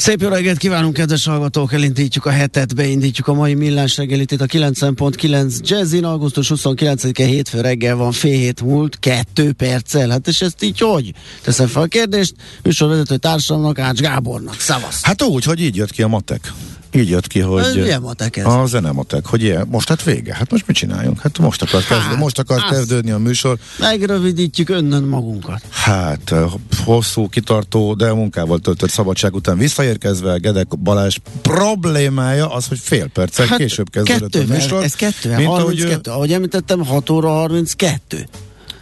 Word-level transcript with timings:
Szép 0.00 0.20
jó 0.20 0.28
reggelt 0.28 0.58
kívánunk, 0.58 0.94
kedves 0.94 1.24
hallgatók! 1.24 1.72
Elindítjuk 1.72 2.26
a 2.26 2.30
hetet, 2.30 2.74
beindítjuk 2.74 3.26
a 3.28 3.34
mai 3.34 3.54
millás 3.54 3.96
reggelit 3.96 4.32
itt 4.32 4.40
a 4.40 4.46
9.9 4.46 5.58
Jazzin, 5.62 6.04
augusztus 6.04 6.52
29-e 6.54 7.24
hétfő 7.24 7.60
reggel 7.60 7.96
van, 7.96 8.12
fél 8.12 8.38
hét 8.38 8.62
múlt, 8.62 8.98
kettő 8.98 9.52
perccel. 9.52 10.10
Hát 10.10 10.28
és 10.28 10.40
ezt 10.40 10.62
így 10.62 10.78
hogy? 10.78 11.12
Teszem 11.42 11.66
fel 11.66 11.82
a 11.82 11.86
kérdést, 11.86 12.34
műsorvezető 12.62 13.16
társamnak, 13.16 13.78
Ács 13.78 14.00
Gábornak. 14.00 14.60
Szavasz! 14.60 15.02
Hát 15.02 15.22
úgy, 15.22 15.44
hogy 15.44 15.60
így 15.60 15.76
jött 15.76 15.90
ki 15.90 16.02
a 16.02 16.08
matek. 16.08 16.52
Így 16.92 17.08
jött 17.08 17.26
ki, 17.26 17.40
hogy... 17.40 17.62
Ez 17.62 17.74
milyen 17.74 18.00
matek 18.00 18.36
ez? 18.36 18.44
A 18.44 18.66
zenematek, 18.66 19.26
hogy 19.26 19.42
ilyen, 19.42 19.66
most 19.70 19.88
hát 19.88 20.02
vége. 20.02 20.34
Hát 20.34 20.50
most 20.50 20.66
mit 20.66 20.76
csináljunk? 20.76 21.20
Hát 21.20 21.38
most 21.38 21.62
akar, 21.62 21.82
Hát, 21.82 22.16
most 22.16 22.38
akar 22.38 22.64
kezdődni 22.70 23.10
a 23.10 23.18
műsor. 23.18 23.58
Megrövidítjük 23.78 24.68
önnön 24.68 25.02
magunkat. 25.02 25.62
Hát 25.70 26.32
eh, 26.32 26.44
hosszú, 26.84 27.28
kitartó, 27.28 27.94
de 27.94 28.12
munkával 28.12 28.58
töltött 28.58 28.90
szabadság 28.90 29.34
után 29.34 29.58
visszaérkezve 29.58 30.36
Gedek 30.36 30.78
Balázs 30.78 31.16
problémája 31.42 32.54
az, 32.54 32.66
hogy 32.66 32.78
fél 32.78 33.08
perccel 33.08 33.46
hát, 33.46 33.58
később 33.58 33.90
kezdődött 33.90 34.34
a 34.34 34.38
kettővel, 34.38 34.56
műsor. 34.56 34.82
ez 34.82 34.94
kettővel, 34.94 35.38
mint 35.38 35.48
ahogy, 35.48 35.78
32, 35.78 36.10
ahogy 36.10 36.32
említettem, 36.32 36.84
6 36.84 37.10
óra 37.10 37.28
32. 37.28 38.28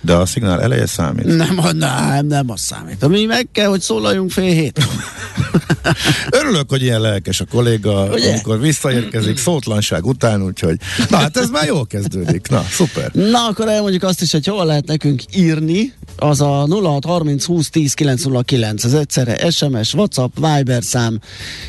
de 0.01 0.15
a 0.15 0.27
szignál 0.27 0.63
eleje 0.63 0.87
számít. 0.87 1.25
Nem, 1.25 1.61
nem, 1.77 2.27
nem 2.27 2.51
az 2.51 2.61
számít. 2.61 3.09
Mi 3.09 3.25
meg 3.25 3.49
kell, 3.53 3.69
hogy 3.69 3.81
szólaljunk 3.81 4.31
fél 4.31 4.53
hét. 4.53 4.87
Örülök, 6.41 6.71
hogy 6.71 6.83
ilyen 6.83 7.01
lelkes 7.01 7.41
a 7.41 7.45
kolléga, 7.45 8.05
Ugye? 8.05 8.31
amikor 8.31 8.61
visszaérkezik 8.61 9.39
szótlanság 9.39 10.07
után, 10.07 10.43
úgyhogy 10.43 10.77
na 11.09 11.17
hát 11.17 11.37
ez 11.37 11.51
már 11.51 11.67
jól 11.67 11.87
kezdődik. 11.87 12.49
Na, 12.49 12.65
szuper. 12.71 13.11
Na, 13.13 13.47
akkor 13.47 13.69
elmondjuk 13.69 14.03
azt 14.03 14.23
is, 14.23 14.33
hogy 14.33 14.47
hol 14.47 14.67
lehet 14.67 14.87
nekünk 14.87 15.23
írni. 15.35 15.93
Az 16.17 16.41
a 16.41 16.67
0630 16.69 17.45
20 17.45 17.71
10 17.71 17.95
909. 17.95 18.85
Ez 18.85 18.93
egyszerre 18.93 19.51
SMS, 19.51 19.95
WhatsApp, 19.95 20.35
Viber 20.35 20.83
szám, 20.83 21.21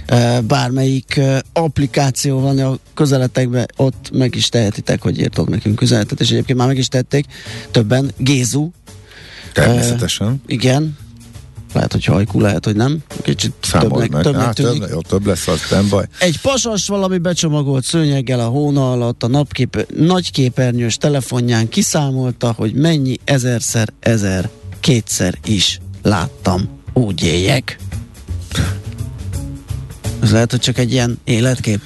eh, 0.06 0.41
bármelyik 0.41 1.17
eh, 1.17 1.38
applikáció 1.53 2.40
van 2.40 2.59
a 2.59 2.78
közeletekben, 2.94 3.66
ott 3.75 4.09
meg 4.13 4.35
is 4.35 4.50
tehetitek, 4.50 5.01
hogy 5.01 5.19
írtok 5.19 5.50
nekünk 5.50 5.81
üzenetet, 5.81 6.19
és 6.19 6.29
egyébként 6.29 6.57
már 6.57 6.67
meg 6.67 6.78
is 6.78 6.88
tették 6.88 7.25
többen. 7.72 8.11
Gézu, 8.34 8.69
Természetesen. 9.53 10.41
igen, 10.45 10.97
lehet, 11.73 11.91
hogy 11.91 12.06
hajkú, 12.06 12.40
lehet, 12.40 12.66
hogy 12.66 12.75
nem. 12.75 12.97
Kicsit 13.22 13.53
Számold 13.62 13.91
többnek, 13.91 14.09
meg. 14.09 14.23
többnek 14.23 14.53
tűnik. 14.53 14.79
több, 14.81 14.90
jó, 14.90 15.01
több 15.01 15.25
lesz, 15.25 15.47
az 15.47 15.59
nem 15.72 15.90
baj. 15.90 16.06
Egy 16.19 16.40
pasas 16.41 16.88
valami 16.88 17.17
becsomagolt 17.17 17.84
szőnyeggel 17.84 18.40
a 18.40 18.47
hóna 18.47 18.91
alatt 18.91 19.23
a 19.23 19.28
napkép, 19.28 19.85
nagyképernyős 19.95 20.97
telefonján 20.97 21.69
kiszámolta, 21.69 22.53
hogy 22.57 22.73
mennyi 22.73 23.17
ezerszer 23.23 23.90
ezer 24.00 24.50
kétszer 24.79 25.38
is 25.46 25.79
láttam. 26.01 26.69
Úgy 26.94 27.23
éljek. 27.23 27.78
Ez 30.22 30.31
lehet, 30.31 30.51
hogy 30.51 30.59
csak 30.59 30.78
egy 30.78 30.91
ilyen 30.91 31.19
életkép. 31.23 31.81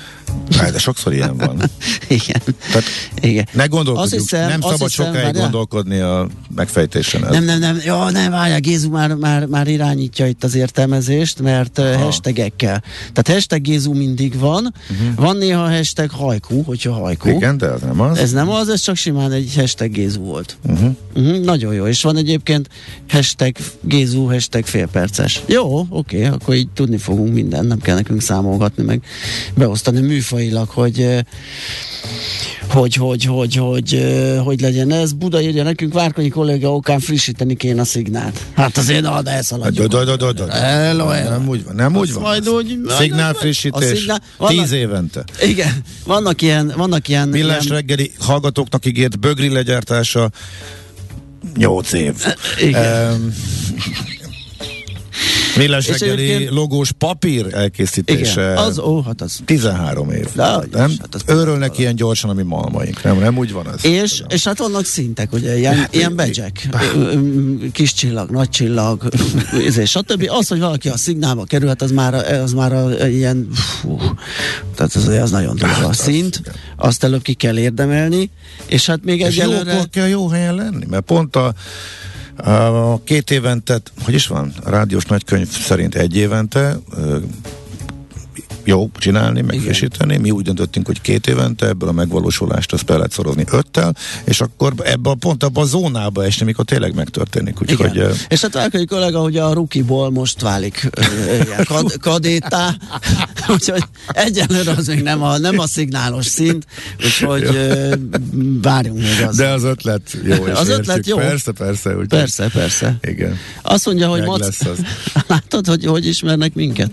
Hát, 0.57 0.71
de 0.71 0.79
sokszor 0.79 1.13
ilyen 1.13 1.37
van. 1.37 1.57
Igen. 2.07 2.41
Tehát 2.71 2.83
Igen. 3.21 3.47
ne 3.51 3.65
gondolkodjunk, 3.65 4.21
hiszem- 4.21 4.49
nem 4.49 4.61
szabad 4.61 4.89
hiszem, 4.89 5.05
sokáig 5.05 5.23
várjál. 5.23 5.41
gondolkodni 5.41 5.99
a 5.99 6.27
megfejtésen. 6.55 7.25
Ez. 7.25 7.31
Nem, 7.31 7.43
nem, 7.43 7.59
nem, 7.59 7.79
jó, 7.85 8.09
nem, 8.09 8.31
várjál, 8.31 8.59
Gézu 8.59 8.89
már, 8.89 9.13
már, 9.15 9.45
már 9.45 9.67
irányítja 9.67 10.27
itt 10.27 10.43
az 10.43 10.55
értelmezést, 10.55 11.41
mert 11.41 11.79
uh, 11.79 11.93
hashtagekkel. 11.95 12.83
Tehát 13.13 13.27
hashtag 13.27 13.61
Gézu 13.61 13.93
mindig 13.93 14.39
van, 14.39 14.73
uh-huh. 14.91 15.15
van 15.15 15.37
néha 15.37 15.69
hashtag 15.69 16.09
hajkú, 16.09 16.63
hogyha 16.63 16.91
hajkú. 16.91 17.29
Igen, 17.29 17.57
de 17.57 17.67
az 17.67 17.81
nem 17.81 18.01
az. 18.01 18.17
Ez 18.17 18.31
nem 18.31 18.49
az, 18.49 18.69
ez 18.69 18.81
csak 18.81 18.95
simán 18.95 19.31
egy 19.31 19.51
hashtag 19.55 19.91
Gézu 19.91 20.21
volt. 20.21 20.57
Uh-huh. 20.65 20.95
Uh-huh, 21.15 21.43
nagyon 21.43 21.73
jó, 21.73 21.85
és 21.85 22.01
van 22.01 22.17
egyébként 22.17 22.69
hashtag 23.09 23.55
Gézu, 23.81 24.25
hashtag 24.25 24.65
félperces. 24.65 25.41
Jó, 25.45 25.85
oké, 25.89 26.25
akkor 26.25 26.55
így 26.55 26.69
tudni 26.69 26.97
fogunk 26.97 27.33
mindent, 27.33 27.67
nem 27.67 27.79
kell 27.79 27.95
nekünk 27.95 28.21
számolgatni, 28.21 28.83
meg 28.83 29.01
beosztani 29.55 29.99
műfajilag, 30.23 30.69
hogy 30.69 31.25
hogy, 32.69 32.95
hogy, 32.95 33.23
hogy, 33.25 33.55
hogy, 33.55 34.03
hogy 34.43 34.61
legyen 34.61 34.91
ez. 34.91 35.13
Buda 35.13 35.41
írja 35.41 35.63
nekünk, 35.63 35.93
Várkonyi 35.93 36.29
kolléga 36.29 36.75
okán 36.75 36.99
frissíteni 36.99 37.55
kéne 37.55 37.81
a 37.81 37.83
szignált. 37.83 38.39
Hát 38.55 38.77
azért, 38.77 39.01
na, 39.01 39.21
de 39.21 39.29
Hát, 39.29 39.37
elszaladjuk. 39.37 39.87
do- 39.87 40.05
do- 40.05 40.17
do- 40.17 40.35
do- 40.35 40.49
Hello. 40.51 41.05
Nem 41.13 41.47
úgy 41.47 41.63
van. 41.63 41.75
Nem 41.75 41.95
úgy 41.95 42.13
van. 42.13 42.21
majd 42.21 42.49
úgy- 42.49 42.79
Szignál 42.99 43.31
a 43.33 43.37
frissítés 43.37 44.05
tíz 44.47 44.71
évente. 44.71 45.23
Igen, 45.41 45.81
vannak 46.05 46.41
ilyen, 46.41 46.73
vannak 46.77 47.07
ilyen, 47.07 47.29
Millás 47.29 47.67
reggeli 47.67 48.11
hallgatóknak 48.19 48.85
ígért 48.85 49.19
bögri 49.19 49.49
legyártása 49.49 50.29
8 51.55 51.93
év. 51.93 52.13
igen. 52.59 53.11
Um, 53.13 53.33
Millás 55.57 55.87
reggeli 55.87 56.23
egyébként- 56.23 56.49
logós 56.51 56.91
papír 56.91 57.47
elkészítése 57.53 58.41
igen, 58.41 58.57
az, 58.57 58.79
ó, 58.79 59.01
hát 59.01 59.21
az 59.21 59.39
13 59.45 60.09
év. 60.11 60.27
De, 60.35 60.43
nem? 60.71 60.89
hát 60.99 61.15
az- 61.15 61.23
Őrölnek 61.27 61.77
ilyen 61.77 61.95
gyorsan 61.95 62.29
a 62.29 62.33
mi 62.33 62.43
malmaink. 62.43 63.03
Nem, 63.03 63.19
nem 63.19 63.37
úgy 63.37 63.51
van 63.51 63.67
ez. 63.73 63.85
És, 63.85 64.21
és 64.29 64.43
hát 64.43 64.57
vannak 64.57 64.85
szintek, 64.85 65.33
ugye, 65.33 65.57
ilyen, 65.57 65.75
Hát, 65.75 65.95
ilyen 65.95 66.15
bedzsek, 66.15 66.69
kis 67.71 67.93
csillag, 67.93 68.29
nagy 68.29 68.49
csillag, 68.49 69.09
és 69.67 69.89
stb. 69.89 70.25
Az, 70.29 70.47
hogy 70.47 70.59
valaki 70.59 70.89
a 70.89 70.97
szignálba 70.97 71.43
kerül, 71.43 71.67
hát 71.67 71.81
az 71.81 71.91
már, 71.91 72.13
az 72.13 72.53
már 72.53 72.73
a, 72.73 73.07
ilyen, 73.07 73.47
fú, 73.53 73.97
tehát 74.75 74.95
az, 74.95 75.07
az 75.07 75.31
nagyon 75.31 75.55
durva 75.55 75.73
Hát 75.73 75.83
a 75.83 75.87
az, 75.89 75.97
szint, 75.97 76.37
igen. 76.39 76.53
azt 76.77 77.03
előbb 77.03 77.21
ki 77.21 77.33
kell 77.33 77.57
érdemelni, 77.57 78.29
és 78.67 78.85
hát 78.85 78.99
még 79.03 79.19
És 79.19 79.25
egyelőre... 79.27 79.71
jókor 79.73 79.89
kell 79.89 80.07
jó 80.07 80.27
helyen 80.27 80.55
lenni, 80.55 80.85
mert 80.89 81.03
pont 81.03 81.35
a 81.35 81.53
két 83.03 83.31
évente, 83.31 83.81
hogy 84.03 84.13
is 84.13 84.27
van, 84.27 84.53
a 84.63 84.69
rádiós 84.69 85.05
nagykönyv 85.05 85.47
szerint 85.47 85.95
egy 85.95 86.15
évente 86.15 86.77
jó 88.63 88.89
csinálni, 88.97 89.41
megfrissíteni. 89.41 90.17
Mi 90.17 90.31
úgy 90.31 90.43
döntöttünk, 90.43 90.85
hogy 90.85 91.01
két 91.01 91.27
évente 91.27 91.67
ebből 91.67 91.89
a 91.89 91.91
megvalósulást 91.91 92.73
azt 92.73 92.85
be 92.85 92.95
lehet 92.95 93.11
szorozni 93.11 93.43
öttel, 93.51 93.95
és 94.23 94.41
akkor 94.41 94.73
ebbe 94.83 95.09
a, 95.09 95.15
pont 95.15 95.43
abba 95.43 95.61
a 95.61 95.65
zónába 95.65 96.25
esni, 96.25 96.45
mikor 96.45 96.65
tényleg 96.65 96.95
megtörténik. 96.95 97.61
Úgyhogy 97.61 97.95
Igen. 97.95 98.09
ö, 98.09 98.11
És 98.27 98.41
hát 98.41 98.53
Várkonyi 98.53 98.85
kollega, 98.85 99.19
hogy 99.19 99.37
a 99.37 99.53
rukiból 99.53 100.11
most 100.11 100.41
válik 100.41 100.89
ilyen 101.47 101.65
kad, 101.65 101.97
kadétá, 101.99 102.75
úgyhogy 103.53 103.83
egyelőre 104.07 104.71
az 104.71 104.87
még 104.87 105.01
nem 105.01 105.23
a, 105.23 105.37
nem 105.37 105.59
a 105.59 105.67
szignálos 105.67 106.25
szint, 106.25 106.65
úgyhogy 106.97 107.43
ö, 107.43 107.93
várjunk 108.61 108.99
még 108.99 109.25
az. 109.27 109.35
de 109.35 109.47
az 109.47 109.63
ötlet 109.63 110.17
jó. 110.23 110.45
És 110.47 110.51
Az 110.53 110.69
ötlet 110.69 110.95
értjük. 110.97 111.05
jó. 111.05 111.17
Persze, 111.17 111.51
persze. 111.51 111.89
Úgyhogy, 111.89 112.07
Persze, 112.07 112.49
persze. 112.53 112.97
Igen. 113.01 113.37
Azt 113.61 113.85
mondja, 113.85 114.07
hogy 114.09 114.19
Meg 114.19 114.27
Mac... 114.27 114.39
lesz 114.39 114.61
az. 114.61 114.77
Látod, 115.27 115.67
hogy 115.67 115.85
hogy 115.85 116.07
ismernek 116.07 116.53
minket? 116.53 116.91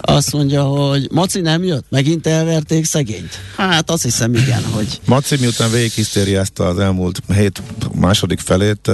Azt 0.00 0.32
mondja, 0.32 0.62
hogy 0.62 0.93
Maci 1.10 1.40
nem 1.40 1.64
jött, 1.64 1.84
megint 1.90 2.26
elverték 2.26 2.84
szegényt. 2.84 3.38
Hát 3.56 3.90
azt 3.90 4.02
hiszem, 4.02 4.34
igen, 4.34 4.64
hogy 4.64 5.00
Maci 5.06 5.36
miután 5.40 5.70
végighisztériázta 5.70 6.66
az 6.66 6.78
elmúlt 6.78 7.20
hét 7.34 7.62
második 7.94 8.40
felét, 8.40 8.90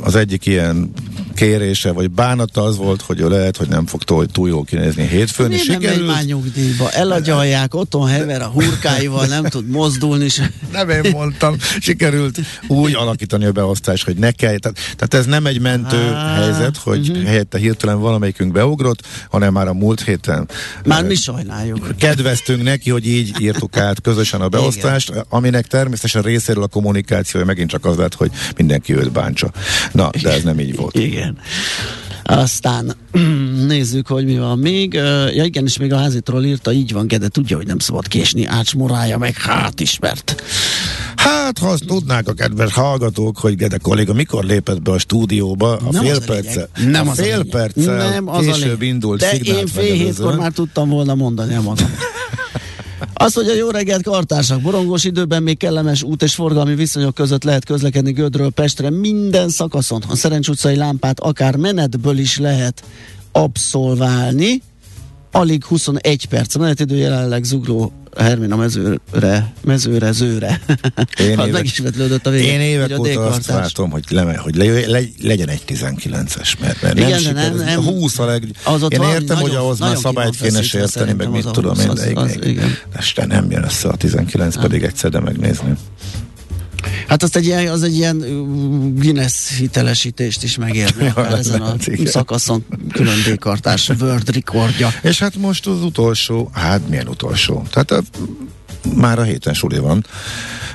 az 0.00 0.14
egyik 0.14 0.46
ilyen 0.46 0.92
kérése, 1.38 1.92
vagy 1.92 2.10
bánata 2.10 2.62
az 2.62 2.76
volt, 2.76 3.02
hogy 3.02 3.20
ő 3.20 3.28
lehet, 3.28 3.56
hogy 3.56 3.68
nem 3.68 3.86
fog 3.86 4.02
túl, 4.02 4.26
túl 4.26 4.48
jól 4.48 4.64
kinézni 4.64 5.06
hétfőn, 5.06 5.52
és 5.52 5.64
Miért 5.64 5.82
nem 5.82 5.92
megy 5.92 6.06
már 6.06 6.24
nyugdíjba? 6.24 6.90
Elagyalják, 6.90 7.74
otthon 7.74 8.08
hever 8.08 8.42
a 8.42 8.46
hurkáival, 8.46 9.26
nem 9.26 9.44
tud 9.44 9.68
mozdulni, 9.68 10.24
és 10.24 10.42
Nem 10.72 10.88
én 10.88 11.10
mondtam, 11.12 11.56
sikerült 11.80 12.38
úgy 12.66 12.94
alakítani 12.94 13.44
a 13.44 13.52
beosztást, 13.52 14.04
hogy 14.04 14.16
ne 14.16 14.30
kell. 14.30 14.58
Tehát, 14.58 14.78
tehát 14.96 15.14
ez 15.14 15.26
nem 15.26 15.46
egy 15.46 15.60
mentő 15.60 15.96
Á, 15.96 16.34
helyzet, 16.34 16.76
hogy 16.76 17.08
uh-huh. 17.08 17.24
helyette 17.24 17.58
hirtelen 17.58 18.00
valamelyikünk 18.00 18.52
beugrott, 18.52 19.02
hanem 19.30 19.52
már 19.52 19.68
a 19.68 19.74
múlt 19.74 20.02
héten 20.02 20.48
már 20.84 21.04
mi 21.04 21.14
sajnáljuk. 21.14 21.94
kedveztünk 21.98 22.62
neki, 22.62 22.90
hogy 22.90 23.06
így 23.06 23.40
írtuk 23.40 23.76
át 23.76 24.00
közösen 24.00 24.40
a 24.40 24.48
beosztást, 24.48 25.12
aminek 25.28 25.66
természetesen 25.66 26.22
részéről 26.22 26.62
a 26.62 26.66
kommunikációja 26.66 27.46
megint 27.46 27.70
csak 27.70 27.84
az 27.84 27.96
lett, 27.96 28.14
hogy 28.14 28.30
mindenki 28.56 28.94
őt 28.94 29.12
bántsa. 29.12 29.50
Na, 29.92 30.10
de 30.22 30.32
ez 30.32 30.42
nem 30.42 30.60
így 30.60 30.76
volt. 30.76 30.94
Igen. 30.98 31.27
Aztán 32.22 32.96
nézzük, 33.66 34.06
hogy 34.06 34.24
mi 34.24 34.38
van 34.38 34.58
még. 34.58 34.92
Ja 35.34 35.44
igen, 35.44 35.64
és 35.64 35.78
még 35.78 35.92
a 35.92 35.96
házitról 35.96 36.44
írta, 36.44 36.72
így 36.72 36.92
van, 36.92 37.06
Gede 37.06 37.28
tudja, 37.28 37.56
hogy 37.56 37.66
nem 37.66 37.78
szabad 37.78 38.08
késni, 38.08 38.46
Ács 38.46 38.74
morálja 38.74 39.18
meg, 39.18 39.36
hát 39.36 39.80
ismert. 39.80 40.42
Hát, 41.16 41.58
ha 41.58 41.68
azt 41.68 41.86
tudnák 41.86 42.28
a 42.28 42.32
kedves 42.32 42.72
hallgatók, 42.72 43.38
hogy 43.38 43.56
Gede 43.56 43.78
kolléga 43.78 44.12
mikor 44.12 44.44
lépett 44.44 44.82
be 44.82 44.90
a 44.90 44.98
stúdióba, 44.98 45.76
a 45.76 45.90
Nem 45.90 46.02
fél 46.02 46.10
az 46.10 46.22
a 46.22 46.24
perce, 46.26 46.68
Nem 46.86 47.08
a 47.08 47.10
az 47.10 47.18
a 47.18 47.22
fél 47.22 47.30
lényeg. 47.30 47.46
perccel 47.46 48.10
Nem 48.10 48.28
az 48.28 48.46
a 48.46 48.52
később 48.52 48.80
lényeg. 48.80 48.94
indult 48.94 49.20
De 49.20 49.32
én 49.32 49.66
fél 49.66 49.94
hétkor 49.94 50.36
már 50.36 50.52
tudtam 50.52 50.88
volna 50.88 51.14
mondani 51.14 51.54
a 51.54 51.60
magam. 51.62 51.90
Az, 53.20 53.34
hogy 53.34 53.48
a 53.48 53.54
jó 53.54 53.70
reggelt 53.70 54.02
kartársak, 54.02 54.60
borongós 54.60 55.04
időben 55.04 55.42
még 55.42 55.56
kellemes 55.56 56.02
út 56.02 56.22
és 56.22 56.34
forgalmi 56.34 56.74
viszonyok 56.74 57.14
között 57.14 57.44
lehet 57.44 57.64
közlekedni 57.64 58.12
Gödről 58.12 58.50
Pestre 58.50 58.90
minden 58.90 59.48
szakaszon. 59.48 60.02
A 60.08 60.16
Szerencs 60.16 60.48
utcai 60.48 60.76
lámpát 60.76 61.20
akár 61.20 61.56
menetből 61.56 62.18
is 62.18 62.38
lehet 62.38 62.82
abszolválni. 63.32 64.62
Alig 65.32 65.64
21 65.64 66.26
perc. 66.26 66.54
A 66.54 66.58
menetidő 66.58 66.96
jelenleg 66.96 67.44
zugló 67.44 67.92
Hermina 68.16 68.56
mezőre, 68.56 69.52
mezőre, 69.64 70.12
zőre. 70.12 70.60
Én 70.66 70.76
hát 71.36 71.46
évek- 71.46 71.52
meg 71.52 71.64
is 71.64 71.78
vetlődött 71.78 72.26
a 72.26 72.30
vége. 72.30 72.52
Én 72.52 72.60
évek 72.60 72.90
a 72.90 72.98
óta 72.98 73.26
azt 73.26 73.46
látom, 73.46 73.90
hogy, 73.90 74.04
le, 74.08 74.36
hogy 74.36 74.56
le, 74.56 74.86
le, 74.86 75.00
legyen 75.22 75.48
egy 75.48 75.62
19-es, 75.66 76.58
mert, 76.60 76.82
mert 76.82 76.98
Igen, 76.98 77.22
nem, 77.22 77.34
de 77.34 77.48
nem- 77.48 77.56
nem. 77.56 77.78
A 77.78 77.82
20 77.82 78.18
a 78.18 78.24
leg... 78.24 78.44
Az 78.64 78.82
Én 78.88 78.88
értem, 79.02 79.24
nagyon- 79.26 79.40
hogy 79.40 79.54
ahhoz 79.54 79.78
már 79.78 79.96
szabályt 79.96 80.36
kéne 80.40 80.62
sérteni, 80.62 81.12
meg 81.12 81.30
mit 81.30 81.46
tudom 81.50 81.76
20, 81.76 82.04
én, 82.04 82.60
de 83.14 83.26
nem 83.26 83.50
jön 83.50 83.64
össze 83.64 83.88
a 83.88 83.96
19, 83.96 84.56
pedig 84.56 84.82
egyszer 84.82 85.10
de 85.10 85.20
megnézni. 85.20 85.74
Hát 87.08 87.22
azt 87.22 87.36
egy 87.36 87.44
ilyen, 87.44 87.68
az 87.68 87.82
egy 87.82 87.96
ilyen 87.96 88.18
Guinness 88.94 89.56
hitelesítést 89.56 90.42
is 90.42 90.56
megérne 90.56 91.04
Ja, 91.16 91.36
ezen 91.36 91.60
a 91.60 91.74
igen. 91.84 92.06
szakaszon 92.06 92.64
külön 92.92 93.18
D-kartás 93.26 93.88
World 94.00 94.34
Recordja. 94.34 94.88
És 95.02 95.18
hát 95.18 95.36
most 95.36 95.66
az 95.66 95.82
utolsó, 95.82 96.50
hát 96.52 96.88
milyen 96.88 97.08
utolsó? 97.08 97.62
Tehát 97.70 97.90
a, 97.90 98.02
már 98.94 99.18
a 99.18 99.22
héten 99.22 99.54
suli 99.54 99.78
van. 99.78 100.06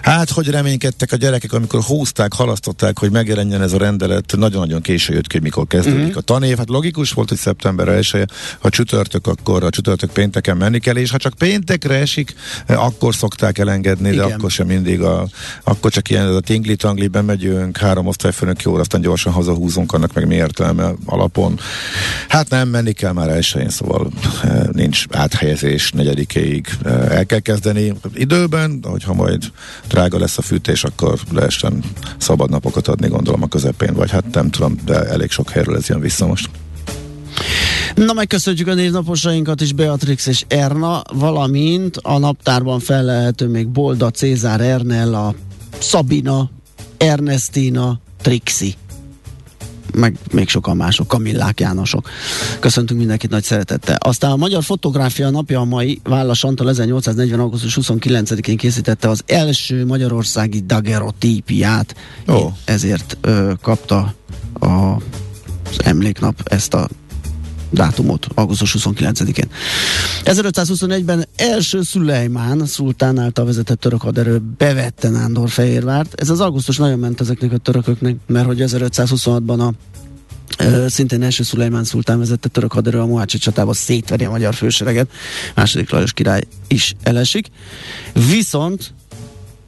Hát, 0.02 0.30
hogy 0.30 0.48
reménykedtek 0.48 1.12
a 1.12 1.16
gyerekek, 1.16 1.54
amikor 1.54 1.82
húzták, 1.82 2.34
halasztották, 2.34 3.00
hogy 3.00 3.12
megjelenjen 3.12 3.62
ez 3.62 3.74
a 3.74 3.78
rendelet, 3.78 4.34
nagyon-nagyon 4.38 4.82
késő 4.82 5.14
jött 5.14 5.28
ki, 5.28 5.40
mikor 5.40 5.68
kezdődik 5.68 6.00
Mhm. 6.00 6.08
uh-huh. 6.08 6.18
a 6.18 6.22
tanév. 6.22 6.58
Hát 6.58 6.70
logikus 6.70 7.12
volt, 7.12 7.30
hogy 7.30 7.38
szeptember 7.38 7.88
1 7.88 8.26
ha 8.60 8.70
csütörtök, 8.70 9.28
akkor 9.28 9.64
a 9.64 9.70
csütörtök 9.70 10.12
pénteken 10.12 10.58
menni 10.58 10.80
kell, 10.80 10.96
és 10.96 11.12
ha 11.12 11.18
csak 11.18 11.34
péntekre 11.34 11.96
esik, 11.96 12.34
eh, 12.66 12.86
akkor 12.86 13.16
szokták 13.16 13.58
elengedni, 13.58 14.10
de 14.10 14.14
Igen. 14.14 14.32
akkor 14.32 14.52
sem 14.52 14.68
mindig 14.68 15.02
a, 15.02 15.28
akkor 15.64 15.92
csak 15.92 16.10
ilyen 16.10 16.28
ez 16.28 16.36
a 16.36 16.40
tingli-tangli, 16.40 17.08
bemegyünk, 17.08 17.78
három 17.78 18.08
osztályfőnök 18.08 18.62
jó, 18.62 18.76
aztán 18.76 19.02
gyorsan 19.02 19.34
hazahúzunk, 19.34 19.94
annak 19.94 20.14
meg 20.14 20.28
mi 20.28 20.36
értelme 20.36 20.92
alapon. 21.06 21.60
Hát 22.28 22.50
nem, 22.50 22.68
menni 22.68 22.92
kell 22.92 23.12
már 23.12 23.30
elsőjén, 23.30 23.70
szóval 23.70 24.10
eh, 24.44 24.64
nincs 24.72 25.06
áthelyezés 25.12 25.92
negyedikéig. 25.92 26.68
Eh, 26.86 27.12
El 27.12 27.26
kell 27.26 27.40
kezdeni 27.40 27.93
időben, 28.13 28.81
de 28.81 28.88
hogyha 28.88 29.13
majd 29.13 29.44
drága 29.88 30.19
lesz 30.19 30.38
a 30.38 30.42
fűtés, 30.42 30.84
akkor 30.84 31.19
lehessen 31.31 31.84
szabad 32.18 32.50
napokat 32.50 32.88
adni, 32.88 33.07
gondolom 33.07 33.44
a 33.44 33.48
közepén, 33.48 33.94
vagy 33.94 34.12
hát 34.12 34.25
nem 34.34 34.50
tudom, 34.50 34.80
de 34.86 35.04
elég 35.04 35.31
sok 35.31 35.50
helyről 35.50 35.75
ez 35.75 35.88
jön 35.88 36.00
vissza 36.00 36.28
most. 36.28 36.50
Na 37.95 38.13
megköszönjük 38.13 38.68
a 38.68 38.74
névnaposainkat 38.74 39.62
is, 39.62 39.74
Beatrix 39.74 40.25
és 40.25 40.44
Erna, 40.48 41.01
valamint 41.13 41.98
a 42.01 42.18
naptárban 42.18 42.80
felelhető 42.80 43.48
még 43.48 43.68
Bolda, 43.68 44.12
Cézár, 44.12 44.62
Ernella, 44.62 45.36
Szabina, 45.80 46.50
Ernestina, 46.98 48.00
Trixi 48.22 48.75
meg 49.95 50.18
még 50.31 50.50
sokan 50.50 50.78
mások, 50.78 51.07
Kamillák 51.07 51.60
Jánosok. 51.60 52.10
Köszöntünk 52.60 53.00
mindenkit 53.00 53.30
nagy 53.30 53.44
szeretettel. 53.44 53.98
Aztán 54.00 54.31
a 54.31 54.36
Magyar 54.36 54.63
Fotográfia 54.63 55.30
napja 55.30 55.60
a 55.60 55.66
mai 55.66 56.00
Vállas 56.04 56.44
Antal 56.44 56.69
1840. 56.69 57.40
augusztus 57.40 57.78
29-én 57.81 58.57
készítette 58.57 59.10
az 59.10 59.24
első 59.25 59.86
magyarországi 59.86 60.60
dagerotípiát. 60.66 61.95
Ó. 62.28 62.51
Ezért 62.66 63.18
ö, 63.22 63.51
kapta 63.62 64.13
a, 64.60 64.68
az 64.68 65.78
emléknap 65.84 66.42
ezt 66.44 66.74
a 66.74 66.88
dátumot, 67.74 68.28
augusztus 68.36 68.75
29-én. 68.80 69.50
1521-ben 70.24 71.28
első 71.36 71.81
Szulejmán, 71.81 72.66
szultán 72.66 73.20
által 73.20 73.46
vezetett 73.46 73.80
török 73.80 74.02
haderő 74.02 74.42
bevette 74.58 75.10
Nándor-Fehérvárt. 75.10 76.22
Ez 76.22 76.30
az 76.30 76.40
augusztus 76.40 76.78
nagyon 76.78 77.00
ment 77.00 77.22
ezeknek 77.22 77.52
a 77.52 77.58
törököknek, 77.58 78.16
mert 78.28 78.46
hogy 78.46 78.58
1526-ban 78.62 79.60
a 79.60 79.74
Ö, 80.58 80.86
szintén 80.88 81.24
első 81.24 81.44
Szulajmán 81.44 81.84
szultán 81.84 82.20
vezette 82.20 82.48
török 82.48 82.72
haderő 82.72 83.00
a 83.00 83.06
Mohácsi 83.06 83.38
csatában 83.38 83.74
szétveri 83.74 84.26
a 84.26 84.30
magyar 84.30 84.54
fősereget. 84.54 85.10
Második 85.56 85.90
Lajos 85.90 86.14
király 86.14 86.44
is 86.68 86.94
elesik. 87.04 87.48
Viszont 88.30 88.94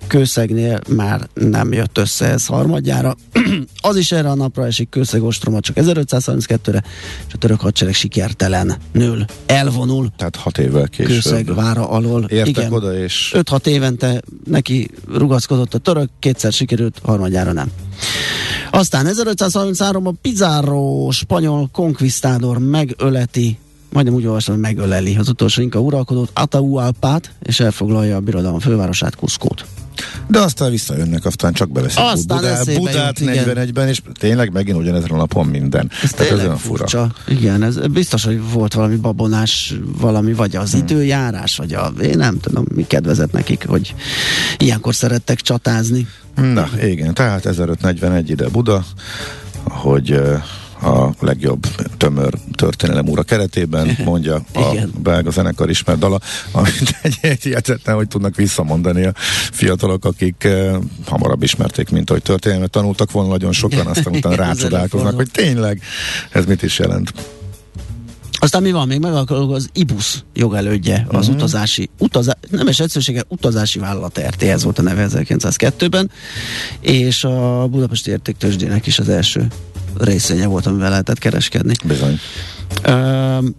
Kőszegnél 0.07 0.79
már 0.89 1.27
nem 1.33 1.73
jött 1.73 1.97
össze 1.97 2.25
ez 2.25 2.45
harmadjára. 2.45 3.15
az 3.81 3.95
is 3.95 4.11
erre 4.11 4.29
a 4.29 4.35
napra 4.35 4.65
esik 4.65 4.89
Kőszeg 4.89 5.23
ostroma 5.23 5.59
csak 5.59 5.75
1532-re, 5.79 6.83
és 7.27 7.33
a 7.33 7.37
török 7.37 7.61
hadsereg 7.61 7.93
sikertelen 7.93 8.75
nől 8.91 9.25
elvonul 9.45 10.09
Tehát 10.17 10.35
hat 10.35 10.57
évvel 10.57 10.87
később. 10.87 11.13
Kőszeg 11.13 11.55
vára 11.55 11.89
alól. 11.89 12.23
Értek 12.23 12.47
Igen. 12.47 12.73
oda, 12.73 12.97
és 12.97 13.31
5-6 13.35 13.65
évente 13.65 14.21
neki 14.45 14.89
rugaszkodott 15.13 15.73
a 15.73 15.77
török, 15.77 16.09
kétszer 16.19 16.51
sikerült, 16.51 16.99
harmadjára 17.03 17.51
nem. 17.51 17.71
Aztán 18.71 19.05
1533 19.05 20.07
a 20.07 20.13
Pizarro 20.21 21.11
spanyol 21.11 21.69
konkvisztádor 21.71 22.57
megöleti 22.57 23.57
majdnem 23.95 24.15
úgy 24.15 24.25
olvastam, 24.25 24.53
hogy 24.53 24.63
megöleli 24.63 25.15
az 25.15 25.29
utolsó 25.29 25.61
inka 25.61 25.79
uralkodót, 25.79 26.29
Atahualpát, 26.33 27.31
és 27.43 27.59
elfoglalja 27.59 28.15
a 28.15 28.19
birodalom 28.19 28.59
fővárosát, 28.59 29.15
Kuszkót. 29.15 29.65
De 30.27 30.39
aztán 30.39 30.71
visszajönnek, 30.71 31.25
aztán 31.25 31.53
csak 31.53 31.71
beveszik 31.71 31.99
Aztán 31.99 32.37
Budá, 32.37 32.63
Budát 32.77 33.19
jut, 33.19 33.29
igen. 33.29 33.45
41-ben, 33.47 33.87
és 33.87 34.01
tényleg 34.19 34.51
megint 34.51 34.77
ugyanezen 34.77 35.09
a 35.09 35.15
napon 35.15 35.45
minden. 35.45 35.91
Ez 36.03 36.11
Tehát 36.11 36.31
ez 36.31 36.39
olyan 36.39 36.57
fura. 36.57 36.77
furcsa. 36.77 37.11
Igen, 37.27 37.63
ez 37.63 37.87
biztos, 37.87 38.23
hogy 38.23 38.51
volt 38.51 38.73
valami 38.73 38.95
babonás, 38.95 39.73
valami, 39.99 40.33
vagy 40.33 40.55
az 40.55 40.73
időjárás, 40.73 41.55
vagy 41.55 41.73
a, 41.73 41.93
én 42.01 42.17
nem 42.17 42.39
tudom, 42.39 42.65
mi 42.75 42.87
kedvezett 42.87 43.31
nekik, 43.31 43.65
hogy 43.67 43.95
ilyenkor 44.57 44.95
szerettek 44.95 45.41
csatázni. 45.41 46.07
Na, 46.35 46.69
igen, 46.83 47.13
tehát 47.13 47.45
1541 47.45 48.29
ide 48.29 48.47
Buda, 48.49 48.85
hogy 49.63 50.21
a 50.85 51.13
legjobb 51.19 51.67
tömör 51.97 52.33
történelem 52.55 53.07
úra 53.07 53.23
keretében 53.23 53.97
mondja 54.05 54.35
a 54.53 54.69
Igen. 54.71 54.91
belga 55.03 55.29
zenekar 55.31 55.69
ismert 55.69 55.99
dala, 55.99 56.19
amit 56.51 56.97
egy, 57.21 57.41
hihetetlen, 57.41 57.95
hogy 57.95 58.07
tudnak 58.07 58.35
visszamondani 58.35 59.05
a 59.05 59.13
fiatalok, 59.51 60.05
akik 60.05 60.43
uh, 60.45 60.75
hamarabb 61.05 61.43
ismerték, 61.43 61.89
mint 61.89 62.09
hogy 62.09 62.21
történelmet 62.21 62.69
tanultak 62.69 63.11
volna 63.11 63.29
nagyon 63.29 63.51
sokan, 63.51 63.87
aztán 63.87 64.15
utána 64.17 64.35
rácsodálkoznak, 64.35 65.15
hogy 65.15 65.31
tényleg 65.31 65.81
ez 66.31 66.45
mit 66.45 66.63
is 66.63 66.79
jelent. 66.79 67.13
Aztán 68.39 68.61
mi 68.61 68.71
van 68.71 68.87
még? 68.87 68.99
Megalkalog 68.99 69.53
az 69.53 69.69
IBUS 69.73 70.23
jogelődje, 70.33 71.05
az 71.07 71.27
Mhm. 71.27 71.35
utazási, 71.35 71.89
utazá, 71.97 72.37
nem 72.49 72.67
is 72.67 72.79
egyszerűsége, 72.79 73.23
utazási 73.27 73.79
vállalat 73.79 74.19
RT, 74.27 74.43
ez 74.43 74.63
volt 74.63 74.79
a 74.79 74.81
neve 74.81 75.07
1902-ben, 75.09 76.11
és 76.79 77.23
a 77.23 77.67
Budapesti 77.67 78.11
Értéktősdének 78.11 78.87
is 78.87 78.99
az 78.99 79.09
első 79.09 79.47
részvénye 79.97 80.45
volt, 80.45 80.65
amivel 80.65 80.89
lehetett 80.89 81.19
kereskedni. 81.19 81.73
Bizony. 81.83 82.19
Öm, 82.83 83.55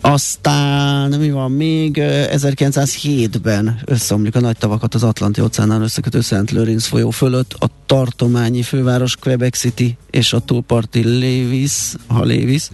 aztán 0.00 1.10
mi 1.10 1.30
van 1.30 1.50
még? 1.50 1.96
Ö, 1.96 2.24
1907-ben 2.32 3.80
összeomlik 3.84 4.34
a 4.36 4.40
nagy 4.40 4.56
tavakat 4.56 4.94
az 4.94 5.02
Atlanti 5.02 5.40
óceánnal 5.40 5.82
összekötő 5.82 6.20
Szent 6.20 6.50
Lőrinc 6.50 6.86
folyó 6.86 7.10
fölött 7.10 7.54
a 7.58 7.66
tartományi 7.86 8.62
főváros 8.62 9.16
Quebec 9.16 9.58
City 9.58 9.96
és 10.10 10.32
a 10.32 10.38
túlparti 10.38 11.04
Lévis, 11.04 11.94
ha 12.06 12.24
Lévis, 12.24 12.68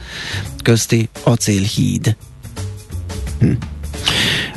közti 0.63 1.09
acélhíd. 1.25 2.17
Hm. 3.39 3.53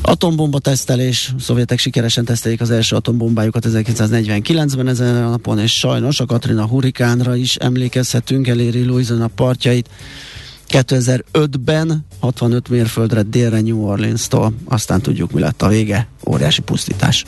Atombomba 0.01 0.60
tesztelés, 0.60 1.34
a 1.38 1.39
szovjetek 1.39 1.79
sikeresen 1.79 2.25
tesztelik 2.25 2.62
az 2.62 2.72
első 2.72 2.96
atombombájukat 2.96 3.65
1949-ben 3.67 4.88
ezen 4.88 5.25
a 5.25 5.29
napon, 5.29 5.60
és 5.60 5.77
sajnos 5.77 6.20
a 6.20 6.25
Katrina 6.25 6.67
hurikánra 6.67 7.36
is 7.36 7.55
emlékezhetünk, 7.55 8.48
eléri 8.48 8.86
Louisiana 8.86 9.27
partjait. 9.27 9.89
2005-ben 10.72 12.06
65 12.20 12.70
mérföldre 12.70 13.22
délre 13.22 13.62
New 13.62 13.86
Orleans-tól, 13.86 14.54
aztán 14.66 15.01
tudjuk, 15.01 15.32
mi 15.32 15.40
lett 15.40 15.62
a 15.62 15.68
vége, 15.68 16.08
óriási 16.28 16.62
pusztítás. 16.62 17.25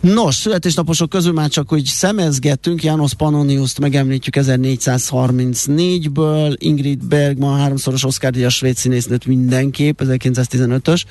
Nos, 0.00 0.34
születésnaposok 0.34 1.08
közül 1.08 1.32
már 1.32 1.48
csak 1.48 1.72
úgy 1.72 1.84
szemezgettünk, 1.84 2.82
János 2.82 3.14
Pannoniuszt 3.14 3.80
megemlítjük 3.80 4.34
1434-ből, 4.38 6.54
Ingrid 6.58 7.04
Bergman, 7.04 7.58
háromszoros 7.58 8.04
Oscar 8.04 8.30
díjas 8.30 8.54
svéd 8.54 8.76
színésznőt 8.76 9.26
mindenképp, 9.26 10.00
1915-ös, 10.04 11.02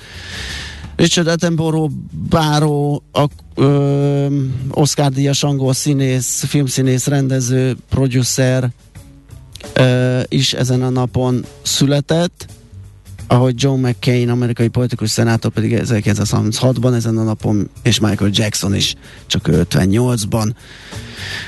Richard 0.95 1.27
Attenborough 1.27 1.93
báró, 2.29 3.03
a, 3.11 3.25
ö, 3.55 4.27
Oscar 4.69 5.11
díjas 5.11 5.43
angol 5.43 5.73
színész, 5.73 6.43
filmszínész, 6.47 7.07
rendező, 7.07 7.75
producer, 7.89 8.69
is 10.27 10.53
ezen 10.53 10.81
a 10.81 10.89
napon 10.89 11.45
született, 11.61 12.45
ahogy 13.27 13.63
John 13.63 13.87
McCain, 13.87 14.29
amerikai 14.29 14.67
politikus 14.67 15.09
szenátor 15.09 15.51
pedig 15.51 15.79
1936-ban 15.83 16.95
ezen 16.95 17.17
a 17.17 17.23
napon, 17.23 17.69
és 17.83 17.99
Michael 17.99 18.31
Jackson 18.33 18.75
is 18.75 18.95
csak 19.27 19.49
58-ban 19.51 20.51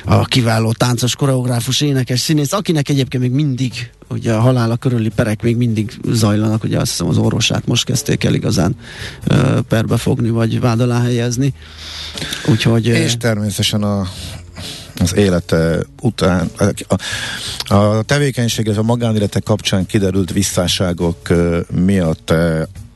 a 0.05 0.25
kiváló 0.25 0.71
táncos, 0.71 1.15
koreográfus, 1.15 1.81
énekes, 1.81 2.19
színész, 2.19 2.51
akinek 2.51 2.89
egyébként 2.89 3.23
még 3.23 3.31
mindig, 3.31 3.91
ugye 4.09 4.33
a 4.33 4.39
halála 4.39 4.75
körüli 4.75 5.09
perek 5.09 5.41
még 5.41 5.57
mindig 5.57 5.99
zajlanak, 6.11 6.63
ugye 6.63 6.79
azt 6.79 6.89
hiszem 6.89 7.07
az 7.07 7.17
orvosát 7.17 7.65
most 7.65 7.85
kezdték 7.85 8.23
el 8.23 8.33
igazán 8.33 8.75
perbe 9.67 9.97
fogni, 9.97 10.29
vagy 10.29 10.59
vád 10.59 10.79
alá 10.79 11.01
helyezni. 11.01 11.53
Úgyhogy... 12.49 12.85
És 12.85 13.17
természetesen 13.17 13.83
a 13.83 14.07
az 14.99 15.15
élete 15.15 15.79
után, 16.01 16.49
a, 16.87 17.73
a 17.73 18.01
tevékenység 18.01 18.65
és 18.65 18.75
a 18.75 18.83
magánélete 18.83 19.39
kapcsán 19.39 19.85
kiderült 19.85 20.31
visszáságok 20.31 21.17
miatt 21.71 22.33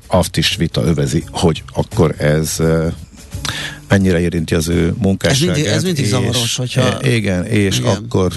azt 0.07 0.37
is 0.37 0.55
vita 0.55 0.83
övezi, 0.83 1.23
hogy 1.31 1.63
akkor 1.73 2.15
ez 2.17 2.57
mennyire 3.87 4.19
érinti 4.19 4.55
az 4.55 4.67
ő 4.67 4.93
munkásságát. 4.97 5.55
Ez 5.55 5.61
mindig, 5.61 5.73
ez 5.73 5.83
mindig 5.83 6.03
és, 6.03 6.09
zavaros, 6.09 6.55
hogyha... 6.55 6.97
Igen, 7.01 7.45
és 7.45 7.77
igen. 7.79 7.95
akkor 7.95 8.33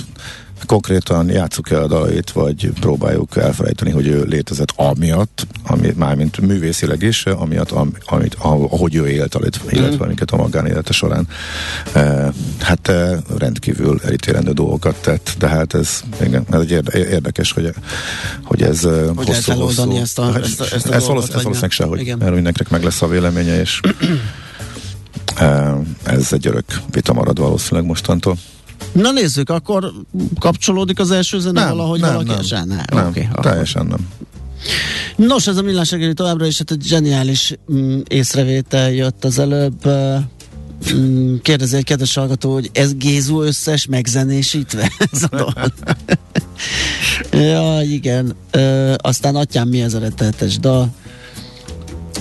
konkrétan 0.67 1.29
játsszuk 1.29 1.71
el 1.71 1.83
a 1.83 1.87
dalait, 1.87 2.31
vagy 2.31 2.71
próbáljuk 2.81 3.37
elfelejteni, 3.37 3.91
hogy 3.91 4.07
ő 4.07 4.23
létezett 4.23 4.73
amiatt, 4.77 5.47
ami, 5.67 5.93
mármint 5.97 6.41
művészileg 6.41 7.03
is, 7.03 7.27
amiatt, 7.27 7.71
am, 7.71 7.93
amit, 8.05 8.37
ahogy 8.39 8.95
ő 8.95 9.09
élt, 9.09 9.39
illetve 9.69 9.97
mm. 9.97 10.07
amiket 10.07 10.31
a 10.31 10.37
magánélete 10.37 10.93
során 10.93 11.29
e, 11.93 12.33
hát 12.59 12.89
e, 12.89 13.19
rendkívül 13.39 14.01
elítélendő 14.05 14.53
dolgokat 14.53 14.97
tett, 15.03 15.35
de 15.39 15.49
hát 15.49 15.75
ez, 15.75 16.01
igen, 16.23 16.45
ez 16.51 16.61
egy 16.61 16.71
érdekes, 16.95 17.53
hogy, 17.53 17.75
hogy 18.45 18.63
ez 18.63 18.83
hogy 19.15 19.27
hosszú, 19.27 19.53
hosszú, 19.53 19.97
ezt 19.97 20.19
a, 20.19 20.39
ezt 20.39 20.61
a, 20.61 20.65
ezt 20.75 20.89
a 20.89 20.95
ez, 20.95 21.07
valósz, 21.07 21.29
ez 21.29 21.43
valószínűleg 21.43 21.71
se, 21.71 21.85
hogy 21.85 22.01
igen. 22.01 22.19
mert 22.19 22.35
mindenkinek 22.35 22.71
meg 22.71 22.83
lesz 22.83 23.03
a 23.03 23.07
véleménye, 23.07 23.61
és 23.61 23.81
e, 25.37 25.75
ez 26.05 26.33
egy 26.33 26.47
örök 26.47 26.65
vita 26.91 27.13
marad 27.13 27.39
valószínűleg 27.39 27.87
mostantól. 27.87 28.37
Na 28.95 29.11
nézzük, 29.11 29.51
akkor 29.51 29.93
kapcsolódik 30.39 30.99
az 30.99 31.11
első 31.11 31.41
zene 31.41 31.61
nem, 31.61 31.77
valahogy 31.77 32.01
nem, 32.01 32.13
valaki? 32.13 32.29
Nem, 32.51 32.67
nem, 32.67 32.77
nem, 32.77 32.85
nem 32.93 33.07
okay, 33.07 33.29
teljesen 33.41 33.87
nem. 33.87 34.09
Nos, 35.17 35.47
ez 35.47 35.57
a 35.57 35.63
millás 35.63 35.91
reggeli 35.91 36.15
továbbra 36.15 36.47
is 36.47 36.59
hát 36.59 36.71
egy 36.71 36.83
zseniális 36.83 37.55
mm, 37.73 38.01
észrevétel 38.09 38.93
jött 38.93 39.25
az 39.25 39.39
előbb. 39.39 39.89
Mm, 40.95 41.37
kérdezi 41.43 41.77
egy 41.77 41.85
kedves 41.85 42.15
hallgató, 42.15 42.53
hogy 42.53 42.71
ez 42.73 42.95
Gézu 42.95 43.41
összes 43.41 43.87
megzenésítve? 43.87 44.91
ez 45.13 45.23
a 45.23 45.71
ja, 47.37 47.81
igen. 47.83 48.35
Ö, 48.51 48.95
aztán 48.97 49.37
atyám 49.37 49.69
mi 49.69 49.83
ez 49.83 49.95
a 49.95 49.99
rettenetes 49.99 50.59
dal 50.59 50.95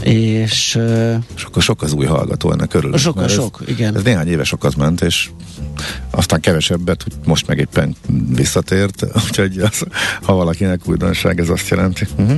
és 0.04 0.76
uh, 0.76 1.16
sok, 1.34 1.62
sok 1.62 1.82
az 1.82 1.94
új 1.94 2.06
hallgató 2.06 2.52
ennek 2.52 2.74
örülök. 2.74 2.98
Sok, 2.98 3.22
ez, 3.22 3.32
sok, 3.32 3.64
igen. 3.66 3.96
Ez 3.96 4.04
néhány 4.04 4.28
éve 4.28 4.44
sokat 4.44 4.76
ment, 4.76 5.02
és 5.02 5.30
aztán 6.12 6.40
kevesebbet, 6.40 7.06
most 7.26 7.48
meg 7.48 7.58
éppen 7.58 7.96
visszatért, 8.36 9.06
úgyhogy 9.28 9.58
az, 9.58 9.86
ha 10.22 10.34
valakinek 10.34 10.80
újdonság, 10.86 11.40
ez 11.40 11.50
azt 11.50 11.70
jelenti. 11.70 12.08
Uh-huh. 12.18 12.38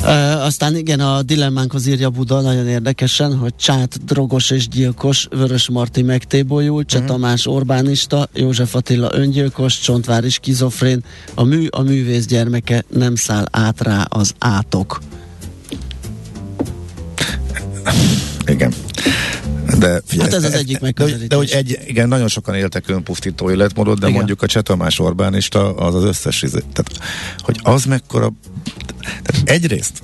Uh, 0.00 0.44
aztán 0.44 0.76
igen, 0.76 1.00
a 1.00 1.22
dilemmánkhoz 1.22 1.86
írja 1.86 2.10
Buda 2.10 2.40
nagyon 2.40 2.68
érdekesen, 2.68 3.36
hogy 3.36 3.56
Csát 3.56 4.04
drogos 4.04 4.50
és 4.50 4.68
gyilkos, 4.68 5.26
Vörös 5.30 5.68
Marti 5.68 6.02
megtébolyult, 6.02 6.86
Cseh 6.86 7.00
uh-huh. 7.00 7.16
Tamás 7.16 7.46
Orbánista, 7.46 8.28
József 8.32 8.74
Attila 8.74 9.10
öngyilkos, 9.12 9.80
Csontvár 9.80 10.24
is 10.24 10.38
kizofrén, 10.38 11.04
a 11.34 11.44
mű, 11.44 11.66
a 11.70 11.82
művész 11.82 12.26
gyermeke 12.26 12.84
nem 12.88 13.14
száll 13.14 13.46
át 13.50 13.80
rá 13.80 14.02
az 14.02 14.34
átok. 14.38 15.00
Igen. 18.46 18.74
De 19.78 20.02
figyelj, 20.06 20.30
hát 20.30 20.38
ez 20.38 20.44
az 20.44 20.52
egyik 20.52 20.80
megközelítés. 20.80 21.28
De, 21.28 21.34
de 21.34 21.36
hogy 21.36 21.50
egy, 21.50 21.78
igen, 21.86 22.08
nagyon 22.08 22.28
sokan 22.28 22.54
éltek 22.54 22.88
önpusztító 22.88 23.50
életmódot, 23.50 23.98
de 23.98 24.06
igen. 24.06 24.18
mondjuk 24.18 24.42
a 24.42 24.46
Csetamás 24.46 24.98
Orbánista 24.98 25.74
az 25.74 25.94
az 25.94 26.04
összes, 26.04 26.42
izé- 26.42 26.64
tehát, 26.72 27.08
hogy 27.38 27.60
az 27.62 27.84
mekkora, 27.84 28.32
tehát 29.22 29.48
egyrészt 29.48 30.02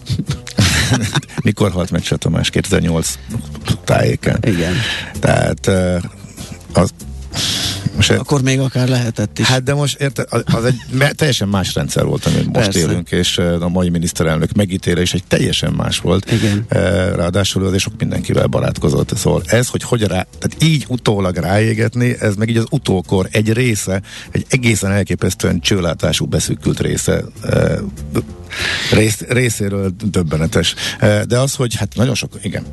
mikor 1.43 1.71
halt 1.71 1.91
meg 1.91 2.03
Csetamás? 2.03 2.51
2008 2.51 3.19
tájéken. 3.85 4.39
Igen. 4.43 4.75
Tehát 5.21 5.71
az, 6.73 6.91
most 7.97 8.11
Akkor 8.11 8.43
még 8.43 8.61
akár 8.61 8.89
lehetett 8.89 9.39
is. 9.39 9.47
Hát 9.47 9.63
de 9.63 9.75
most 9.75 10.01
érte, 10.01 10.27
az 10.45 10.65
egy 10.65 10.81
teljesen 11.15 11.49
más 11.49 11.75
rendszer 11.75 12.05
volt, 12.05 12.27
amit 12.27 12.47
most 12.47 12.65
Persze. 12.65 12.79
élünk, 12.79 13.11
és 13.11 13.39
a 13.39 13.69
mai 13.69 13.89
miniszterelnök 13.89 14.53
megítélés 14.53 15.15
egy 15.15 15.25
teljesen 15.29 15.73
más 15.73 15.99
volt. 15.99 16.33
Igen. 16.33 16.65
Ráadásul 17.15 17.67
azért 17.67 17.83
sok 17.83 17.93
mindenkivel 17.99 18.47
barátkozott. 18.47 19.17
Szóval 19.17 19.43
ez, 19.47 19.69
hogy 19.69 19.83
hogy 19.83 20.03
rá, 20.03 20.27
tehát 20.39 20.63
így 20.63 20.85
utólag 20.89 21.37
ráégetni, 21.37 22.17
ez 22.21 22.35
meg 22.35 22.49
így 22.49 22.57
az 22.57 22.67
utókor 22.71 23.29
egy 23.31 23.53
része, 23.53 24.03
egy 24.31 24.47
egészen 24.49 24.93
elképesztően 24.93 25.61
csőlátású 25.61 26.27
beszűkült 26.27 26.81
része 26.81 27.25
rész, 28.93 29.21
részéről 29.29 29.93
döbbenetes. 30.11 30.75
De 31.01 31.39
az, 31.39 31.55
hogy 31.55 31.75
hát 31.75 31.95
nagyon 31.95 32.15
sok, 32.15 32.33
igen. 32.43 32.65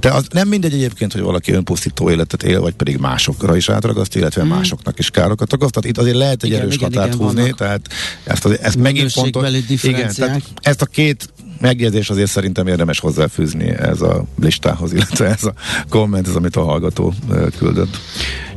De 0.00 0.10
az 0.10 0.26
nem 0.32 0.48
mindegy 0.48 0.72
egyébként, 0.72 1.12
hogy 1.12 1.22
valaki 1.22 1.52
önpusztító 1.52 2.10
életet 2.10 2.42
él, 2.42 2.60
vagy 2.60 2.74
pedig 2.74 2.96
másokra 2.96 3.56
is 3.56 3.68
átragaszt, 3.68 4.16
illetve 4.16 4.44
mm. 4.44 4.48
Másoknak 4.54 4.98
is 4.98 5.10
károkat 5.10 5.52
okoz. 5.52 5.70
Tehát 5.70 5.90
itt 5.90 5.98
azért 5.98 6.16
lehet 6.16 6.42
egy 6.42 6.48
igen, 6.48 6.60
erős 6.60 6.74
igen, 6.74 6.92
határt 6.92 7.14
igen, 7.14 7.26
húzni, 7.26 7.40
vannak. 7.40 7.56
tehát 7.56 7.80
ezt, 8.24 8.44
azért, 8.44 8.62
ezt 8.62 8.76
megint 8.76 9.12
fontos. 9.12 9.48
Igen, 9.82 10.12
tehát 10.14 10.42
ezt 10.60 10.82
a 10.82 10.86
két 10.86 11.28
megjegyzés 11.60 12.10
azért 12.10 12.30
szerintem 12.30 12.66
érdemes 12.66 12.98
hozzáfűzni 13.00 13.68
ez 13.68 14.00
a 14.00 14.24
listához, 14.40 14.92
illetve 14.96 15.26
ez 15.26 15.44
a 15.44 15.52
komment, 15.88 16.28
ez 16.28 16.34
amit 16.34 16.56
a 16.56 16.62
hallgató 16.62 17.14
küldött. 17.58 17.96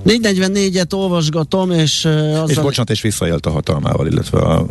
444-et 0.06 0.94
olvasgatom, 0.94 1.72
és 1.72 2.06
azzal... 2.06 2.50
És 2.50 2.58
bocsánat, 2.58 2.89
és 2.89 3.01
visszaélt 3.01 3.46
a 3.46 3.50
hatalmával, 3.50 4.08
illetve 4.08 4.39
a, 4.39 4.66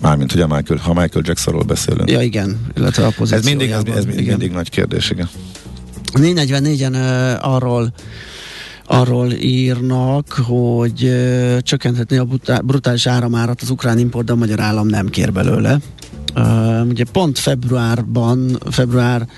mármint, 0.00 0.32
hogy 0.32 0.40
a 0.40 0.46
Michael, 0.46 0.80
ha 0.80 0.94
Michael 0.94 1.24
Jacksonról 1.26 1.62
beszélünk. 1.62 2.10
Ja, 2.10 2.20
igen, 2.20 2.60
illetve 2.76 3.06
a 3.06 3.12
Ez 3.30 3.44
mindig, 3.44 3.70
ez, 3.70 3.82
ez 3.96 4.04
igen. 4.04 4.24
mindig 4.24 4.50
nagy 4.50 4.70
kérdés, 4.70 5.10
igen. 5.10 5.28
444-en 6.12 6.92
uh, 6.92 7.54
arról 7.54 7.92
arról 8.86 9.32
írnak, 9.32 10.32
hogy 10.32 11.12
csökkenthetné 11.60 12.16
a 12.16 12.26
brutális 12.64 13.06
áramárat 13.06 13.62
az 13.62 13.70
ukrán 13.70 13.98
import, 13.98 14.26
de 14.26 14.32
a 14.32 14.36
magyar 14.36 14.60
állam 14.60 14.86
nem 14.86 15.08
kér 15.08 15.32
belőle. 15.32 15.78
Uh, 16.34 16.86
ugye 16.88 17.04
pont 17.12 17.38
februárban, 17.38 18.58
február 18.70 19.28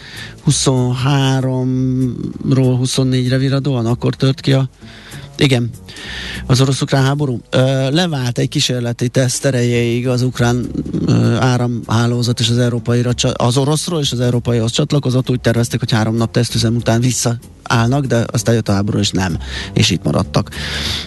23-ról 0.47 2.09
24-re 2.55 3.39
viradóan 3.39 3.87
akkor 3.87 4.15
tört 4.15 4.41
ki 4.41 4.53
a 4.53 4.69
igen, 5.41 5.71
az 6.47 6.61
orosz-ukrán 6.61 7.05
háború. 7.05 7.41
Ö, 7.51 7.91
levált 7.91 8.39
egy 8.39 8.49
kísérleti 8.49 9.09
teszt 9.09 9.45
erejéig 9.45 10.09
az 10.09 10.23
ukrán 10.23 10.67
ö, 11.07 11.35
áramhálózat 11.35 12.41
és 12.41 12.49
az 12.49 12.59
európai 12.59 13.03
az 13.33 13.57
oroszról 13.57 14.01
és 14.01 14.13
az 14.13 14.21
európaihoz 14.21 14.71
csatlakozott. 14.71 15.31
Úgy 15.31 15.41
tervezték, 15.41 15.81
hogy 15.81 15.93
három 15.93 16.17
nap 16.17 16.33
tesztüzem 16.33 16.77
után 16.77 17.01
visszaállnak, 17.01 18.05
de 18.07 18.25
aztán 18.33 18.55
jött 18.55 18.69
a 18.69 18.73
háború, 18.73 18.99
és 18.99 19.11
nem. 19.11 19.39
És 19.73 19.91
itt 19.91 20.05
maradtak. 20.05 20.51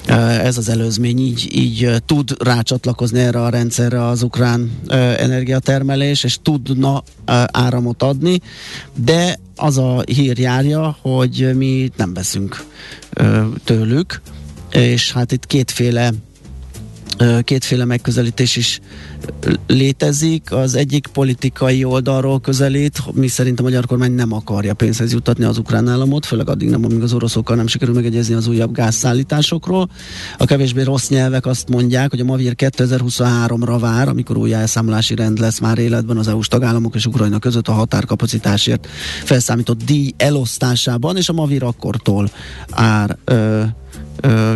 Ö, 0.08 0.14
ez 0.30 0.58
az 0.58 0.70
előzmény 0.70 1.20
így, 1.20 1.48
így 1.58 1.96
tud 2.06 2.36
rácsatlakozni 2.44 3.20
erre 3.20 3.42
a 3.42 3.50
rendszerre 3.50 4.06
az 4.06 4.24
ukrán 4.24 4.72
ö, 4.88 4.96
energiatermelés, 4.96 6.24
és 6.24 6.38
tudna 6.42 7.04
ö, 7.26 7.44
áramot 7.52 8.04
adni, 8.04 8.40
de 8.96 9.40
az 9.56 9.78
a 9.78 10.04
hír 10.06 10.40
járja, 10.40 10.98
hogy 11.02 11.52
mi 11.56 11.92
nem 11.98 12.14
veszünk 12.14 12.66
tőlük, 13.64 14.22
és 14.72 15.12
hát 15.12 15.32
itt 15.32 15.46
kétféle 15.46 16.12
kétféle 17.44 17.86
megközelítés 17.86 18.56
is 18.56 18.80
létezik. 19.68 20.52
Az 20.52 20.76
egyik 20.76 21.08
politikai 21.08 21.84
oldalról 21.84 22.40
közelít, 22.40 23.14
mi 23.14 23.28
szerint 23.28 23.60
a 23.60 23.64
magyar 23.64 23.86
kormány 23.86 24.12
nem 24.12 24.34
akarja 24.34 24.74
pénzhez 24.74 25.12
juttatni 25.12 25.44
az 25.44 25.58
ukrán 25.58 25.88
államot, 25.88 26.26
főleg 26.26 26.50
addig 26.50 26.70
nem, 26.70 26.86
amíg 26.86 27.02
az 27.02 27.14
oroszokkal 27.14 27.56
nem 27.56 27.68
sikerül 27.68 27.94
megegyezni 27.94 28.34
az 28.34 28.48
újabb 28.48 28.74
gázszállításokról. 28.74 29.90
A 30.38 30.46
kevésbé 30.46 30.82
rossz 30.82 31.10
nyelvek 31.10 31.46
azt 31.46 31.70
mondják, 31.70 32.10
hogy 32.10 32.20
a 32.20 32.24
Mavir 32.24 32.54
2023-ra 32.58 33.78
vár, 33.80 34.08
amikor 34.08 34.38
új 34.38 34.54
elszámolási 34.54 35.16
rend 35.16 35.40
lesz 35.40 35.60
már 35.60 35.78
életben 35.78 36.18
az 36.18 36.28
EU-s 36.28 36.48
tagállamok 36.48 36.96
és 36.96 37.06
Ukrajna 37.06 37.40
között 37.40 37.68
a 37.68 37.72
határkapacitásért 37.72 38.88
felszámított 39.24 39.84
díj 39.84 40.14
elosztásában, 40.18 41.18
és 41.18 41.30
a 41.30 41.34
Mavir 41.34 41.64
akkortól 41.64 42.30
ár 42.70 43.18
ö, 43.26 43.64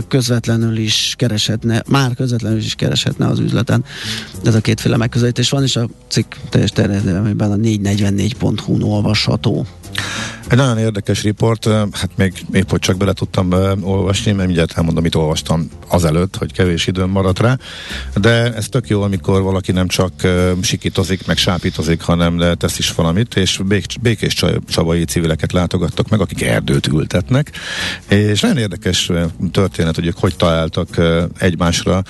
közvetlenül 0.08 0.78
is 0.78 1.14
kereshetne, 1.18 1.84
már 1.88 2.16
közvetlenül 2.16 2.58
is 2.58 2.76
kereshetne 2.76 3.28
az 3.28 3.40
üzleten. 3.40 3.84
Ez 4.44 4.56
a 4.56 4.62
kétféle 4.62 4.98
megközelítés 4.98 5.50
van, 5.50 5.64
és 5.64 5.76
a 5.76 5.90
cikk 6.08 6.34
teljes 6.50 6.72
terjedelmében 6.72 7.52
a 7.52 7.56
444.hu-n 7.56 8.82
olvasható. 8.82 9.66
Egy 10.50 10.58
nagyon 10.58 10.78
érdekes 10.78 11.24
riport, 11.24 11.66
hát 11.68 12.10
még 12.16 12.46
épp 12.52 12.70
hogy 12.70 12.80
csak 12.80 12.98
bele 12.98 13.14
tudtam 13.14 13.52
olvasni, 13.82 14.32
mert 14.32 14.46
mindjárt 14.46 14.78
elmondom, 14.78 15.00
amit 15.04 15.16
olvastam 15.16 15.70
azelőtt, 15.88 16.36
hogy 16.36 16.52
kevés 16.52 16.88
időm 16.88 17.10
maradt 17.10 17.40
rá, 17.40 17.58
de 18.16 18.54
ez 18.54 18.70
tök 18.70 18.88
jó, 18.88 19.02
amikor 19.02 19.42
valaki 19.42 19.72
nem 19.72 19.88
csak 19.88 20.12
sikítozik, 20.62 21.28
meg 21.28 21.38
sápítozik, 21.38 22.02
hanem 22.02 22.56
tesz 22.58 22.78
is 22.78 22.94
valamit, 22.94 23.36
és 23.36 23.60
bék- 23.66 24.02
békés 24.02 24.44
csabai 24.68 25.04
civileket 25.04 25.52
látogattak 25.52 26.10
meg, 26.10 26.20
akik 26.20 26.42
erdőt 26.42 26.88
ültetnek, 26.88 27.52
és 28.10 28.42
nagyon 28.42 28.58
érdekes 28.58 29.12
történet, 29.52 29.96
hogy 29.96 30.06
ők 30.06 30.18
hogy 30.18 30.36
találtak 30.36 30.88
egymásra, 31.38 32.04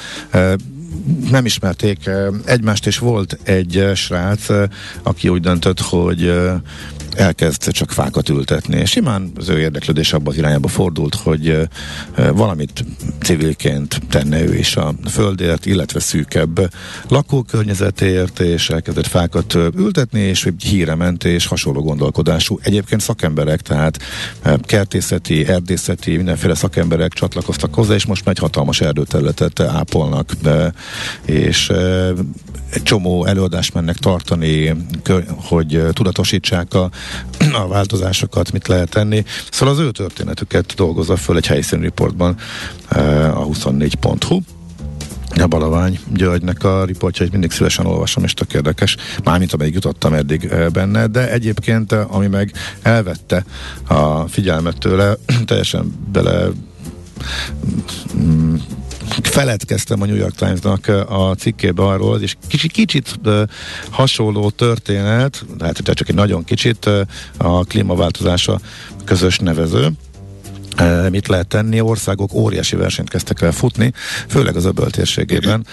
nem 1.30 1.46
ismerték 1.46 2.10
egymást, 2.46 2.88
és 2.88 2.98
volt 2.98 3.38
egy 3.44 3.90
srác, 3.96 4.48
aki 5.04 5.30
úgy 5.30 5.42
döntött, 5.42 5.80
hogy 5.80 6.34
elkezd 7.16 7.72
csak 7.72 7.92
fákat 7.92 8.30
ültetni. 8.30 8.80
És 8.80 8.90
simán 8.90 9.32
az 9.36 9.50
ő 9.50 9.60
érdeklődés 9.60 10.14
abban 10.14 10.28
az 10.28 10.38
irányába 10.38 10.68
fordult, 10.68 11.16
hogy 11.16 11.68
valamit 12.16 12.86
civilként 13.22 14.02
tenne 14.10 14.44
ő 14.44 14.56
is 14.56 14.76
a 14.76 14.94
földért, 15.10 15.66
illetve 15.66 16.00
szűkebb 16.00 16.74
lakókörnyezetért, 17.08 18.40
és 18.40 18.70
elkezdett 18.70 19.08
fákat 19.08 19.54
ültetni, 19.54 20.20
és 20.20 20.50
híre 20.60 20.96
ment, 20.96 21.24
és 21.24 21.46
hasonló 21.46 21.82
gondolkodású. 21.82 22.60
Egyébként 22.62 23.02
szakemberek, 23.02 23.62
tehát 23.62 24.00
kertészeti, 24.62 25.48
erdészeti, 25.48 26.16
mindenféle 26.16 26.56
szakemberek 26.56 27.14
csatlakoztak 27.14 27.74
hozzá, 27.74 27.94
és 27.94 28.06
most 28.06 28.26
már 28.26 28.36
egy 28.36 28.42
hatalmas 28.42 28.82
erdőterületet 28.82 29.60
ápolnak, 29.60 30.32
és 31.26 31.72
egy 32.70 32.84
csomó 32.84 33.26
előadást 33.26 33.74
mennek 33.74 33.98
tartani, 33.98 34.76
hogy 35.28 35.84
tudatosítsák 35.94 36.74
a, 36.74 36.90
a 37.54 37.68
változásokat, 37.68 38.52
mit 38.52 38.68
lehet 38.68 38.90
tenni. 38.90 39.24
Szóval 39.52 39.74
az 39.74 39.80
ő 39.80 39.92
történetüket 39.92 40.74
dolgozza 40.76 41.16
föl 41.16 41.38
egy 41.38 41.48
helyszíni 41.48 41.82
riportban 41.82 42.36
a 43.34 43.46
24.hu. 43.46 44.40
A 45.42 45.48
Balavány 45.48 46.00
Györgynek 46.14 46.64
a 46.64 46.86
riportjait 46.86 47.32
mindig 47.32 47.52
szívesen 47.52 47.86
olvasom, 47.86 48.24
és 48.24 48.34
tök 48.34 48.54
érdekes, 48.54 48.98
mármint 49.24 49.54
amelyik 49.54 49.74
jutottam 49.74 50.14
eddig 50.14 50.54
benne, 50.74 51.08
de 51.08 51.32
egyébként, 51.32 51.92
ami 51.92 52.28
meg 52.28 52.52
elvette 52.82 53.46
a 53.88 54.28
figyelmet 54.28 54.78
tőle, 54.78 55.18
teljesen 55.46 55.94
bele 56.12 56.48
mm, 58.18 58.56
feledkeztem 59.22 60.02
a 60.02 60.06
New 60.06 60.16
York 60.16 60.36
Times-nak 60.36 60.88
a 61.10 61.36
cikkébe 61.38 61.84
arról, 61.84 62.22
és 62.22 62.36
kicsit, 62.48 62.72
kicsit 62.72 63.10
hasonló 63.90 64.50
történet, 64.50 65.46
hát 65.60 65.82
csak 65.94 66.10
egy 66.10 66.16
nagyon 66.16 66.44
kicsit 66.44 66.90
a 67.38 67.64
klímaváltozása 67.64 68.60
közös 69.06 69.40
nevező, 69.40 69.92
mit 71.10 71.28
lehet 71.28 71.48
tenni, 71.48 71.82
országok 71.82 72.34
óriási 72.34 72.76
versenyt 72.76 73.10
kezdtek 73.10 73.42
el 73.42 73.52
futni, 73.52 73.94
főleg 74.28 74.56
az 74.56 74.66
öböl 74.66 74.90
térségében. 74.90 75.66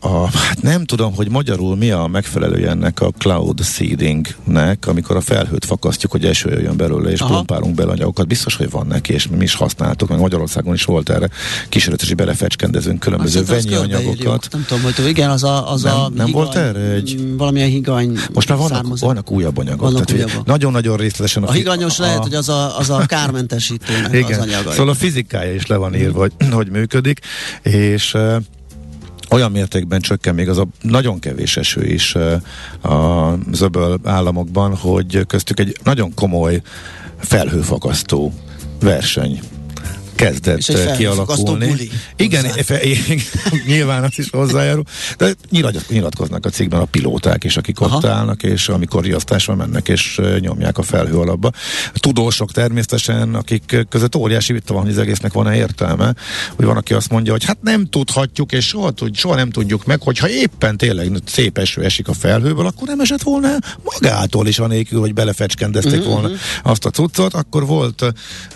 A, 0.00 0.26
hát 0.26 0.62
nem 0.62 0.84
tudom, 0.84 1.14
hogy 1.14 1.30
magyarul 1.30 1.76
mi 1.76 1.90
a 1.90 2.06
megfelelője 2.06 2.68
ennek 2.68 3.00
a 3.00 3.10
cloud 3.18 3.64
seedingnek, 3.64 4.86
amikor 4.86 5.16
a 5.16 5.20
felhőt 5.20 5.64
fakasztjuk, 5.64 6.12
hogy 6.12 6.24
eső 6.24 6.60
jön 6.60 6.76
belőle, 6.76 7.10
és 7.10 7.20
Aha. 7.20 7.34
pumpálunk 7.34 7.74
bele 7.74 7.90
anyagokat. 7.90 8.26
Biztos, 8.26 8.56
hogy 8.56 8.70
van 8.70 8.86
neki, 8.86 9.12
és 9.12 9.28
mi 9.28 9.42
is 9.42 9.54
használtuk, 9.54 10.08
meg 10.08 10.18
Magyarországon 10.18 10.74
is 10.74 10.84
volt 10.84 11.10
erre 11.10 11.28
kísérletes, 11.68 12.08
hogy 12.08 12.16
belefecskendezünk 12.16 13.00
különböző 13.00 13.44
venyi 13.44 13.74
anyagokat. 13.74 14.48
Nem 14.50 14.64
tudom, 14.68 14.82
hogy 14.82 15.06
igen, 15.06 15.30
az 15.30 15.44
a, 15.44 15.72
az 15.72 15.82
nem, 15.82 15.94
a 15.94 16.08
nem 16.08 16.26
higany, 16.26 16.30
volt 16.30 16.54
erre 16.54 16.80
egy... 16.80 17.36
Valamilyen 17.36 17.68
higany 17.68 18.18
Most 18.32 18.48
már 18.48 18.58
vannak, 18.58 18.98
vannak 18.98 19.30
újabb 19.30 19.58
anyagok. 19.58 19.80
Vannak 19.80 20.04
tehát, 20.04 20.26
újabb. 20.26 20.46
Nagyon-nagyon 20.46 20.96
részletesen. 20.96 21.42
A, 21.42 21.48
a 21.48 21.52
higanyos 21.52 21.98
a, 21.98 22.02
lehet, 22.02 22.22
hogy 22.22 22.34
az 22.34 22.48
a, 22.48 22.78
az 22.78 22.90
a 22.90 23.06
kármentesítőnek 23.06 24.12
igen. 24.22 24.40
az 24.40 24.46
anyaga. 24.46 24.70
Szóval 24.70 24.88
a 24.88 24.94
fizikája 24.94 25.54
is 25.54 25.66
le 25.66 25.76
van 25.76 25.94
írva, 25.94 26.18
hogy, 26.18 26.32
hogy 26.50 26.70
működik, 26.70 27.20
és 27.62 28.16
olyan 29.32 29.50
mértékben 29.50 30.00
csökken 30.00 30.34
még 30.34 30.48
az 30.48 30.58
a 30.58 30.66
nagyon 30.82 31.18
kevés 31.18 31.56
eső 31.56 31.84
is 31.84 32.14
a 32.82 33.34
zöböl 33.52 33.98
államokban, 34.04 34.76
hogy 34.76 35.26
köztük 35.26 35.60
egy 35.60 35.76
nagyon 35.84 36.14
komoly 36.14 36.62
felhőfakasztó 37.18 38.32
verseny 38.80 39.40
kezdett 40.22 40.96
kialakulni. 40.96 41.66
Buli 41.66 41.90
Igen, 42.16 42.44
fe, 42.44 42.80
nyilván 43.66 44.04
az 44.04 44.18
is 44.18 44.30
hozzájárul, 44.30 44.84
de 45.18 45.34
nyilatkoznak 45.88 46.46
a 46.46 46.50
cikkben 46.50 46.80
a 46.80 46.84
pilóták 46.84 47.44
is, 47.44 47.56
akik 47.56 47.80
Aha. 47.80 47.96
ott 47.96 48.04
állnak, 48.04 48.42
és 48.42 48.68
amikor 48.68 49.02
riasztásra 49.02 49.54
mennek, 49.54 49.88
és 49.88 50.20
nyomják 50.38 50.78
a 50.78 50.82
felhő 50.82 51.18
alapba. 51.18 51.50
Tudósok 51.94 52.52
természetesen, 52.52 53.34
akik 53.34 53.86
között 53.88 54.16
óriási 54.16 54.52
vita 54.52 54.74
van, 54.74 54.82
hogy 54.82 54.92
az 54.92 54.98
egésznek 54.98 55.32
van-e 55.32 55.56
értelme, 55.56 56.14
hogy 56.56 56.64
van, 56.64 56.76
aki 56.76 56.94
azt 56.94 57.10
mondja, 57.10 57.32
hogy 57.32 57.44
hát 57.44 57.58
nem 57.62 57.86
tudhatjuk, 57.86 58.52
és 58.52 58.66
soha, 58.66 58.90
tud, 58.90 59.16
soha 59.16 59.34
nem 59.34 59.50
tudjuk 59.50 59.84
meg, 59.84 60.02
hogyha 60.02 60.28
éppen 60.28 60.76
tényleg 60.76 61.10
szép 61.26 61.58
eső 61.58 61.82
esik 61.82 62.08
a 62.08 62.12
felhőből, 62.12 62.66
akkor 62.66 62.88
nem 62.88 63.00
esett 63.00 63.22
volna 63.22 63.48
magától 63.84 64.46
is, 64.46 64.58
anélkül, 64.58 65.00
hogy 65.00 65.14
belefecskendezték 65.14 66.00
uh-huh. 66.00 66.12
volna 66.12 66.28
azt 66.62 66.84
a 66.84 66.90
cuccot, 66.90 67.34
akkor 67.34 67.66
volt 67.66 68.04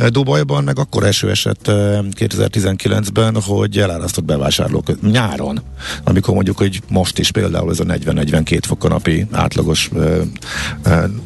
Dubajban, 0.09 0.65
meg 0.65 0.79
akkor 0.79 1.05
eső 1.05 1.31
esett 1.31 1.56
esett 1.65 2.17
2019-ben, 2.19 3.41
hogy 3.43 3.79
elárasztott 3.79 4.25
bevásárlók 4.25 5.11
nyáron, 5.11 5.63
amikor 6.05 6.35
mondjuk, 6.35 6.59
hogy 6.59 6.81
most 6.89 7.19
is 7.19 7.31
például 7.31 7.71
ez 7.71 7.81
a 7.81 7.85
40-42 7.85 8.61
fok 8.67 8.85
a 8.85 8.89
napi 8.89 9.27
átlagos 9.31 9.91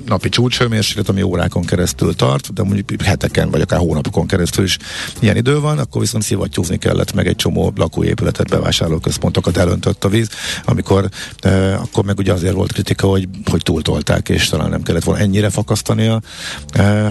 napi 0.06 0.28
csúcshőmérséklet, 0.28 1.08
ami 1.08 1.22
órákon 1.22 1.64
keresztül 1.64 2.14
tart, 2.14 2.52
de 2.52 2.62
mondjuk 2.62 3.02
heteken 3.02 3.50
vagy 3.50 3.60
akár 3.60 3.78
hónapokon 3.78 4.26
keresztül 4.26 4.64
is 4.64 4.78
ilyen 5.20 5.36
idő 5.36 5.60
van, 5.60 5.78
akkor 5.78 6.00
viszont 6.00 6.24
szivattyúzni 6.24 6.78
kellett 6.78 7.12
meg 7.12 7.26
egy 7.26 7.36
csomó 7.36 7.72
lakóépületet, 7.76 8.48
bevásárlóközpontokat 8.48 9.56
elöntött 9.56 10.04
a 10.04 10.08
víz, 10.08 10.28
amikor 10.64 11.08
akkor 11.74 12.04
meg 12.04 12.18
ugye 12.18 12.32
azért 12.32 12.54
volt 12.54 12.72
kritika, 12.72 13.06
hogy, 13.06 13.28
hogy 13.50 13.62
túltolták, 13.62 14.28
és 14.28 14.48
talán 14.48 14.70
nem 14.70 14.82
kellett 14.82 15.04
volna 15.04 15.20
ennyire 15.20 15.50
fakasztani 15.50 16.06
a 16.06 16.20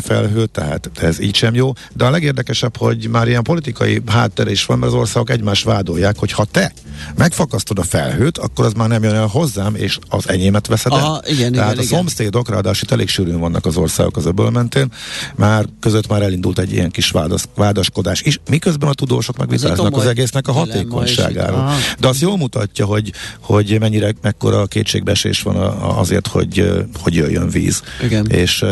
felhőt, 0.01 0.49
tehát 0.49 0.89
ez 1.01 1.19
így 1.19 1.35
sem 1.35 1.55
jó. 1.55 1.71
De 1.93 2.05
a 2.05 2.09
legérdekesebb, 2.09 2.77
hogy 2.77 3.08
már 3.11 3.27
ilyen 3.27 3.43
politikai 3.43 4.01
háttere 4.07 4.51
is 4.51 4.65
van, 4.65 4.79
mert 4.79 4.91
az 4.91 4.97
országok 4.99 5.29
egymást 5.29 5.63
vádolják, 5.63 6.17
hogy 6.17 6.31
ha 6.31 6.45
te 6.45 6.73
megfakasztod 7.15 7.79
a 7.79 7.83
felhőt, 7.83 8.37
akkor 8.37 8.65
az 8.65 8.73
már 8.73 8.87
nem 8.87 9.03
jön 9.03 9.13
el 9.13 9.25
hozzám, 9.25 9.75
és 9.75 9.97
az 10.09 10.29
enyémet 10.29 10.67
veszed 10.67 10.91
el. 10.91 10.97
Aha, 10.97 11.21
igen, 11.27 11.51
Tehát 11.51 11.73
igen, 11.73 11.85
a 11.85 11.87
szomszédok, 11.87 12.49
ráadásul 12.49 12.83
itt 12.83 12.91
elég 12.91 13.07
sűrűn 13.07 13.39
vannak 13.39 13.65
az 13.65 13.77
országok 13.77 14.17
az 14.17 14.25
öböl 14.25 14.49
mentén, 14.49 14.91
már 15.35 15.65
között 15.79 16.07
már 16.07 16.21
elindult 16.21 16.59
egy 16.59 16.71
ilyen 16.71 16.91
kis 16.91 17.09
vádasz, 17.09 17.47
vádaskodás 17.55 18.21
is, 18.21 18.39
miközben 18.49 18.89
a 18.89 18.93
tudósok 18.93 19.37
meg 19.37 19.49
vitáznak 19.49 19.97
az 19.97 20.05
egésznek 20.05 20.47
a 20.47 20.51
hatékonyságáról. 20.51 21.71
De 21.99 22.07
az 22.07 22.21
jól 22.21 22.37
mutatja, 22.37 22.85
hogy, 22.85 23.13
hogy 23.39 23.79
mennyire, 23.79 24.13
mekkora 24.21 24.65
kétségbesés 24.65 25.41
van 25.41 25.55
azért, 25.81 26.27
hogy, 26.27 26.71
hogy 27.01 27.15
jöjjön 27.15 27.49
víz. 27.49 27.81
Igen. 28.03 28.25
És 28.25 28.65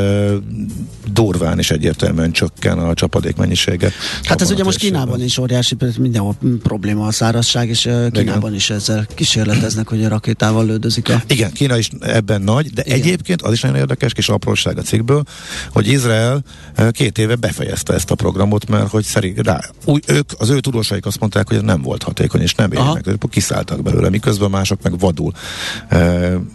durván 1.11 1.59
és 1.59 1.71
egyértelműen 1.71 2.31
csökken 2.31 2.79
a 2.79 2.93
csapadék 2.93 3.35
mennyisége. 3.35 3.91
Hát 4.23 4.41
ez 4.41 4.51
ugye 4.51 4.63
most 4.63 4.77
Kínában 4.77 5.21
is 5.21 5.37
óriási, 5.37 5.75
mindenhol 5.99 6.35
probléma 6.63 7.05
a 7.05 7.11
szárazság, 7.11 7.69
és 7.69 7.81
Kínában 8.11 8.41
Igen. 8.41 8.53
is 8.53 8.69
ezzel 8.69 9.07
kísérleteznek, 9.15 9.87
hogy 9.87 10.03
a 10.03 10.09
rakétával 10.09 10.65
lődözik 10.65 11.09
a... 11.09 11.23
Igen, 11.27 11.51
Kína 11.51 11.77
is 11.77 11.89
ebben 11.99 12.41
nagy, 12.41 12.69
de 12.73 12.83
Igen. 12.85 12.97
egyébként 12.97 13.41
az 13.41 13.53
is 13.53 13.61
nagyon 13.61 13.77
érdekes 13.77 14.13
kis 14.13 14.29
apróság 14.29 14.77
a 14.77 14.81
cikkből, 14.81 15.23
hogy 15.71 15.87
Izrael 15.87 16.43
két 16.91 17.17
éve 17.17 17.35
befejezte 17.35 17.93
ezt 17.93 18.11
a 18.11 18.15
programot, 18.15 18.69
mert 18.69 18.89
hogy 18.89 19.03
szerint 19.03 19.39
rá, 19.39 19.59
új, 19.85 19.99
ők, 20.07 20.31
az 20.37 20.49
ő 20.49 20.59
tudósaik 20.59 21.05
azt 21.05 21.19
mondták, 21.19 21.47
hogy 21.47 21.57
ez 21.57 21.63
nem 21.63 21.81
volt 21.81 22.03
hatékony, 22.03 22.41
és 22.41 22.53
nem 22.53 22.71
érnek, 22.71 23.05
kiszálltak 23.29 23.81
belőle, 23.81 24.09
miközben 24.09 24.49
mások 24.49 24.81
meg 24.81 24.99
vadul. 24.99 25.31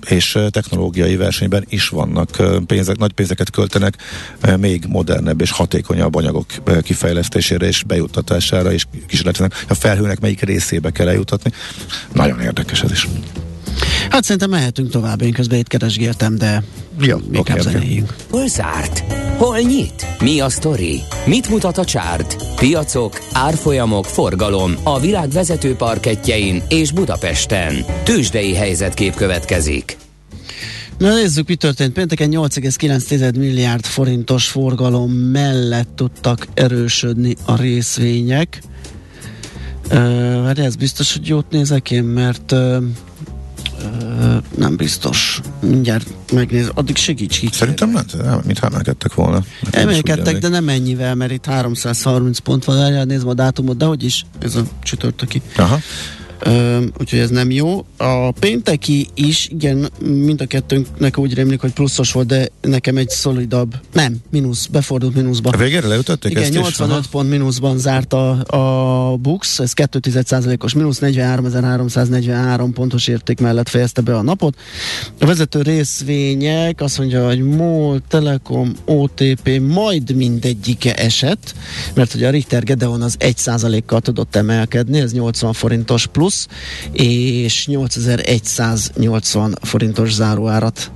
És 0.08 0.38
technológiai 0.50 1.16
versenyben 1.16 1.64
is 1.68 1.88
vannak 1.88 2.42
pénzek, 2.66 2.98
nagy 2.98 3.12
pénzeket 3.12 3.50
költenek 3.50 3.96
még 4.56 4.84
modernebb 4.88 5.40
és 5.40 5.50
hatékonyabb 5.50 6.14
anyagok 6.14 6.46
kifejlesztésére 6.82 7.51
megfigyelésére 7.52 7.66
és 7.66 7.82
bejuttatására 7.82 8.72
és 8.72 8.84
kísérletnek, 9.06 9.64
a 9.68 9.74
felhőnek 9.74 10.20
melyik 10.20 10.42
részébe 10.42 10.90
kell 10.90 11.08
eljutatni. 11.08 11.52
Nagyon 12.12 12.40
érdekes 12.40 12.82
ez 12.82 12.90
is. 12.90 13.08
Hát 14.10 14.22
szerintem 14.24 14.50
mehetünk 14.50 14.90
tovább, 14.90 15.22
én 15.22 15.32
közben 15.32 15.58
itt 15.58 15.68
keresgéltem, 15.68 16.38
de 16.38 16.62
Jó, 17.00 17.18
inkább 17.32 17.58
oké. 17.58 17.70
zenéljünk. 17.70 18.14
Hol 18.30 18.48
zárt? 18.48 19.04
Hol 19.36 19.58
nyit? 19.58 20.06
Mi 20.20 20.40
a 20.40 20.48
sztori? 20.48 21.00
Mit 21.26 21.48
mutat 21.48 21.78
a 21.78 21.84
csárt? 21.84 22.36
Piacok, 22.56 23.18
árfolyamok, 23.32 24.04
forgalom 24.04 24.74
a 24.82 25.00
világ 25.00 25.30
vezető 25.30 25.74
parketjein 25.74 26.62
és 26.68 26.92
Budapesten. 26.92 27.84
Tősdei 28.04 28.54
helyzetkép 28.54 29.14
következik. 29.14 30.01
Na 30.98 31.14
nézzük, 31.14 31.48
mi 31.48 31.54
történt. 31.54 31.92
Pénteken 31.92 32.28
8,9 32.32 33.36
milliárd 33.36 33.84
forintos 33.86 34.48
forgalom 34.48 35.12
mellett 35.12 35.88
tudtak 35.94 36.46
erősödni 36.54 37.36
a 37.44 37.56
részvények. 37.56 38.62
Uh, 39.90 40.58
ez 40.58 40.76
biztos, 40.76 41.12
hogy 41.12 41.26
jót 41.26 41.50
nézek 41.50 41.90
én, 41.90 42.04
mert 42.04 42.52
uh, 42.52 42.82
uh, 43.82 44.36
nem 44.56 44.76
biztos. 44.76 45.40
Mindjárt 45.60 46.06
megnéz. 46.32 46.70
Addig 46.74 46.96
segíts 46.96 47.38
ki. 47.38 47.48
Szerintem 47.52 47.90
nem, 47.90 48.04
nem 48.22 48.40
mintha 48.44 48.66
emelkedtek 48.66 49.14
volna. 49.14 49.44
Hát 49.64 49.74
Emelkedtek, 49.74 50.38
de 50.38 50.48
nem 50.48 50.68
ennyivel, 50.68 51.14
mert 51.14 51.32
itt 51.32 51.44
330 51.44 52.38
pont 52.38 52.64
van, 52.64 53.06
nézd 53.06 53.26
a 53.26 53.34
dátumot, 53.34 53.76
de 53.76 53.84
hogy 53.84 54.04
is, 54.04 54.24
ez 54.38 54.54
a 54.54 54.62
csütörtöki. 54.82 55.42
Aha. 55.56 55.78
Úgyhogy 57.00 57.18
ez 57.18 57.30
nem 57.30 57.50
jó. 57.50 57.84
A 57.96 58.30
pénteki 58.30 59.08
is, 59.14 59.48
igen, 59.48 59.90
mind 60.00 60.40
a 60.40 60.46
kettőnknek 60.46 61.18
úgy 61.18 61.34
rémlik, 61.34 61.60
hogy 61.60 61.72
pluszos 61.72 62.12
volt, 62.12 62.26
de 62.26 62.48
nekem 62.60 62.96
egy 62.96 63.08
szolidabb, 63.08 63.74
nem, 63.92 64.16
mínusz, 64.30 64.66
befordult 64.66 65.14
mínuszba. 65.14 65.50
A 65.50 65.56
végére 65.56 65.86
leütötték 65.86 66.30
Igen, 66.30 66.42
ezt 66.42 66.52
85 66.52 67.00
is? 67.00 67.06
pont 67.06 67.30
mínuszban 67.30 67.78
zárt 67.78 68.12
a, 68.12 68.30
a 69.10 69.16
Bux, 69.16 69.58
ez 69.58 69.72
2,1%-os 69.76 70.72
mínusz, 70.72 70.98
43.343 71.00 72.70
pontos 72.74 73.08
érték 73.08 73.40
mellett 73.40 73.68
fejezte 73.68 74.00
be 74.00 74.16
a 74.16 74.22
napot. 74.22 74.56
A 75.20 75.26
vezető 75.26 75.62
részvények 75.62 76.80
azt 76.80 76.98
mondja, 76.98 77.26
hogy 77.26 77.42
MOL, 77.42 78.00
Telekom, 78.08 78.72
OTP 78.84 79.60
majd 79.68 80.16
mindegyike 80.16 80.94
esett, 80.94 81.54
mert 81.94 82.14
ugye 82.14 82.26
a 82.26 82.30
Richter 82.30 82.62
Gedeon 82.62 83.02
az 83.02 83.16
1%-kal 83.18 84.00
tudott 84.00 84.36
emelkedni, 84.36 85.00
ez 85.00 85.12
80 85.12 85.52
forintos 85.52 86.06
plusz, 86.06 86.31
és 86.92 87.66
8180 87.66 89.58
forintos 89.62 90.12
záróárat 90.12 90.90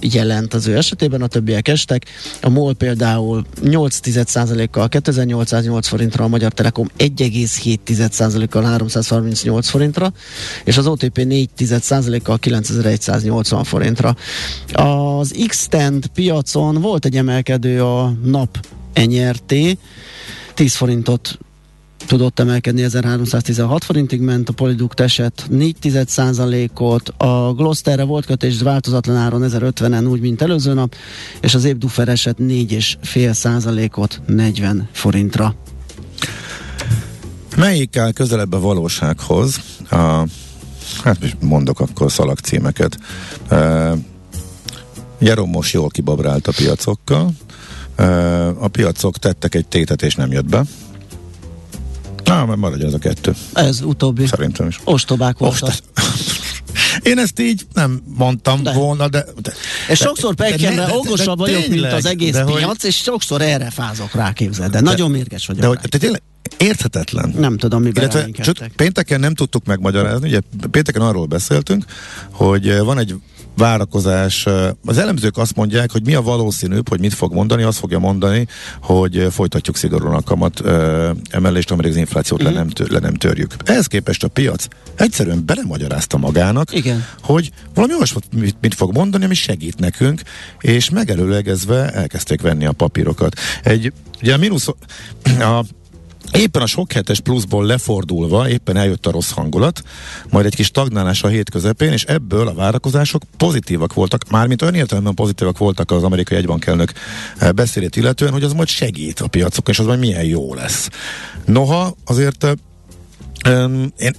jelent 0.00 0.54
az 0.54 0.66
ő 0.66 0.76
esetében, 0.76 1.22
a 1.22 1.26
többiek 1.26 1.68
estek. 1.68 2.04
A 2.42 2.48
MOL 2.48 2.74
például 2.74 3.44
8,1%-kal 3.62 4.88
2808 4.88 5.88
forintra, 5.88 6.24
a 6.24 6.28
Magyar 6.28 6.52
Telekom 6.52 6.90
1,7%-kal 6.98 8.62
338 8.62 9.68
forintra, 9.68 10.12
és 10.64 10.76
az 10.76 10.86
OTP 10.86 11.18
4,1%-kal 11.18 12.38
9180 12.38 13.64
forintra. 13.64 14.16
Az 14.72 15.34
x 15.46 15.68
piacon 16.14 16.80
volt 16.80 17.04
egy 17.04 17.16
emelkedő 17.16 17.82
a 17.82 18.12
nap 18.24 18.66
NRT, 18.94 19.54
10 20.54 20.74
forintot 20.74 21.38
tudott 22.06 22.38
emelkedni, 22.38 22.82
1316 22.82 23.84
forintig 23.84 24.20
ment, 24.20 24.48
a 24.48 24.52
Poliduct 24.52 25.00
esett 25.00 25.46
4 25.50 25.76
ot 26.74 27.08
a 27.08 27.52
Glosterre 27.52 28.02
volt 28.02 28.26
kötés 28.26 28.60
változatlan 28.60 29.16
áron 29.16 29.44
1050-en 29.50 30.08
úgy, 30.08 30.20
mint 30.20 30.42
előző 30.42 30.72
nap, 30.72 30.94
és 31.40 31.54
az 31.54 31.64
Ébdufer 31.64 32.08
esett 32.08 32.38
4,5 32.38 33.32
százalékot 33.32 34.20
40 34.26 34.88
forintra. 34.92 35.54
Melyik 37.56 37.96
áll 37.96 38.12
közelebb 38.12 38.52
a 38.52 38.60
valósághoz? 38.60 39.60
A, 39.90 39.96
hát 41.02 41.20
most 41.20 41.36
mondok 41.40 41.80
akkor 41.80 42.12
szalagcímeket. 42.12 42.98
E, 43.48 43.92
Jeromos 45.18 45.72
jól 45.72 45.88
kibabrált 45.88 46.46
a 46.46 46.52
piacokkal. 46.56 47.32
E, 47.96 48.48
a 48.48 48.68
piacok 48.68 49.18
tettek 49.18 49.54
egy 49.54 49.66
tétet 49.66 50.02
és 50.02 50.14
nem 50.14 50.32
jött 50.32 50.48
be. 50.48 50.62
Na, 52.24 52.46
mert 52.46 52.58
maradjon 52.58 52.88
ez 52.88 52.94
a 52.94 52.98
kettő. 52.98 53.34
Ez 53.52 53.80
utóbbi. 53.80 54.26
Szerintem 54.26 54.66
is. 54.66 54.80
Ostobák 54.84 55.38
voltak. 55.38 55.60
Most, 55.68 55.82
én 57.02 57.18
ezt 57.18 57.40
így 57.40 57.66
nem 57.74 58.02
mondtam 58.16 58.62
De. 58.62 58.70
de. 58.70 58.76
volna, 58.76 59.08
de... 59.08 59.24
de 59.42 59.52
És 59.88 59.98
sokszor 59.98 60.34
de- 60.34 60.50
de- 60.50 60.56
de- 60.56 60.74
de- 60.74 60.92
okosabb 60.94 61.36
de 61.36 61.42
vagyok, 61.42 61.58
mint 61.60 61.70
tényleg, 61.70 61.92
az 61.92 62.06
egész 62.06 62.32
de 62.32 62.42
hogy- 62.42 62.54
piac, 62.54 62.82
és 62.82 62.96
sokszor 62.96 63.42
erre 63.42 63.70
fázok 63.70 64.14
rá, 64.14 64.32
képzeld. 64.32 64.70
De, 64.70 64.80
nagyon 64.80 65.10
mérges 65.10 65.46
vagyok 65.46 65.62
De 65.62 65.68
hogy 65.68 65.76
rá. 65.76 65.82
te 65.88 65.98
tényleg 65.98 66.22
érthetetlen. 66.56 67.34
Nem 67.38 67.56
tudom, 67.56 67.82
miben 67.82 68.02
Illetve 68.02 68.42
csak 68.42 68.56
pénteken 68.76 69.20
nem 69.20 69.34
tudtuk 69.34 69.64
megmagyarázni, 69.64 70.28
ugye 70.28 70.40
pénteken 70.70 71.02
arról 71.02 71.26
beszéltünk, 71.26 71.84
hogy 72.30 72.68
eh, 72.68 72.78
van 72.84 72.98
egy 72.98 73.14
várakozás. 73.56 74.46
eh, 74.46 74.68
Az 74.84 74.98
elemzők 74.98 75.36
azt 75.38 75.56
mondják, 75.56 75.90
hogy 75.92 76.04
mi 76.04 76.14
a 76.14 76.22
valószínűbb, 76.22 76.88
hogy 76.88 77.00
mit 77.00 77.14
fog 77.14 77.32
mondani, 77.32 77.62
azt 77.62 77.78
fogja 77.78 77.98
mondani, 77.98 78.46
hogy 78.82 79.18
eh, 79.18 79.30
folytatjuk 79.30 79.76
szigorúan 79.76 80.14
a 80.14 80.22
kamat 80.22 80.60
emelést, 81.30 81.70
amíg 81.70 81.86
az 81.86 81.96
inflációt 81.96 82.42
Mhm. 82.42 82.48
uh-huh. 82.48 82.64
le, 82.64 82.64
nem 82.64 82.68
tör, 82.86 82.90
le 82.90 82.98
nem 82.98 83.14
törjük. 83.14 83.54
Ehhez 83.64 83.86
képest 83.86 84.24
a 84.24 84.28
piac 84.28 84.66
egyszerűen 84.94 85.42
belemagyarázta 85.46 86.16
magának, 86.16 86.74
Igen. 86.74 87.04
hogy 87.22 87.50
valami 87.74 87.94
olyasmit 87.94 88.24
mit, 88.32 88.56
mit 88.60 88.74
fog 88.74 88.92
mondani, 88.94 89.24
ami 89.24 89.34
segít 89.34 89.78
nekünk, 89.78 90.20
és 90.60 90.90
megelőlegezve 90.90 91.90
elkezdték 91.90 92.40
venni 92.40 92.66
a 92.66 92.72
papírokat. 92.72 93.38
Egy, 93.62 93.92
ugye 94.22 94.34
a 94.34 94.36
mínusz, 94.38 94.68
a 95.40 95.64
Éppen 96.34 96.62
a 96.62 96.66
sok 96.66 96.92
hetes 96.92 97.20
pluszból 97.20 97.66
lefordulva, 97.66 98.48
éppen 98.48 98.76
eljött 98.76 99.06
a 99.06 99.10
rossz 99.10 99.30
hangulat, 99.30 99.82
majd 100.30 100.46
egy 100.46 100.54
kis 100.54 100.66
stagnálás 100.66 101.22
a 101.22 101.28
hét 101.28 101.50
közepén, 101.50 101.92
és 101.92 102.04
ebből 102.04 102.48
a 102.48 102.54
várakozások 102.54 103.22
pozitívak 103.36 103.94
voltak, 103.94 104.30
mármint 104.30 104.62
olyan 104.62 104.74
értelemben 104.74 105.14
pozitívak 105.14 105.58
voltak 105.58 105.90
az 105.90 106.02
amerikai 106.02 106.36
egybankelnök 106.36 106.92
eh, 107.38 107.52
beszélét 107.52 107.96
illetően, 107.96 108.32
hogy 108.32 108.42
az 108.42 108.52
majd 108.52 108.68
segít 108.68 109.20
a 109.20 109.26
piacokon, 109.26 109.72
és 109.74 109.78
az 109.78 109.86
majd 109.86 109.98
milyen 109.98 110.24
jó 110.24 110.54
lesz. 110.54 110.88
Noha 111.44 111.94
azért 112.04 112.46
um, 113.48 113.92
én 113.96 114.14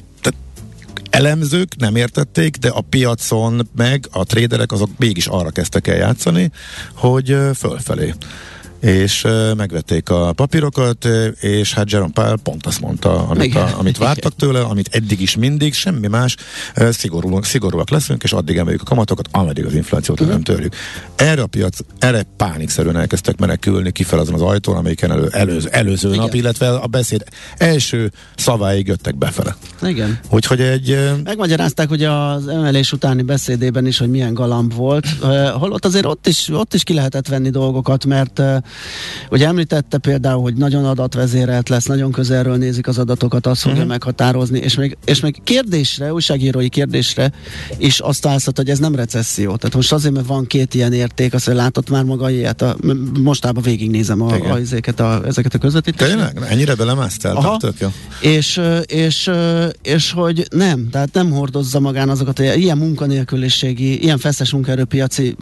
elemzők 1.10 1.76
nem 1.76 1.96
értették, 1.96 2.56
de 2.56 2.70
a 2.70 2.82
piacon 2.82 3.70
meg 3.76 4.08
a 4.12 4.24
tréderek 4.24 4.72
azok 4.72 4.90
mégis 4.98 5.28
arra 5.28 5.50
kezdtek 5.50 5.88
el 5.88 5.96
játszani, 5.96 6.52
hogy 6.94 7.32
ö, 7.32 7.52
fölfelé 7.54 8.14
és 8.80 9.24
ö, 9.24 9.54
megvették 9.54 10.10
a 10.10 10.34
papírokat, 10.34 11.08
és 11.40 11.74
hát 11.74 11.92
Jerome 11.92 12.12
Powell 12.14 12.38
pont 12.44 12.66
azt 12.66 12.82
mondta, 12.82 13.28
amit, 13.28 13.44
Igen. 13.44 13.64
a, 13.64 13.80
amit 13.80 13.98
vártak 13.98 14.36
tőle, 14.36 14.62
amit 14.62 14.90
eddig 14.92 15.22
is 15.22 15.36
mindig, 15.36 15.74
semmi 15.74 16.08
más, 16.08 16.36
ö, 16.76 16.92
szigorú, 16.92 17.42
szigorúak 17.42 17.90
leszünk, 17.90 18.24
és 18.24 18.34
addig 18.34 18.58
emeljük 18.58 18.82
a 18.82 18.86
kamatokat, 18.86 19.28
ameddig 19.32 19.66
az 19.66 19.74
inflációt 19.74 20.20
uh-huh. 20.20 20.34
nem 20.36 20.44
törjük. 20.44 20.76
Erre 21.16 21.42
a 21.42 21.48
piac, 21.48 21.78
erre 22.00 22.26
pánikszerűen 22.38 22.98
elkezdtek 22.98 23.40
menekülni 23.40 23.92
kifel 23.92 24.20
azon 24.20 24.34
az 24.34 24.42
ajtón, 24.42 24.76
amelyiken 24.76 25.12
elő, 25.12 25.28
előző, 25.32 25.70
előző 25.72 26.08
Igen. 26.08 26.20
nap, 26.20 26.34
illetve 26.34 26.70
a 26.70 26.88
beszéd 26.88 27.24
első 27.58 28.12
szaváig 28.36 28.88
jöttek 28.88 29.18
befele. 29.18 29.56
Igen. 29.82 30.20
Úgyhogy 30.30 30.62
egy... 30.62 31.00
Megmagyarázták 31.24 31.92
ugye 31.92 32.12
az 32.12 32.48
emelés 32.48 32.92
utáni 32.92 33.22
beszédében 33.22 33.86
is, 33.86 33.98
hogy 33.98 34.10
milyen 34.10 34.34
galamb 34.34 34.74
volt. 34.74 35.08
Uh, 35.22 35.48
holott 35.48 35.86
azért 35.86 36.06
ott 36.06 36.28
is, 36.28 36.50
ott 36.50 36.74
is 36.74 36.84
ki 36.84 36.94
lehetett 36.94 37.28
venni 37.28 37.50
dolgokat, 37.50 38.06
mert 38.06 38.40
uh, 38.40 38.58
ugye 39.32 39.48
említette 39.48 39.98
például, 39.98 40.42
hogy 40.42 40.54
nagyon 40.54 40.86
adatvezérelt 40.86 41.70
lesz, 41.70 41.86
nagyon 41.86 42.12
közelről 42.12 42.56
nézik 42.56 42.88
az 42.88 42.98
adatokat, 42.98 43.48
azt 43.48 43.62
fogja 43.62 43.80
Mhm. 43.80 43.88
meghatározni, 43.88 44.60
és 44.60 44.76
még, 44.76 44.98
és 45.06 45.20
még 45.20 45.36
kérdésre, 45.44 46.14
újságírói 46.14 46.70
kérdésre 46.70 47.32
is 47.78 48.00
azt 48.00 48.26
állszat, 48.26 48.58
hogy 48.58 48.70
ez 48.70 48.80
nem 48.80 48.96
recesszió. 48.96 49.56
Tehát 49.56 49.76
most 49.76 49.94
azért, 49.94 50.14
mert 50.14 50.28
van 50.28 50.46
két 50.46 50.74
ilyen 50.74 50.94
érték, 50.94 51.34
azt 51.34 51.46
hogy 51.46 51.56
látott 51.56 51.90
már 51.90 52.04
maga 52.04 52.30
ilyet. 52.30 52.62
A, 52.62 52.76
mostában 53.22 53.64
végignézem 53.64 54.22
a, 54.22 54.36
Igen. 54.36 54.52
a, 54.52 54.58
ezeket 54.58 55.00
a, 55.00 55.22
ezeket 55.26 55.54
a 55.54 55.58
közvetítéseket. 55.58 56.34
Tényleg? 56.34 56.52
Ennyire 56.52 56.76
belemásztál? 56.76 57.36
Aha. 57.36 57.58
Tök 57.58 57.80
jó. 57.80 57.88
És, 58.22 58.62
és, 58.86 59.32
és 59.82 60.12
hogy 60.12 60.48
nem, 60.50 60.90
tehát 60.90 61.14
nem 61.14 61.32
hordozza 61.32 61.80
magán 61.80 62.10
azokat, 62.10 62.38
hogy 62.38 62.54
ilyen 62.58 62.78
munkanélküliségi, 62.78 64.02
ilyen 64.04 64.18
feszes 64.18 64.52
munkaerőpiaci 64.52 65.36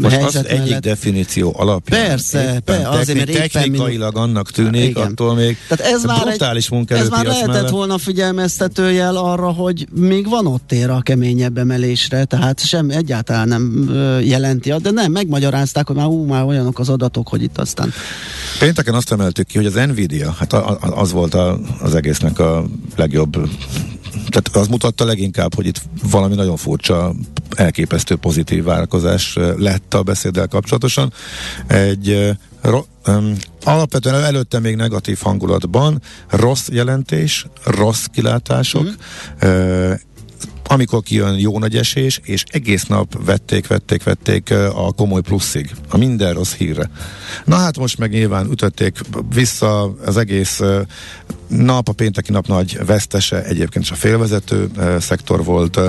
Most 0.00 0.16
az 0.16 0.20
helyzet 0.22 0.46
egyik 0.46 0.64
mellett. 0.64 0.82
definíció 0.82 1.54
alapján. 1.56 2.06
Persze, 2.06 2.51
éppen 2.52 2.82
persze, 2.82 2.88
azért, 2.88 3.18
mert 3.18 3.28
éppen 3.28 3.48
technikailag 3.48 4.16
annak 4.16 4.50
tűnik, 4.50 4.88
Igen. 4.88 5.06
attól 5.06 5.34
még 5.34 5.56
Tehát 5.68 5.94
ez 5.94 6.04
már, 6.04 6.16
egy, 6.16 6.22
brutális 6.22 6.64
ez 6.64 6.70
munkaerőpiac 6.70 7.16
már 7.16 7.26
lehetett 7.26 7.52
mellett. 7.52 7.70
volna 7.70 7.98
figyelmeztetőjel 7.98 9.16
arra, 9.16 9.50
hogy 9.50 9.86
még 9.92 10.28
van 10.28 10.46
ott 10.46 10.62
tér 10.66 10.90
a 10.90 11.00
keményebb 11.00 11.58
emelésre, 11.58 12.24
tehát 12.24 12.66
sem 12.66 12.90
egyáltalán 12.90 13.48
nem 13.48 13.90
jelenti, 14.24 14.72
de 14.82 14.90
nem, 14.90 15.12
megmagyarázták, 15.12 15.86
hogy 15.86 15.96
már, 15.96 16.06
ú, 16.06 16.24
már 16.24 16.44
olyanok 16.44 16.78
az 16.78 16.88
adatok, 16.88 17.28
hogy 17.28 17.42
itt 17.42 17.58
aztán 17.58 17.92
Pénteken 18.58 18.94
azt 18.94 19.12
emeltük 19.12 19.46
ki, 19.46 19.56
hogy 19.56 19.66
az 19.66 19.74
Nvidia, 19.74 20.30
hát 20.38 20.52
a, 20.52 20.70
a, 20.70 21.00
az 21.00 21.12
volt 21.12 21.34
a, 21.34 21.58
az 21.80 21.94
egésznek 21.94 22.38
a 22.38 22.64
legjobb 22.96 23.48
tehát 24.12 24.48
az 24.52 24.68
mutatta 24.68 25.04
leginkább, 25.04 25.54
hogy 25.54 25.66
itt 25.66 25.82
valami 26.10 26.34
nagyon 26.34 26.56
furcsa, 26.56 27.14
elképesztő 27.56 28.16
pozitív 28.16 28.64
várakozás 28.64 29.36
lett 29.56 29.94
a 29.94 30.02
beszéddel 30.02 30.46
kapcsolatosan. 30.46 31.12
Egy 31.66 32.36
ro, 32.60 32.84
um, 33.06 33.36
alapvetően 33.64 34.24
előtte 34.24 34.58
még 34.58 34.76
negatív 34.76 35.18
hangulatban, 35.22 36.02
rossz 36.28 36.68
jelentés, 36.68 37.46
rossz 37.64 38.04
kilátások, 38.04 38.84
mm. 38.84 39.48
uh, 39.48 39.94
amikor 40.66 41.02
kijön 41.02 41.38
jó 41.38 41.58
nagy 41.58 41.76
esés, 41.76 42.20
és 42.24 42.44
egész 42.48 42.84
nap 42.84 43.24
vették, 43.24 43.66
vették, 43.66 44.02
vették 44.02 44.50
a 44.74 44.92
komoly 44.92 45.20
pluszig, 45.20 45.70
a 45.88 45.96
minden 45.96 46.34
rossz 46.34 46.54
hírre. 46.54 46.90
Na 47.44 47.56
hát 47.56 47.78
most 47.78 47.98
meg 47.98 48.10
nyilván 48.10 48.50
ütötték 48.50 48.98
vissza 49.34 49.94
az 50.04 50.16
egész 50.16 50.60
nap, 51.48 51.88
a 51.88 51.92
pénteki 51.92 52.32
nap 52.32 52.46
nagy 52.46 52.78
vesztese 52.86 53.44
egyébként 53.44 53.84
is 53.84 53.90
a 53.90 53.94
félvezető 53.94 54.70
szektor 55.00 55.44
volt, 55.44 55.80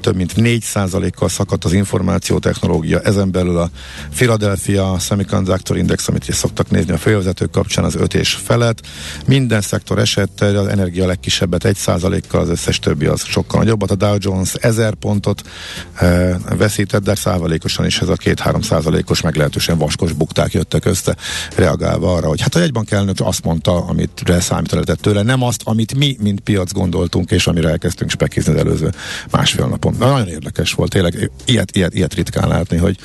több 0.00 0.16
mint 0.16 0.32
4%-kal 0.36 1.28
szakadt 1.28 1.64
az 1.64 1.72
információtechnológia, 1.72 3.00
ezen 3.00 3.30
belül 3.30 3.58
a 3.58 3.70
Philadelphia 4.14 4.98
Semiconductor 4.98 5.76
Index, 5.76 6.08
amit 6.08 6.28
is 6.28 6.34
szoktak 6.34 6.70
nézni 6.70 6.92
a 6.92 6.98
félvezetők 6.98 7.50
kapcsán, 7.50 7.84
az 7.84 7.94
5 7.94 8.14
és 8.14 8.34
felett. 8.34 8.86
Minden 9.26 9.60
szektor 9.60 9.98
esett, 9.98 10.40
az 10.40 10.66
energia 10.66 11.06
legkisebbet 11.06 11.64
1%-kal, 11.64 12.40
az 12.40 12.48
összes 12.48 12.78
többi 12.78 13.06
az 13.06 13.24
sokkal 13.24 13.58
nagyobbat. 13.58 13.90
A 13.94 14.06
Dow 14.06 14.16
Jones 14.18 14.54
1000 14.54 14.94
pontot 14.94 15.42
e, 15.94 16.38
veszített, 16.56 17.02
de 17.02 17.14
százalékosan 17.14 17.86
is 17.86 18.00
ez 18.00 18.08
a 18.08 18.16
2-3 18.16 18.62
százalékos 18.62 19.20
meglehetősen 19.20 19.78
vaskos 19.78 20.12
bukták 20.12 20.52
jöttek 20.52 20.84
össze, 20.84 21.16
reagálva 21.56 22.14
arra, 22.14 22.28
hogy 22.28 22.40
hát 22.40 22.54
a 22.54 22.58
jegybank 22.58 22.90
elnök 22.90 23.16
azt 23.20 23.44
mondta, 23.44 23.84
amit 23.86 24.22
számít 24.40 24.72
elképzelhetett 24.74 25.00
tőle, 25.00 25.22
nem 25.22 25.42
azt, 25.42 25.62
amit 25.64 25.94
mi, 25.94 26.16
mint 26.20 26.40
piac 26.40 26.72
gondoltunk, 26.72 27.30
és 27.30 27.46
amire 27.46 27.68
elkezdtünk 27.68 28.10
spekizni 28.10 28.52
az 28.52 28.58
előző 28.58 28.90
másfél 29.30 29.66
napon. 29.66 29.94
De 29.98 30.06
nagyon 30.06 30.28
érdekes 30.28 30.72
volt, 30.72 30.90
tényleg 30.90 31.30
ilyet, 31.44 31.76
ilyet, 31.76 31.94
ilyet 31.94 32.14
ritkán 32.14 32.48
látni, 32.48 32.76
hogy 32.76 32.98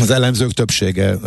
az 0.00 0.10
elemzők 0.10 0.52
többsége 0.52 1.18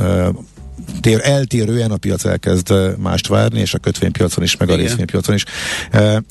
tér, 1.02 1.20
eltérően 1.24 1.92
a 1.92 1.98
piac 1.98 2.26
elkezd 2.26 2.74
mást 2.98 3.28
várni, 3.28 3.60
és 3.60 3.74
a 3.74 3.78
kötvénypiacon 3.78 4.44
is, 4.44 4.58
meg 4.58 4.68
Igen. 4.68 4.80
a 4.80 4.84
részvénypiacon 4.84 5.36
is. 5.36 5.44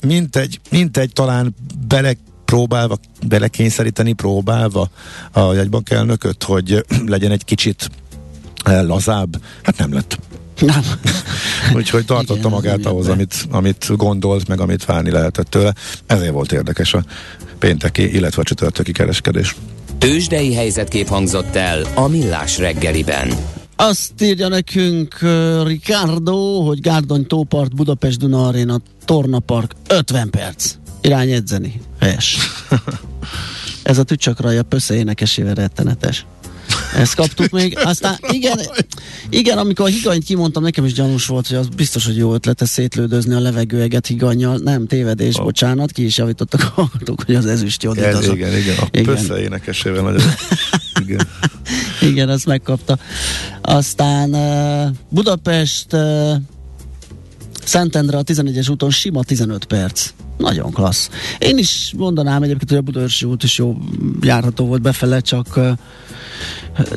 Mint 0.05 0.35
egy, 0.35 0.59
mint 0.69 0.97
egy 0.97 1.13
talán 1.13 1.55
bele 1.87 2.13
próbálva, 2.45 2.97
belekényszeríteni 3.27 4.13
próbálva 4.13 4.89
a 5.31 5.53
jegybank 5.53 5.89
elnököt, 5.89 6.43
hogy 6.43 6.85
legyen 7.05 7.31
egy 7.31 7.45
kicsit 7.45 7.89
lazább. 8.65 9.41
Hát 9.63 9.77
nem 9.77 9.93
lett. 9.93 10.19
Nem. 10.59 10.83
Úgyhogy 11.77 12.05
tartotta 12.05 12.39
Igen, 12.39 12.51
magát 12.51 12.85
ahhoz, 12.85 13.07
amit, 13.07 13.33
amit 13.49 13.95
gondolt, 13.95 14.47
meg 14.47 14.59
amit 14.59 14.85
várni 14.85 15.11
lehetett 15.11 15.49
tőle. 15.49 15.73
Ezért 16.05 16.31
volt 16.31 16.51
érdekes 16.51 16.93
a 16.93 17.03
pénteki, 17.59 18.13
illetve 18.15 18.41
a 18.41 18.45
csütörtöki 18.45 18.91
kereskedés. 18.91 19.55
Tőzsdei 19.97 20.53
helyzetkép 20.53 21.07
hangzott 21.07 21.55
el 21.55 21.81
a 21.93 22.07
Millás 22.07 22.57
reggeliben. 22.57 23.33
Azt 23.81 24.21
írja 24.21 24.47
nekünk 24.47 25.17
uh, 25.21 25.67
Ricardo, 25.67 26.61
hogy 26.61 26.81
Gárdony 26.81 27.27
Tópart, 27.27 27.75
Budapest 27.75 28.19
Duna 28.19 28.47
Arena, 28.47 28.81
Tornapark, 29.05 29.75
50 29.87 30.29
perc. 30.29 30.75
Irány 31.01 31.31
edzeni. 31.31 31.81
Helyes. 31.99 32.37
Ez 33.83 33.97
a 33.97 34.03
tücsakraja 34.03 34.63
pösze 34.63 34.95
énekesével 34.95 35.53
rettenetes. 35.53 36.25
Ezt 36.95 37.15
kaptuk 37.15 37.49
még. 37.49 37.77
Aztán 37.83 38.17
igen, 38.31 38.59
igen, 39.29 39.57
amikor 39.57 39.85
a 39.85 39.89
higanyt 39.89 40.23
kimondtam, 40.23 40.63
nekem 40.63 40.85
is 40.85 40.93
gyanús 40.93 41.25
volt, 41.25 41.47
hogy 41.47 41.57
az 41.57 41.67
biztos, 41.67 42.05
hogy 42.05 42.17
jó 42.17 42.33
ötlete 42.33 42.65
szétlődözni 42.65 43.33
a 43.33 43.39
levegőeget 43.39 44.07
higannyal. 44.07 44.57
Nem, 44.57 44.87
tévedés, 44.87 45.35
oh. 45.35 45.43
bocsánat, 45.43 45.91
ki 45.91 46.05
is 46.05 46.17
javítottak 46.17 46.61
a 46.61 46.71
hallgatók, 46.73 47.23
hogy 47.25 47.35
az 47.35 47.45
ezüst 47.45 47.83
jodit. 47.83 48.03
Igen, 48.03 48.15
az 48.15 48.27
igen, 48.27 48.57
igen, 48.57 48.77
a 48.77 48.87
igen. 48.91 49.15
pössze 49.15 49.39
énekesével 49.39 50.03
nagyon. 50.03 50.27
igen. 51.05 51.27
igen, 52.01 52.29
azt 52.29 52.45
megkapta. 52.45 52.97
Aztán 53.61 54.33
uh, 54.33 54.95
Budapest 55.09 55.93
uh, 55.93 56.35
Szentendre 57.69 58.17
a 58.17 58.23
11-es 58.23 58.71
úton 58.71 58.89
sima 58.89 59.23
15 59.23 59.65
perc. 59.65 60.09
Nagyon 60.39 60.71
klassz. 60.71 61.09
Én 61.37 61.57
is 61.57 61.93
mondanám 61.97 62.43
egyébként, 62.43 62.69
hogy 62.69 62.79
a 62.79 62.81
Budaörsi 62.81 63.25
út 63.25 63.43
is 63.43 63.57
jó 63.57 63.77
járható 64.21 64.65
volt 64.65 64.81
befele, 64.81 65.19
csak 65.19 65.59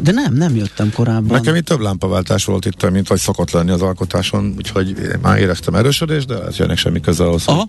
de 0.02 0.12
nem, 0.12 0.35
nem 0.35 0.57
jöttem 0.57 0.92
korábban. 0.92 1.37
Nekem 1.38 1.55
itt 1.55 1.64
több 1.64 1.81
lámpaváltás 1.81 2.44
volt 2.44 2.64
itt, 2.64 2.90
mint 2.90 3.09
vagy 3.09 3.18
szokott 3.18 3.50
lenni 3.50 3.70
az 3.70 3.83
alkotáson, 3.83 4.55
úgyhogy 4.57 4.96
már 5.22 5.38
éreztem 5.38 5.74
erősödést, 5.74 6.26
de 6.26 6.42
ez 6.42 6.57
jönnek 6.57 6.76
semmi 6.76 7.00
közel 7.00 7.26
ahhoz, 7.26 7.44
hogy 7.44 7.64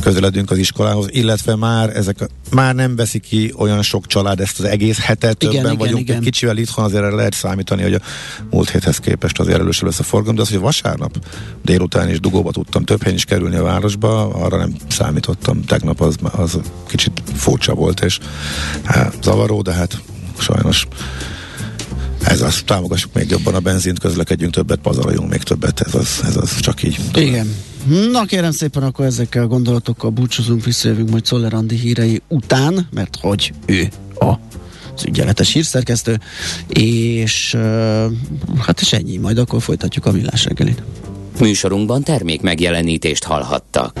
közeledünk 0.00 0.50
az 0.50 0.58
iskolához, 0.58 1.06
illetve 1.10 1.56
már 1.56 1.96
ezek 1.96 2.28
már 2.50 2.74
nem 2.74 2.96
veszi 2.96 3.18
ki 3.18 3.52
olyan 3.56 3.82
sok 3.82 4.06
család 4.06 4.40
ezt 4.40 4.58
az 4.58 4.64
egész 4.64 5.00
hetet, 5.00 5.42
igen, 5.42 5.54
többen 5.54 5.72
igen, 5.72 5.86
vagyunk, 5.86 6.00
igen. 6.00 6.16
egy 6.16 6.22
kicsivel 6.22 6.56
itthon 6.56 6.84
azért 6.84 7.12
lehet 7.14 7.34
számítani, 7.34 7.82
hogy 7.82 7.94
a 7.94 8.00
múlt 8.50 8.70
héthez 8.70 8.98
képest 8.98 9.38
azért 9.38 9.58
elősül 9.58 9.88
lesz 9.88 9.98
a 9.98 10.02
forgalom, 10.02 10.36
de 10.36 10.42
az, 10.42 10.48
hogy 10.48 10.58
vasárnap 10.58 11.16
délután 11.62 12.10
is 12.10 12.20
dugóba 12.20 12.50
tudtam 12.50 12.84
több 12.84 13.02
helyen 13.02 13.16
is 13.16 13.24
kerülni 13.24 13.56
a 13.56 13.62
városba, 13.62 14.28
arra 14.28 14.56
nem 14.56 14.74
számítottam. 14.94 15.64
Tegnap 15.64 16.00
az, 16.00 16.16
az 16.32 16.58
kicsit 16.86 17.22
furcsa 17.34 17.74
volt, 17.74 18.00
és 18.00 18.18
hát, 18.82 19.16
zavaró, 19.22 19.62
de 19.62 19.72
hát 19.72 20.02
sajnos 20.38 20.86
ez 22.24 22.40
az, 22.40 22.62
támogassuk 22.66 23.14
még 23.14 23.30
jobban 23.30 23.54
a 23.54 23.60
benzint, 23.60 23.98
közlekedjünk 23.98 24.52
többet, 24.52 24.78
pazaroljunk 24.78 25.30
még 25.30 25.42
többet, 25.42 25.80
ez 25.80 25.94
az, 25.94 26.20
ez 26.24 26.36
az 26.36 26.60
csak 26.60 26.82
így. 26.82 26.98
Igen. 27.14 27.54
Na 28.10 28.24
kérem 28.24 28.50
szépen, 28.50 28.82
akkor 28.82 29.04
ezekkel 29.04 29.42
a 29.42 29.46
gondolatokkal 29.46 30.10
búcsúzunk, 30.10 30.64
visszajövünk 30.64 31.10
majd 31.10 31.24
Szoller 31.24 31.54
Andi 31.54 31.76
hírei 31.76 32.22
után, 32.28 32.88
mert 32.90 33.18
hogy 33.20 33.52
ő 33.66 33.88
a 34.18 34.32
az 34.96 35.04
ügyeletes 35.04 35.52
hírszerkesztő, 35.52 36.20
és 36.68 37.54
uh, 37.54 38.12
hát 38.58 38.80
és 38.80 38.92
ennyi, 38.92 39.16
majd 39.16 39.38
akkor 39.38 39.62
folytatjuk 39.62 40.06
a 40.06 40.12
millás 40.12 40.44
reggelit. 40.44 40.82
Műsorunkban 41.40 42.02
termék 42.02 42.40
megjelenítést 42.40 43.24
hallhattak. 43.24 44.00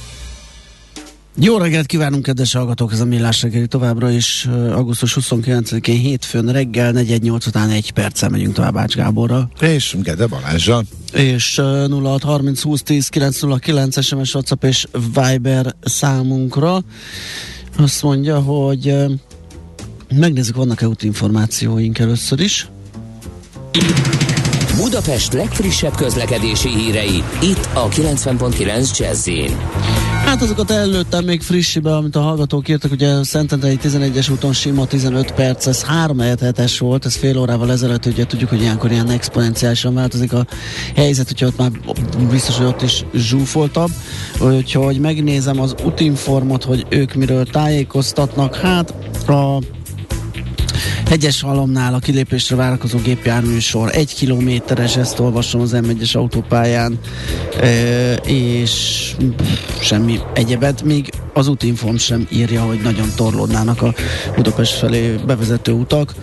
Jó 1.35 1.57
reggelt 1.57 1.85
kívánunk, 1.85 2.23
kedves 2.23 2.53
hallgatók! 2.53 2.91
Ez 2.91 2.99
a 2.99 3.05
Millás 3.05 3.41
reggeli 3.41 3.67
továbbra 3.67 4.09
is 4.09 4.47
augusztus 4.71 5.17
29-én 5.19 5.99
hétfőn 5.99 6.51
reggel 6.51 6.91
418 6.91 7.45
után 7.45 7.69
egy 7.69 7.91
perccel 7.91 8.29
megyünk 8.29 8.53
tovább 8.53 8.77
Ács 8.77 8.95
Gáborral. 8.95 9.51
És 9.59 9.95
Gede 10.01 10.27
Balázsral. 10.27 10.83
És 11.13 11.57
uh, 11.57 11.89
0630 11.89 12.61
20 12.61 12.81
10 12.81 13.07
909 13.07 14.03
SMS 14.03 14.33
WhatsApp 14.33 14.63
és 14.63 14.87
Viber 15.13 15.75
számunkra. 15.83 16.83
Azt 17.77 18.03
mondja, 18.03 18.39
hogy 18.39 18.95
megnézzük, 20.15 20.55
vannak-e 20.55 20.87
útinformációink 20.87 21.99
először 21.99 22.39
is. 22.39 22.67
Budapest 24.75 25.33
legfrissebb 25.33 25.95
közlekedési 25.95 26.69
hírei, 26.69 27.23
itt 27.41 27.69
a 27.73 27.87
90.9 27.89 28.97
jazz 28.97 29.27
Hát 30.25 30.41
azokat 30.41 30.71
előttem 30.71 31.23
még 31.25 31.41
frissibe, 31.41 31.95
amit 31.95 32.15
a 32.15 32.21
hallgatók 32.21 32.69
írtak, 32.69 32.91
ugye 32.91 33.23
Szentendrei 33.23 33.79
11-es 33.83 34.31
úton 34.31 34.53
sima 34.53 34.85
15 34.85 35.31
perc, 35.31 35.67
ez 35.67 35.83
3 35.83 36.19
es 36.55 36.79
volt, 36.79 37.05
ez 37.05 37.15
fél 37.15 37.37
órával 37.37 37.71
ezelőtt, 37.71 38.05
ugye 38.05 38.25
tudjuk, 38.25 38.49
hogy 38.49 38.61
ilyenkor 38.61 38.91
ilyen 38.91 39.09
exponenciálisan 39.09 39.93
változik 39.93 40.33
a 40.33 40.45
helyzet, 40.95 41.31
úgyhogy 41.31 41.47
ott 41.47 41.57
már 41.57 41.71
biztos, 42.29 42.57
hogy 42.57 42.65
ott 42.65 42.81
is 42.81 43.05
zsúfoltabb, 43.13 43.89
úgyhogy 44.39 44.99
megnézem 44.99 45.59
az 45.59 45.75
útinformot, 45.83 46.63
hogy 46.63 46.85
ők 46.89 47.13
miről 47.13 47.45
tájékoztatnak, 47.45 48.55
hát 48.55 48.93
a 49.27 49.61
Hegyes 51.11 51.41
halomnál 51.41 51.93
a 51.93 51.99
kilépésre 51.99 52.55
várakozó 52.55 52.97
gépjárműsor 52.97 53.89
egy 53.95 54.15
kilométeres, 54.15 54.97
ezt 54.97 55.19
olvasom 55.19 55.61
az 55.61 55.71
M1-es 55.75 56.15
autópályán, 56.15 56.99
e, 57.61 58.13
és 58.13 58.71
semmi 59.81 60.19
egyebet. 60.33 60.83
Még 60.83 61.09
az 61.33 61.47
útinform 61.47 61.95
sem 61.95 62.27
írja, 62.29 62.61
hogy 62.61 62.81
nagyon 62.81 63.07
torlódnának 63.15 63.81
a 63.81 63.93
Budapest 64.35 64.73
felé 64.73 65.15
bevezető 65.25 65.71
utak, 65.71 66.13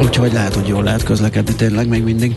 úgyhogy 0.00 0.32
lehet, 0.32 0.54
hogy 0.54 0.68
jól 0.68 0.82
lehet 0.82 1.02
közlekedni 1.02 1.54
tényleg 1.54 1.88
még 1.88 2.02
mindig. 2.02 2.36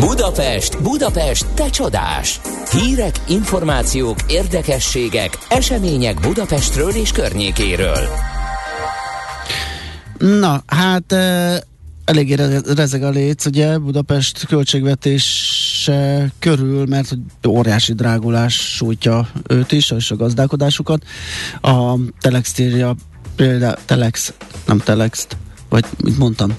Budapest, 0.00 0.82
Budapest, 0.82 1.46
te 1.54 1.70
csodás! 1.70 2.40
Hírek, 2.70 3.20
információk, 3.28 4.16
érdekességek, 4.28 5.38
események 5.48 6.20
Budapestről 6.20 6.90
és 6.90 7.12
környékéről. 7.12 8.31
Na, 10.22 10.62
hát 10.66 11.12
eléggé 12.04 12.34
rezeg 12.74 13.02
a 13.02 13.10
léc, 13.10 13.46
ugye 13.46 13.78
Budapest 13.78 14.46
költségvetése 14.46 16.32
körül, 16.38 16.86
mert 16.86 17.08
hogy 17.08 17.18
óriási 17.48 17.92
drágulás 17.92 18.54
sújtja 18.54 19.28
őt 19.46 19.72
is, 19.72 19.90
és 19.90 20.10
a 20.10 20.16
gazdálkodásukat. 20.16 21.04
A 21.60 21.94
Telex 22.20 22.58
írja 22.58 22.94
például, 23.36 23.76
Telex, 23.84 24.32
nem 24.66 24.78
Telext, 24.78 25.36
vagy 25.72 25.84
mit 26.04 26.18
mondtam? 26.18 26.52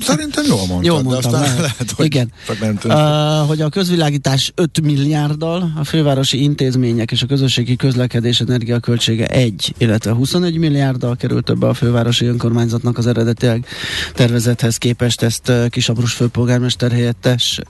Szerintem 0.00 0.44
jól 0.48 0.66
mondtad, 0.66 0.84
jól 0.84 1.02
mondtam, 1.02 1.30
de 1.30 1.38
aztán 1.38 1.40
lehet. 1.40 1.58
lehet, 1.58 1.90
hogy 1.90 2.04
Igen. 2.04 2.32
csak 2.46 2.60
nem 2.60 2.78
Uh, 2.84 3.48
hogy 3.48 3.60
a 3.60 3.68
közvilágítás 3.68 4.52
5 4.54 4.82
milliárddal, 4.82 5.72
a 5.76 5.84
fővárosi 5.84 6.42
intézmények 6.42 7.10
és 7.10 7.22
a 7.22 7.26
közösségi 7.26 7.76
közlekedés 7.76 8.40
energiaköltsége 8.40 9.26
1, 9.26 9.74
illetve 9.78 10.12
21 10.12 10.56
milliárddal 10.56 11.16
került 11.16 11.44
többe 11.44 11.68
a 11.68 11.74
fővárosi 11.74 12.26
önkormányzatnak 12.26 12.98
az 12.98 13.06
eredetileg 13.06 13.66
tervezethez 14.14 14.76
képest. 14.76 15.22
Ezt 15.22 15.48
uh, 15.48 15.68
Kisabrus 15.68 16.12
főpolgármester 16.12 16.90
helyettes 16.90 17.60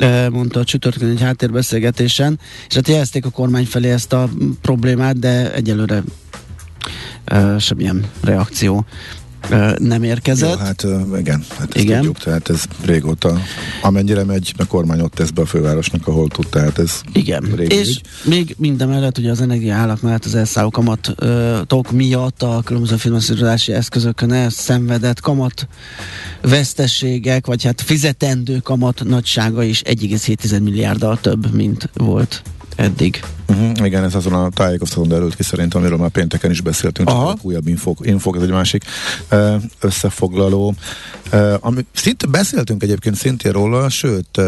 uh, 0.00 0.28
mondta 0.28 0.60
a 0.60 0.64
csütörtökön 0.64 1.10
egy 1.10 1.20
háttérbeszélgetésen, 1.20 2.38
és 2.68 2.74
hát 2.74 2.88
jelezték 2.88 3.24
a 3.24 3.30
kormány 3.30 3.66
felé 3.66 3.90
ezt 3.90 4.12
a 4.12 4.28
problémát, 4.62 5.18
de 5.18 5.52
egyelőre 5.52 6.02
uh, 7.32 7.58
semmilyen 7.58 8.04
reakció 8.20 8.86
nem 9.78 10.02
érkezett. 10.02 10.50
Jó, 10.50 10.56
hát 10.56 10.86
igen, 11.18 11.44
hát 11.58 11.68
ezt 11.68 11.84
igen. 11.84 11.96
tudjuk, 11.96 12.18
tehát 12.18 12.48
ez 12.48 12.62
régóta, 12.84 13.40
amennyire 13.82 14.24
megy, 14.24 14.54
a 14.56 14.64
kormány 14.66 15.00
ott 15.00 15.14
tesz 15.14 15.30
be 15.30 15.42
a 15.42 15.46
fővárosnak, 15.46 16.06
ahol 16.06 16.28
tud, 16.28 16.48
tehát 16.48 16.78
ez 16.78 17.00
Igen, 17.12 17.58
és 17.58 17.88
ügy. 17.88 18.00
még 18.24 18.54
minden 18.58 18.88
mellett 18.88 19.18
ugye 19.18 19.30
az 19.30 19.40
energiaállak 19.40 20.00
mellett 20.00 20.24
az 20.24 20.34
elszálló 20.34 20.70
kamatok 20.70 21.90
miatt 21.90 22.42
a 22.42 22.62
különböző 22.64 22.96
finanszírozási 22.96 23.72
eszközökön 23.72 24.32
elszenvedett 24.32 25.20
kamat 25.20 25.68
veszteségek, 26.42 27.46
vagy 27.46 27.64
hát 27.64 27.80
fizetendő 27.80 28.58
kamat 28.58 29.04
nagysága 29.04 29.62
is 29.62 29.82
1,7 29.82 30.62
milliárddal 30.62 31.18
több, 31.20 31.54
mint 31.54 31.90
volt 31.94 32.42
eddig. 32.76 33.20
Uh-huh, 33.48 33.86
igen, 33.86 34.04
ez 34.04 34.14
azon 34.14 34.32
a 34.32 34.48
tájékoztatón 34.48 35.08
derült 35.08 35.36
ki 35.36 35.42
szerintem, 35.42 35.80
amiről 35.80 35.98
már 35.98 36.10
pénteken 36.10 36.50
is 36.50 36.60
beszéltünk, 36.60 37.08
Aha. 37.08 37.28
csak 37.28 37.44
újabb 37.44 37.68
infok, 37.68 37.98
infok, 38.02 38.36
ez 38.36 38.42
egy 38.42 38.50
másik 38.50 38.84
összefoglaló. 39.80 40.74
Ami, 41.60 41.86
szinte 41.92 42.26
beszéltünk 42.26 42.82
egyébként 42.82 43.16
szintén 43.16 43.52
róla, 43.52 43.88
sőt, 43.88 44.40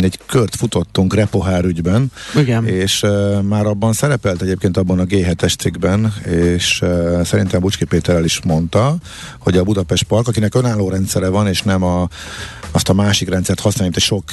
egy 0.00 0.18
kört 0.26 0.56
futottunk 0.56 1.14
Repohár 1.14 1.64
ügyben, 1.64 2.12
igen. 2.36 2.66
és 2.66 3.06
már 3.42 3.66
abban 3.66 3.92
szerepelt 3.92 4.42
egyébként 4.42 4.76
abban 4.76 4.98
a 4.98 5.04
G7-es 5.04 5.58
cikkben, 5.58 6.14
és 6.24 6.84
szerintem 7.24 7.60
Bucski 7.60 7.84
Péter 7.84 8.16
el 8.16 8.24
is 8.24 8.40
mondta, 8.44 8.96
hogy 9.38 9.56
a 9.56 9.64
Budapest 9.64 10.02
Park, 10.02 10.28
akinek 10.28 10.54
önálló 10.54 10.88
rendszere 10.88 11.28
van, 11.28 11.46
és 11.46 11.62
nem 11.62 11.82
a, 11.82 12.08
azt 12.70 12.88
a 12.88 12.92
másik 12.92 13.28
rendszert 13.28 13.60
használja, 13.60 13.92
mint 13.92 13.96
egy 13.96 14.02
sok 14.02 14.24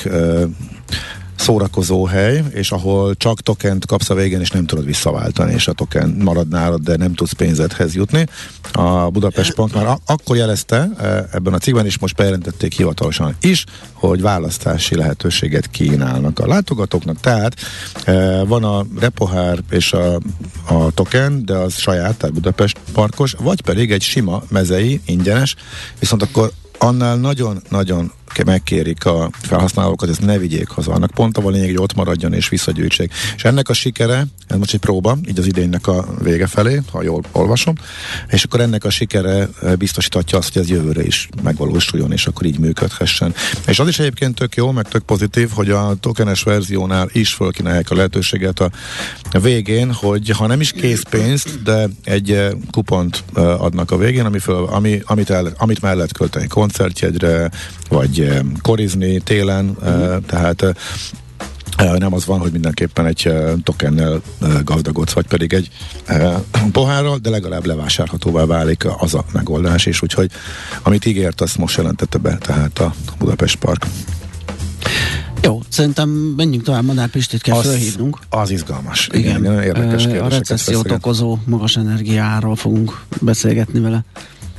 szórakozó 1.39 2.05
hely, 2.05 2.43
és 2.49 2.71
ahol 2.71 3.15
csak 3.15 3.41
tokent 3.41 3.85
kapsz 3.85 4.09
a 4.09 4.13
végén, 4.13 4.39
és 4.39 4.51
nem 4.51 4.65
tudod 4.65 4.85
visszaváltani, 4.85 5.53
és 5.53 5.67
a 5.67 5.73
token 5.73 6.09
marad 6.09 6.47
nálad, 6.47 6.81
de 6.81 6.97
nem 6.97 7.13
tudsz 7.13 7.31
pénzedhez 7.31 7.95
jutni. 7.95 8.25
A 8.71 9.09
Budapest 9.09 9.53
Pont 9.53 9.73
már 9.73 9.97
akkor 10.05 10.35
jelezte 10.35 10.89
ebben 11.31 11.53
a 11.53 11.57
cikkben, 11.57 11.85
és 11.85 11.99
most 11.99 12.15
bejelentették 12.15 12.73
hivatalosan 12.73 13.35
is, 13.41 13.65
hogy 13.93 14.21
választási 14.21 14.95
lehetőséget 14.95 15.69
kínálnak 15.69 16.39
a 16.39 16.47
látogatóknak. 16.47 17.19
Tehát 17.19 17.55
e, 18.03 18.43
van 18.43 18.63
a 18.63 18.85
repohár 18.99 19.59
és 19.69 19.93
a, 19.93 20.19
a 20.67 20.91
token, 20.93 21.45
de 21.45 21.53
az 21.53 21.73
saját, 21.73 22.17
tehát 22.17 22.35
Budapest 22.35 22.77
parkos, 22.93 23.35
vagy 23.39 23.61
pedig 23.61 23.91
egy 23.91 24.01
sima 24.01 24.43
mezei, 24.49 25.01
ingyenes, 25.05 25.55
viszont 25.99 26.21
akkor 26.21 26.51
annál 26.79 27.15
nagyon-nagyon 27.17 28.11
megkérik 28.45 29.05
a 29.05 29.29
felhasználókat, 29.41 30.09
ezt 30.09 30.21
ne 30.21 30.37
vigyék 30.37 30.67
haza. 30.67 30.91
Annak 30.91 31.11
pont 31.11 31.37
a 31.37 31.49
lényeg, 31.49 31.67
hogy 31.67 31.77
ott 31.77 31.93
maradjon 31.93 32.33
és 32.33 32.49
visszagyűjtsék. 32.49 33.13
És 33.35 33.43
ennek 33.43 33.69
a 33.69 33.73
sikere, 33.73 34.25
ez 34.47 34.57
most 34.57 34.73
egy 34.73 34.79
próba, 34.79 35.17
így 35.27 35.39
az 35.39 35.45
idénynek 35.45 35.87
a 35.87 36.05
vége 36.21 36.47
felé, 36.47 36.81
ha 36.91 37.03
jól 37.03 37.23
olvasom, 37.31 37.75
és 38.27 38.43
akkor 38.43 38.59
ennek 38.59 38.83
a 38.83 38.89
sikere 38.89 39.49
biztosítatja 39.77 40.37
azt, 40.37 40.53
hogy 40.53 40.61
ez 40.61 40.69
jövőre 40.69 41.03
is 41.03 41.29
megvalósuljon, 41.43 42.11
és 42.11 42.27
akkor 42.27 42.45
így 42.45 42.59
működhessen. 42.59 43.33
És 43.67 43.79
az 43.79 43.87
is 43.87 43.99
egyébként 43.99 44.35
tök 44.35 44.55
jó, 44.55 44.71
meg 44.71 44.87
tök 44.87 45.03
pozitív, 45.03 45.49
hogy 45.53 45.69
a 45.69 45.95
tokenes 45.99 46.43
verziónál 46.43 47.09
is 47.11 47.33
fölkínálják 47.33 47.89
a 47.89 47.95
lehetőséget 47.95 48.59
a 48.59 48.69
végén, 49.41 49.93
hogy 49.93 50.29
ha 50.29 50.47
nem 50.47 50.61
is 50.61 50.71
készpénzt, 50.71 51.63
de 51.63 51.89
egy 52.03 52.47
kupont 52.71 53.23
adnak 53.33 53.91
a 53.91 53.97
végén, 53.97 54.25
ami 54.25 54.39
föl, 54.39 54.65
ami, 54.65 55.01
amit, 55.05 55.29
el, 55.29 55.53
amit 55.57 55.81
már 55.81 55.95
lehet 55.95 56.13
költeni 56.13 56.47
koncertjegyre, 56.69 57.51
vagy 57.89 58.41
korizni 58.61 59.19
télen, 59.19 59.65
mm. 59.65 60.17
tehát 60.25 60.65
nem 61.97 62.13
az 62.13 62.25
van, 62.25 62.39
hogy 62.39 62.51
mindenképpen 62.51 63.05
egy 63.05 63.33
tokennel 63.63 64.21
gazdagodsz, 64.63 65.11
vagy 65.11 65.27
pedig 65.27 65.53
egy 65.53 65.69
pohárral, 66.71 67.17
de 67.17 67.29
legalább 67.29 67.65
levásárhatóvá 67.65 68.45
válik 68.45 68.85
az 68.97 69.13
a 69.13 69.25
megoldás, 69.31 69.85
és 69.85 70.01
úgyhogy 70.01 70.31
amit 70.83 71.05
ígért, 71.05 71.41
azt 71.41 71.57
most 71.57 71.77
jelentette 71.77 72.17
be, 72.17 72.37
tehát 72.37 72.79
a 72.79 72.93
Budapest 73.17 73.55
Park. 73.55 73.85
Jó, 75.41 75.61
szerintem 75.69 76.09
menjünk 76.09 76.63
tovább, 76.63 76.83
Madár 76.83 77.09
Pistit 77.09 77.41
kell 77.41 77.57
az, 77.57 77.65
felhívnunk. 77.65 78.19
Az 78.29 78.49
izgalmas. 78.49 79.09
Igen, 79.11 79.39
igen 79.39 79.63
érdekes 79.63 80.05
A 80.05 80.27
recessziót 80.27 80.91
okozó 80.91 81.37
magas 81.45 81.77
energiáról 81.77 82.55
fogunk 82.55 83.01
beszélgetni 83.21 83.79
vele. 83.79 84.03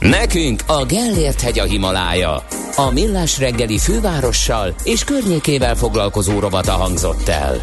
Nekünk 0.01 0.63
a 0.67 0.85
Gellért 0.85 1.41
hegy 1.41 1.59
a 1.59 1.65
Himalája. 1.65 2.45
A 2.77 2.91
Millás 2.93 3.39
reggeli 3.39 3.79
fővárossal 3.79 4.75
és 4.85 5.05
környékével 5.05 5.75
foglalkozó 5.75 6.39
rovata 6.39 6.73
hangzott 6.73 7.29
el. 7.29 7.57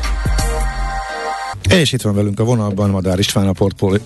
És 1.69 1.91
itt 1.91 2.01
van 2.01 2.15
velünk 2.15 2.39
a 2.39 2.43
vonalban 2.43 2.89
Madár 2.89 3.19
István 3.19 3.47
a 3.47 3.51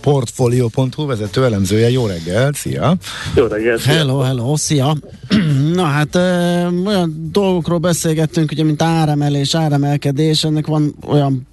Portfolio.hu 0.02 1.06
vezető 1.06 1.44
elemzője. 1.44 1.90
Jó 1.90 2.06
reggel, 2.06 2.52
szia! 2.54 2.96
Jó 3.36 3.46
reggel, 3.46 3.78
szia! 3.78 3.94
Hello, 3.94 4.20
hello, 4.20 4.56
szia! 4.56 4.96
Na 5.74 5.84
hát 5.84 6.16
ö, 6.16 6.68
olyan 6.86 7.30
dolgokról 7.32 7.78
beszélgettünk, 7.78 8.52
ugye, 8.52 8.64
mint 8.64 8.82
áremelés, 8.82 9.56
áremelkedés, 9.56 10.44
ennek 10.44 10.68
van 10.68 10.96
olyan 11.08 11.48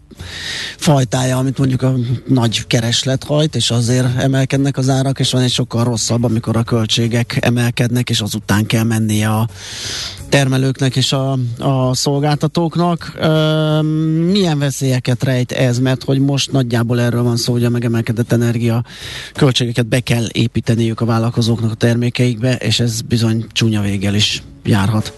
fajtája, 0.76 1.36
amit 1.36 1.58
mondjuk 1.58 1.82
a 1.82 1.94
nagy 2.26 2.66
kereslet 2.66 3.24
hajt, 3.24 3.54
és 3.54 3.70
azért 3.70 4.18
emelkednek 4.18 4.76
az 4.76 4.88
árak, 4.88 5.18
és 5.18 5.30
van 5.30 5.42
egy 5.42 5.50
sokkal 5.50 5.84
rosszabb, 5.84 6.24
amikor 6.24 6.56
a 6.56 6.62
költségek 6.62 7.38
emelkednek, 7.40 8.10
és 8.10 8.20
azután 8.20 8.66
kell 8.66 8.84
mennie 8.84 9.28
a 9.28 9.48
termelőknek 10.28 10.96
és 10.96 11.12
a, 11.12 11.38
a 11.58 11.94
szolgáltatóknak. 11.94 13.12
Üm, 13.22 13.86
milyen 14.30 14.58
veszélyeket 14.58 15.24
rejt 15.24 15.52
ez, 15.52 15.78
mert 15.78 16.04
hogy 16.04 16.20
most 16.20 16.52
nagyjából 16.52 17.00
erről 17.00 17.22
van 17.22 17.36
szó, 17.36 17.52
hogy 17.52 17.64
a 17.64 17.68
megemelkedett 17.68 18.32
energia 18.32 18.84
költségeket 19.34 19.86
be 19.86 20.00
kell 20.00 20.24
építeniük 20.32 21.00
a 21.00 21.04
vállalkozóknak 21.04 21.70
a 21.70 21.74
termékeikbe, 21.74 22.54
és 22.54 22.80
ez 22.80 23.00
bizony 23.00 23.46
csúnya 23.52 23.80
véggel 23.80 24.14
is 24.14 24.42
járhat. 24.64 25.12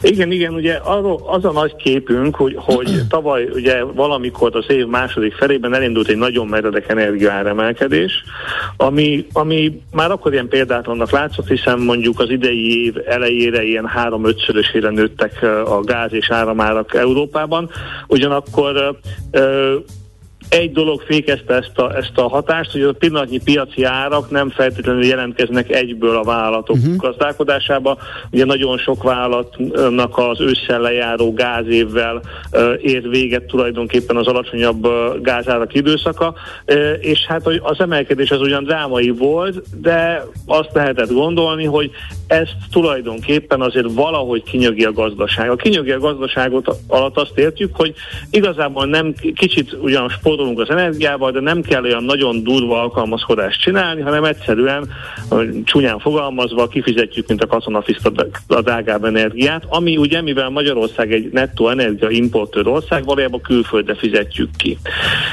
Igen, 0.00 0.30
igen, 0.30 0.54
ugye 0.54 0.74
arról, 0.74 1.20
az 1.26 1.44
a 1.44 1.52
nagy 1.52 1.76
képünk, 1.76 2.36
hogy, 2.36 2.54
hogy 2.58 3.00
tavaly 3.08 3.48
ugye 3.52 3.84
valamikor 3.84 4.56
az 4.56 4.64
év 4.68 4.86
második 4.86 5.34
felében 5.34 5.74
elindult 5.74 6.08
egy 6.08 6.16
nagyon 6.16 6.46
meredek 6.46 6.88
energiaáremelkedés, 6.88 8.24
ami, 8.76 9.26
ami 9.32 9.82
már 9.92 10.10
akkor 10.10 10.32
ilyen 10.32 10.48
példátlannak 10.48 11.10
látszott, 11.10 11.48
hiszen 11.48 11.78
mondjuk 11.78 12.20
az 12.20 12.30
idei 12.30 12.84
év 12.84 12.94
elejére 13.06 13.62
ilyen 13.62 13.86
három-ötszörösére 13.86 14.90
nőttek 14.90 15.42
a 15.66 15.80
gáz 15.80 16.12
és 16.12 16.30
áramárak 16.30 16.94
Európában, 16.94 17.70
ugyanakkor 18.06 18.98
egy 20.50 20.72
dolog 20.72 21.00
fékezte 21.00 21.54
ezt 21.54 21.78
a, 21.78 21.96
ezt 21.96 22.12
a 22.14 22.28
hatást, 22.28 22.72
hogy 22.72 22.82
a 22.82 22.92
pillanatnyi 22.92 23.40
piaci 23.44 23.84
árak 23.84 24.30
nem 24.30 24.50
feltétlenül 24.50 25.04
jelentkeznek 25.04 25.70
egyből 25.70 26.16
a 26.16 26.22
vállalatok 26.22 26.76
uh-huh. 26.76 26.96
gazdálkodásába. 26.96 27.96
Ugye 28.30 28.44
nagyon 28.44 28.78
sok 28.78 29.02
vállalatnak 29.02 30.18
az 30.18 30.40
ősszel 30.40 30.80
lejáró 30.80 31.32
gázévvel 31.32 32.20
ér 32.80 33.08
véget 33.08 33.44
tulajdonképpen 33.44 34.16
az 34.16 34.26
alacsonyabb 34.26 34.88
gázárak 35.22 35.74
időszaka, 35.74 36.34
és 37.00 37.26
hát 37.26 37.46
az 37.62 37.80
emelkedés 37.80 38.30
az 38.30 38.40
ugyan 38.40 38.64
drámai 38.64 39.10
volt, 39.10 39.62
de 39.80 40.24
azt 40.46 40.70
lehetett 40.72 41.12
gondolni, 41.12 41.64
hogy 41.64 41.90
ezt 42.26 42.56
tulajdonképpen 42.70 43.60
azért 43.60 43.92
valahogy 43.92 44.42
kinyögi 44.42 44.84
a 44.84 44.92
gazdaság. 44.92 45.50
A 45.50 45.56
kinyögi 45.56 45.90
a 45.90 45.98
gazdaságot 45.98 46.76
alatt 46.86 47.16
azt 47.16 47.38
értjük, 47.38 47.76
hogy 47.76 47.94
igazából 48.30 48.86
nem 48.86 49.14
kicsit 49.34 49.72
ugyan 49.72 50.08
spórolunk 50.40 50.70
az 50.70 50.76
energiával, 50.76 51.30
de 51.30 51.40
nem 51.40 51.62
kell 51.62 51.84
olyan 51.84 52.04
nagyon 52.04 52.42
durva 52.42 52.82
alkalmazkodást 52.82 53.60
csinálni, 53.60 54.00
hanem 54.00 54.24
egyszerűen 54.24 54.88
csúnyán 55.64 55.98
fogalmazva 55.98 56.68
kifizetjük, 56.68 57.28
mint 57.28 57.42
a 57.42 57.46
katonafiszt 57.46 58.12
a 58.46 58.60
drágább 58.60 59.04
energiát, 59.04 59.64
ami 59.68 59.96
ugye, 59.96 60.22
mivel 60.22 60.48
Magyarország 60.48 61.12
egy 61.12 61.28
nettó 61.32 61.68
energia 61.68 62.08
importőr 62.08 62.66
ország, 62.66 63.04
valójában 63.04 63.40
külföldre 63.40 63.94
fizetjük 63.94 64.48
ki. 64.56 64.78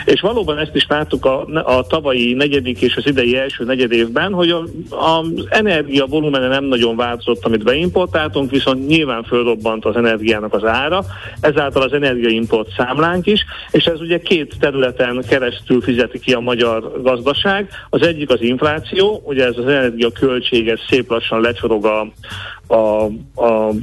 És 0.05 0.21
valóban 0.21 0.57
ezt 0.57 0.75
is 0.75 0.85
láttuk 0.89 1.25
a, 1.25 1.45
a 1.77 1.87
tavalyi 1.87 2.33
negyedik 2.33 2.81
és 2.81 2.95
az 2.95 3.07
idei 3.07 3.37
első 3.37 3.63
negyed 3.63 3.91
évben, 3.91 4.33
hogy 4.33 4.49
az 4.89 5.45
energia 5.49 6.05
volumene 6.05 6.47
nem 6.47 6.63
nagyon 6.63 6.95
változott, 6.95 7.45
amit 7.45 7.63
beimportáltunk, 7.63 8.51
viszont 8.51 8.87
nyilván 8.87 9.23
fölrobbant 9.23 9.85
az 9.85 9.95
energiának 9.95 10.53
az 10.53 10.63
ára, 10.63 11.03
ezáltal 11.39 11.81
az 11.81 11.93
energiaimport 11.93 12.69
számlánk 12.77 13.25
is, 13.25 13.45
és 13.71 13.85
ez 13.85 14.01
ugye 14.01 14.19
két 14.19 14.57
területen 14.97 15.29
keresztül 15.29 15.81
fizeti 15.81 16.19
ki 16.19 16.33
a 16.33 16.39
magyar 16.39 17.01
gazdaság. 17.01 17.69
Az 17.89 18.01
egyik 18.01 18.29
az 18.29 18.41
infláció, 18.41 19.21
ugye 19.25 19.45
ez 19.45 19.57
az 19.57 19.65
energia 19.65 20.11
költsége 20.11 20.77
szép 20.89 21.09
lassan 21.09 21.41
lecsorog 21.41 21.85
a, 21.85 22.11
a, 22.73 23.05
a 23.45 23.73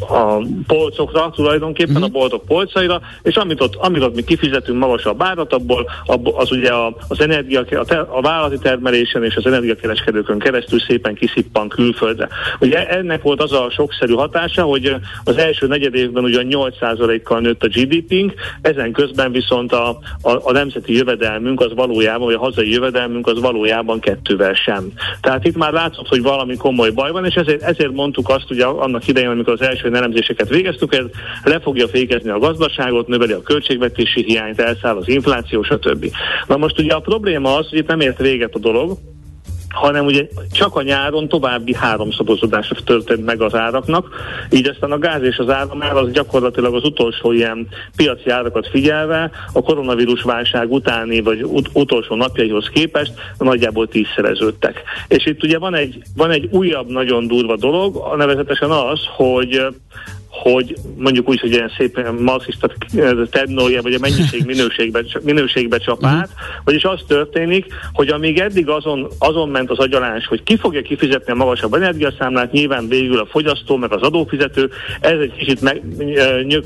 a 0.00 0.42
polcokra, 0.66 1.30
tulajdonképpen 1.30 1.94
uh-huh. 1.94 2.08
a 2.08 2.18
boltok 2.18 2.44
polcaira, 2.44 3.00
és 3.22 3.36
amit 3.36 3.60
ott, 3.60 3.74
amit 3.74 4.02
ott 4.02 4.14
mi 4.14 4.22
kifizetünk 4.22 4.78
magasabb 4.78 5.22
árat, 5.22 5.52
abból 5.52 5.90
az 6.34 6.52
ugye 6.52 6.70
a, 6.70 6.96
az 7.08 7.20
energia, 7.20 7.60
a, 7.60 7.84
ter, 7.84 8.06
a 8.10 8.20
vállalati 8.20 8.58
termelésen 8.58 9.24
és 9.24 9.36
az 9.36 9.46
energiakereskedőkön 9.46 10.38
keresztül 10.38 10.80
szépen 10.80 11.14
kiszippan 11.14 11.68
külföldre. 11.68 12.28
Ugye 12.60 12.88
ennek 12.88 13.22
volt 13.22 13.42
az 13.42 13.52
a 13.52 13.70
sokszerű 13.70 14.12
hatása, 14.12 14.62
hogy 14.62 14.96
az 15.24 15.36
első 15.36 15.66
negyed 15.66 15.94
évben 15.94 16.24
ugyan 16.24 16.46
8%-kal 16.50 17.40
nőtt 17.40 17.62
a 17.62 17.68
GDP-nk, 17.68 18.34
ezen 18.60 18.92
közben 18.92 19.32
viszont 19.32 19.72
a, 19.72 19.88
a, 20.22 20.30
a 20.42 20.52
nemzeti 20.52 20.96
jövedelmünk 20.96 21.60
az 21.60 21.74
valójában, 21.74 22.24
vagy 22.24 22.34
a 22.34 22.38
hazai 22.38 22.70
jövedelmünk 22.70 23.26
az 23.26 23.40
valójában 23.40 24.00
kettővel 24.00 24.54
sem. 24.54 24.92
Tehát 25.20 25.44
itt 25.44 25.56
már 25.56 25.72
látszott, 25.72 26.08
hogy 26.08 26.22
valami 26.22 26.56
komoly 26.56 26.90
baj 26.90 27.10
van, 27.10 27.24
és 27.24 27.34
ezért, 27.34 27.62
ezért 27.62 27.92
mondtuk 27.92 28.28
azt 28.28 28.50
ugye 28.50 28.64
annak 28.64 29.08
idején, 29.08 29.30
amikor 29.30 29.52
az 29.52 29.62
első 29.62 29.83
első 29.84 29.96
elemzéseket 29.96 30.48
végeztük, 30.48 30.94
ez 30.94 31.04
le 31.42 31.60
fogja 31.60 31.88
fékezni 31.88 32.30
a 32.30 32.38
gazdaságot, 32.38 33.06
növeli 33.06 33.32
a 33.32 33.42
költségvetési 33.42 34.22
hiányt, 34.22 34.60
elszáll 34.60 34.96
az 34.96 35.08
infláció, 35.08 35.62
stb. 35.62 36.10
Na 36.46 36.56
most 36.56 36.78
ugye 36.78 36.92
a 36.92 37.00
probléma 37.00 37.56
az, 37.56 37.68
hogy 37.68 37.78
itt 37.78 37.86
nem 37.86 38.00
ért 38.00 38.18
véget 38.18 38.54
a 38.54 38.58
dolog, 38.58 38.98
hanem 39.74 40.06
ugye 40.06 40.26
csak 40.52 40.76
a 40.76 40.82
nyáron 40.82 41.28
további 41.28 41.74
háromszorozódása 41.74 42.74
történt 42.84 43.24
meg 43.24 43.40
az 43.40 43.54
áraknak, 43.54 44.08
így 44.50 44.68
aztán 44.68 44.92
a 44.92 44.98
gáz 44.98 45.22
és 45.22 45.36
az 45.36 45.48
áramár 45.48 45.96
az 45.96 46.10
gyakorlatilag 46.10 46.74
az 46.74 46.84
utolsó 46.84 47.32
ilyen 47.32 47.68
piaci 47.96 48.30
árakat 48.30 48.68
figyelve 48.68 49.30
a 49.52 49.62
koronavírus 49.62 50.22
válság 50.22 50.72
utáni 50.72 51.20
vagy 51.20 51.42
ut- 51.42 51.70
utolsó 51.72 52.14
napjaihoz 52.14 52.68
képest 52.68 53.12
nagyjából 53.38 53.88
tízszereződtek. 53.88 54.82
És 55.08 55.26
itt 55.26 55.42
ugye 55.42 55.58
van 55.58 55.74
egy, 55.74 56.02
van 56.16 56.30
egy 56.30 56.48
újabb 56.50 56.88
nagyon 56.88 57.26
durva 57.26 57.56
dolog, 57.56 58.16
nevezetesen 58.16 58.70
az, 58.70 59.00
hogy 59.16 59.66
hogy 60.42 60.74
mondjuk 60.96 61.28
úgy, 61.28 61.40
hogy 61.40 61.52
ilyen 61.52 61.72
szép 61.76 62.10
marxista 62.18 62.70
terminológia, 63.30 63.82
vagy 63.82 63.94
a 63.94 63.98
mennyiség 64.00 64.44
minőségbe, 64.52 65.02
minőségbe 65.22 65.78
csap 65.78 66.04
át, 66.04 66.28
vagyis 66.64 66.84
az 66.84 67.00
történik, 67.06 67.66
hogy 67.92 68.08
amíg 68.08 68.38
eddig 68.38 68.68
azon, 68.68 69.08
azon 69.18 69.48
ment 69.48 69.70
az 69.70 69.78
agyalás, 69.78 70.26
hogy 70.26 70.42
ki 70.42 70.56
fogja 70.56 70.82
kifizetni 70.82 71.32
a 71.32 71.34
magasabb 71.34 71.74
energiaszámlát, 71.74 72.52
nyilván 72.52 72.88
végül 72.88 73.18
a 73.18 73.26
fogyasztó, 73.26 73.76
meg 73.76 73.92
az 73.92 74.02
adófizető, 74.02 74.70
ez 75.00 75.18
egy 75.18 75.32
kicsit 75.36 75.60
meg, 75.60 75.82
nyög, 76.46 76.64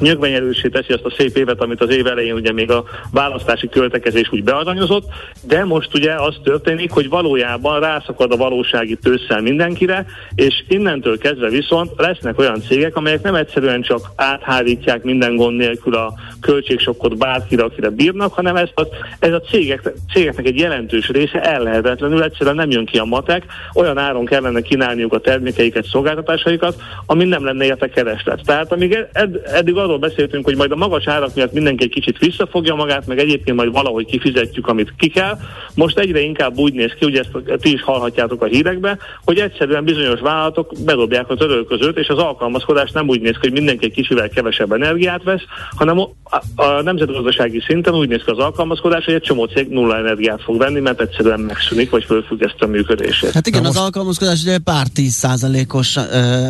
nyögvenyelősé 0.00 0.68
teszi 0.68 0.92
azt 0.92 1.04
a 1.04 1.14
szép 1.16 1.36
évet, 1.36 1.60
amit 1.60 1.80
az 1.80 1.90
év 1.90 2.06
elején 2.06 2.34
ugye 2.34 2.52
még 2.52 2.70
a 2.70 2.84
választási 3.12 3.68
költekezés 3.68 4.32
úgy 4.32 4.44
bearanyozott, 4.44 5.04
de 5.42 5.64
most 5.64 5.94
ugye 5.94 6.14
az 6.14 6.36
történik, 6.44 6.90
hogy 6.90 7.08
valójában 7.08 7.80
rászakad 7.80 8.32
a 8.32 8.36
valósági 8.36 8.96
tősszel 8.96 9.40
mindenkire, 9.40 10.06
és 10.34 10.64
innentől 10.68 11.18
kezdve 11.18 11.48
viszont 11.48 11.90
lesznek 11.96 12.38
olyan 12.38 12.60
cégek, 12.60 12.96
amelyek 12.96 13.22
nem 13.22 13.34
egyszerűen 13.34 13.82
csak 13.82 14.10
áthárítják 14.16 15.02
minden 15.02 15.36
gond 15.36 15.56
nélkül 15.56 15.94
a 15.94 16.14
költségsokkot 16.40 17.18
bárkire, 17.18 17.62
akire 17.62 17.88
bírnak, 17.90 18.32
hanem 18.32 18.56
ezt 18.56 18.72
az, 18.74 18.86
ez 19.18 19.32
a 19.32 19.40
cégek, 19.40 19.92
cégeknek 20.12 20.46
egy 20.46 20.58
jelentős 20.58 21.08
része 21.08 21.40
ellehetetlenül 21.42 22.22
egyszerűen 22.22 22.54
nem 22.56 22.70
jön 22.70 22.86
ki 22.86 22.98
a 22.98 23.04
matek, 23.04 23.44
olyan 23.74 23.98
áron 23.98 24.24
kellene 24.24 24.60
kínálniuk 24.60 25.12
a 25.12 25.18
termékeiket, 25.20 25.86
szolgáltatásaikat, 25.86 26.82
ami 27.06 27.24
nem 27.24 27.44
lenne 27.44 27.64
érte 27.64 27.88
kereslet. 27.88 28.40
Tehát 28.44 28.72
amíg 28.72 29.06
ed, 29.12 29.40
eddig 29.44 29.76
arról 29.90 30.08
beszéltünk, 30.08 30.44
hogy 30.44 30.56
majd 30.56 30.72
a 30.72 30.76
magas 30.76 31.06
árak 31.06 31.34
miatt 31.34 31.52
mindenki 31.52 31.84
egy 31.84 31.90
kicsit 31.90 32.18
visszafogja 32.18 32.74
magát, 32.74 33.06
meg 33.06 33.18
egyébként 33.18 33.56
majd 33.56 33.72
valahogy 33.72 34.06
kifizetjük, 34.06 34.66
amit 34.66 34.94
ki 34.98 35.08
kell. 35.08 35.38
Most 35.74 35.98
egyre 35.98 36.20
inkább 36.20 36.58
úgy 36.58 36.72
néz 36.72 36.92
ki, 36.98 37.04
hogy 37.04 37.16
ezt 37.16 37.60
ti 37.60 37.72
is 37.72 37.82
hallhatjátok 37.82 38.42
a 38.42 38.46
hírekbe, 38.46 38.98
hogy 39.24 39.38
egyszerűen 39.38 39.84
bizonyos 39.84 40.20
vállalatok 40.20 40.72
bedobják 40.84 41.30
a 41.30 41.36
törölközőt, 41.36 41.98
és 41.98 42.08
az 42.08 42.18
alkalmazkodás 42.18 42.90
nem 42.90 43.08
úgy 43.08 43.20
néz 43.20 43.32
ki, 43.32 43.38
hogy 43.40 43.52
mindenki 43.52 43.84
egy 43.84 43.92
kicsivel 43.92 44.28
kevesebb 44.28 44.72
energiát 44.72 45.22
vesz, 45.22 45.42
hanem 45.76 45.98
a, 45.98 46.10
a 46.54 46.82
nemzetgazdasági 46.82 47.62
szinten 47.66 47.94
úgy 47.94 48.08
néz 48.08 48.22
ki 48.24 48.30
az 48.30 48.38
alkalmazkodás, 48.38 49.04
hogy 49.04 49.14
egy 49.14 49.22
csomó 49.22 49.44
cég 49.44 49.68
nulla 49.68 49.96
energiát 49.96 50.42
fog 50.42 50.58
venni, 50.58 50.80
mert 50.80 51.00
egyszerűen 51.00 51.40
megszűnik, 51.40 51.90
vagy 51.90 52.04
fölfüggeszti 52.04 52.64
a 52.64 52.66
működését. 52.66 53.30
Hát 53.30 53.46
igen, 53.46 53.62
Na 53.62 53.68
az 53.68 53.74
most... 53.74 53.86
alkalmazkodás 53.86 54.42
ugye 54.42 54.58
pár 54.58 54.86
tíz 54.86 55.12
százalékos 55.12 55.96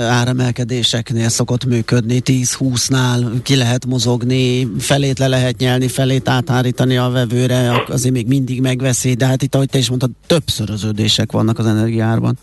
áremelkedéseknél 0.00 1.28
szokott 1.28 1.64
működni, 1.64 2.22
10-20-nál 2.24 3.29
ki 3.42 3.56
lehet 3.56 3.86
mozogni, 3.86 4.68
felét 4.78 5.18
le 5.18 5.28
lehet 5.28 5.58
nyelni, 5.58 5.88
felét 5.88 6.28
áthárítani 6.28 6.96
a 6.96 7.08
vevőre, 7.08 7.84
azért 7.88 8.14
még 8.14 8.26
mindig 8.26 8.60
megveszi, 8.60 9.14
de 9.14 9.26
hát 9.26 9.42
itt, 9.42 9.54
ahogy 9.54 9.68
te 9.68 9.78
is 9.78 9.88
mondtad, 9.88 10.10
többszöröződések 10.26 11.32
vannak 11.32 11.58
az 11.58 11.66
energiárban. 11.66 12.38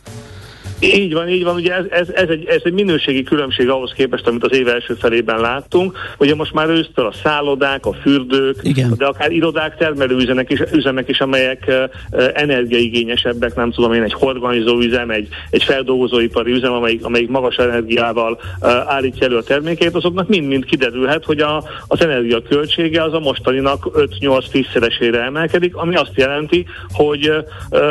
Így 0.79 1.13
van, 1.13 1.29
így 1.29 1.43
van. 1.43 1.55
Ugye 1.55 1.73
ez, 1.73 1.85
ez, 1.89 2.09
ez, 2.09 2.29
egy, 2.29 2.45
ez 2.45 2.61
egy 2.63 2.73
minőségi 2.73 3.23
különbség 3.23 3.69
ahhoz 3.69 3.91
képest, 3.95 4.27
amit 4.27 4.43
az 4.43 4.57
év 4.57 4.67
első 4.67 4.93
felében 4.93 5.39
láttunk. 5.39 5.97
Ugye 6.17 6.35
most 6.35 6.53
már 6.53 6.69
ősztől 6.69 7.05
a 7.05 7.13
szállodák, 7.23 7.85
a 7.85 7.93
fürdők, 7.93 8.59
Igen. 8.61 8.93
de 8.97 9.05
akár 9.05 9.31
irodák, 9.31 9.77
termelőüzemek 9.77 10.51
is, 10.51 10.61
üzemek 10.73 11.09
is, 11.09 11.19
amelyek 11.19 11.63
uh, 11.67 12.29
energiaigényesebbek, 12.33 13.55
nem 13.55 13.71
tudom 13.71 13.93
én, 13.93 14.03
egy 14.03 14.13
horganizó 14.13 14.79
üzem, 14.79 15.09
egy, 15.09 15.27
egy 15.49 15.63
feldolgozóipari 15.63 16.51
üzem, 16.51 16.73
amelyik, 16.73 17.05
amelyik 17.05 17.29
magas 17.29 17.55
energiával 17.55 18.39
uh, 18.61 18.69
állítja 18.69 19.25
elő 19.27 19.37
a 19.37 19.43
termékét, 19.43 19.95
azoknak 19.95 20.27
mind-mind 20.27 20.65
kiderülhet, 20.65 21.25
hogy 21.25 21.39
a, 21.39 21.63
az 21.87 22.01
energia 22.01 22.41
költsége 22.41 23.03
az 23.03 23.13
a 23.13 23.19
mostaninak 23.19 23.87
5-8-10 24.19 24.71
szeresére 24.73 25.23
emelkedik, 25.23 25.75
ami 25.75 25.95
azt 25.95 26.15
jelenti, 26.15 26.65
hogy, 26.91 27.29
uh, 27.69 27.81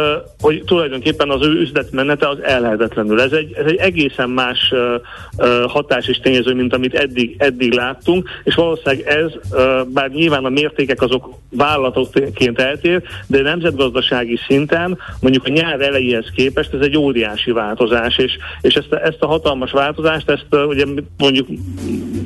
hogy 0.40 0.62
tulajdonképpen 0.66 1.30
az 1.30 1.46
ő 1.46 1.60
üzletmenete 1.60 2.28
az 2.28 2.38
el 2.42 2.75
lehetetlenül. 2.76 3.20
Ez 3.20 3.32
egy, 3.32 3.52
ez 3.52 3.64
egy 3.66 3.76
egészen 3.76 4.30
más 4.30 4.72
uh, 4.72 4.94
uh, 5.36 5.70
hatás 5.70 6.08
és 6.08 6.18
tényező, 6.18 6.54
mint 6.54 6.74
amit 6.74 6.94
eddig, 6.94 7.34
eddig 7.38 7.72
láttunk, 7.72 8.28
és 8.44 8.54
valószínűleg 8.54 9.06
ez, 9.06 9.32
uh, 9.50 9.86
bár 9.88 10.10
nyilván 10.10 10.44
a 10.44 10.48
mértékek 10.48 11.02
azok 11.02 11.38
vállalatokként 11.50 12.60
eltér, 12.60 13.02
de 13.26 13.42
nemzetgazdasági 13.42 14.38
szinten 14.46 14.98
mondjuk 15.20 15.44
a 15.46 15.50
nyár 15.50 15.80
elejéhez 15.80 16.30
képest 16.34 16.74
ez 16.74 16.80
egy 16.80 16.96
óriási 16.96 17.50
változás, 17.50 18.18
és, 18.18 18.38
és 18.60 18.74
ezt, 18.74 18.92
ezt 18.92 19.22
a 19.22 19.26
hatalmas 19.26 19.70
változást, 19.70 20.30
ezt 20.30 20.46
uh, 20.50 20.66
ugye 20.66 20.84
mondjuk 21.18 21.48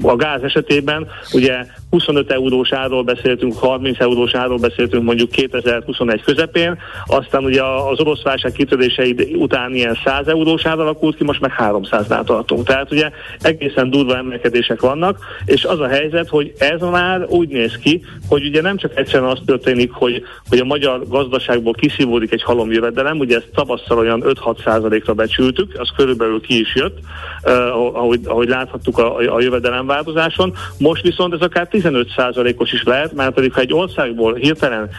a 0.02 0.16
gáz 0.16 0.42
esetében 0.42 1.06
ugye 1.32 1.66
25 1.90 2.30
eurós 2.30 2.72
árról 2.72 3.02
beszéltünk, 3.02 3.58
30 3.58 4.00
eurós 4.00 4.34
árról 4.34 4.58
beszéltünk 4.58 5.04
mondjuk 5.04 5.30
2021 5.30 6.22
közepén, 6.22 6.78
aztán 7.06 7.44
ugye 7.44 7.62
az 7.64 8.00
orosz 8.00 8.22
válság 8.22 8.52
kitörései 8.52 9.34
után 9.34 9.74
ilyen 9.74 9.98
100 10.04 10.28
eurós 10.28 10.66
ár 10.66 10.78
alakult 10.78 11.16
ki, 11.16 11.24
most 11.24 11.40
meg 11.40 11.54
300-nál 11.58 12.24
tartunk. 12.24 12.66
Tehát 12.66 12.92
ugye 12.92 13.10
egészen 13.40 13.90
durva 13.90 14.16
emelkedések 14.16 14.80
vannak, 14.80 15.18
és 15.44 15.64
az 15.64 15.80
a 15.80 15.88
helyzet, 15.88 16.28
hogy 16.28 16.52
ez 16.58 16.80
már 16.80 17.26
úgy 17.28 17.48
néz 17.48 17.78
ki, 17.78 18.04
hogy 18.28 18.46
ugye 18.46 18.62
nem 18.62 18.76
csak 18.76 18.96
egyszerűen 18.96 19.30
az 19.30 19.38
történik, 19.46 19.90
hogy, 19.92 20.22
hogy 20.48 20.58
a 20.58 20.64
magyar 20.64 21.08
gazdaságból 21.08 21.72
kiszívódik 21.72 22.32
egy 22.32 22.42
halomjövedelem, 22.42 23.18
ugye 23.18 23.36
ezt 23.36 23.48
tavasszal 23.54 23.98
olyan 23.98 24.22
5-6 24.26 24.62
százalékra 24.64 25.14
becsültük, 25.14 25.72
az 25.78 25.88
körülbelül 25.96 26.40
ki 26.40 26.60
is 26.60 26.74
jött, 26.74 26.98
uh, 27.44 27.52
ahogy, 27.96 28.20
ahogy 28.24 28.48
láthattuk 28.48 28.98
a, 28.98 29.16
a 29.16 29.40
jövedelemváltozáson, 29.40 30.54
most 30.78 31.02
viszont 31.02 31.34
ez 31.34 31.40
akár 31.40 31.68
15%-os 31.82 32.72
is 32.72 32.82
lehet, 32.82 33.12
mert 33.12 33.34
pedig 33.34 33.52
ha 33.52 33.60
egy 33.60 33.72
országból 33.72 34.34
hirtelen 34.34 34.90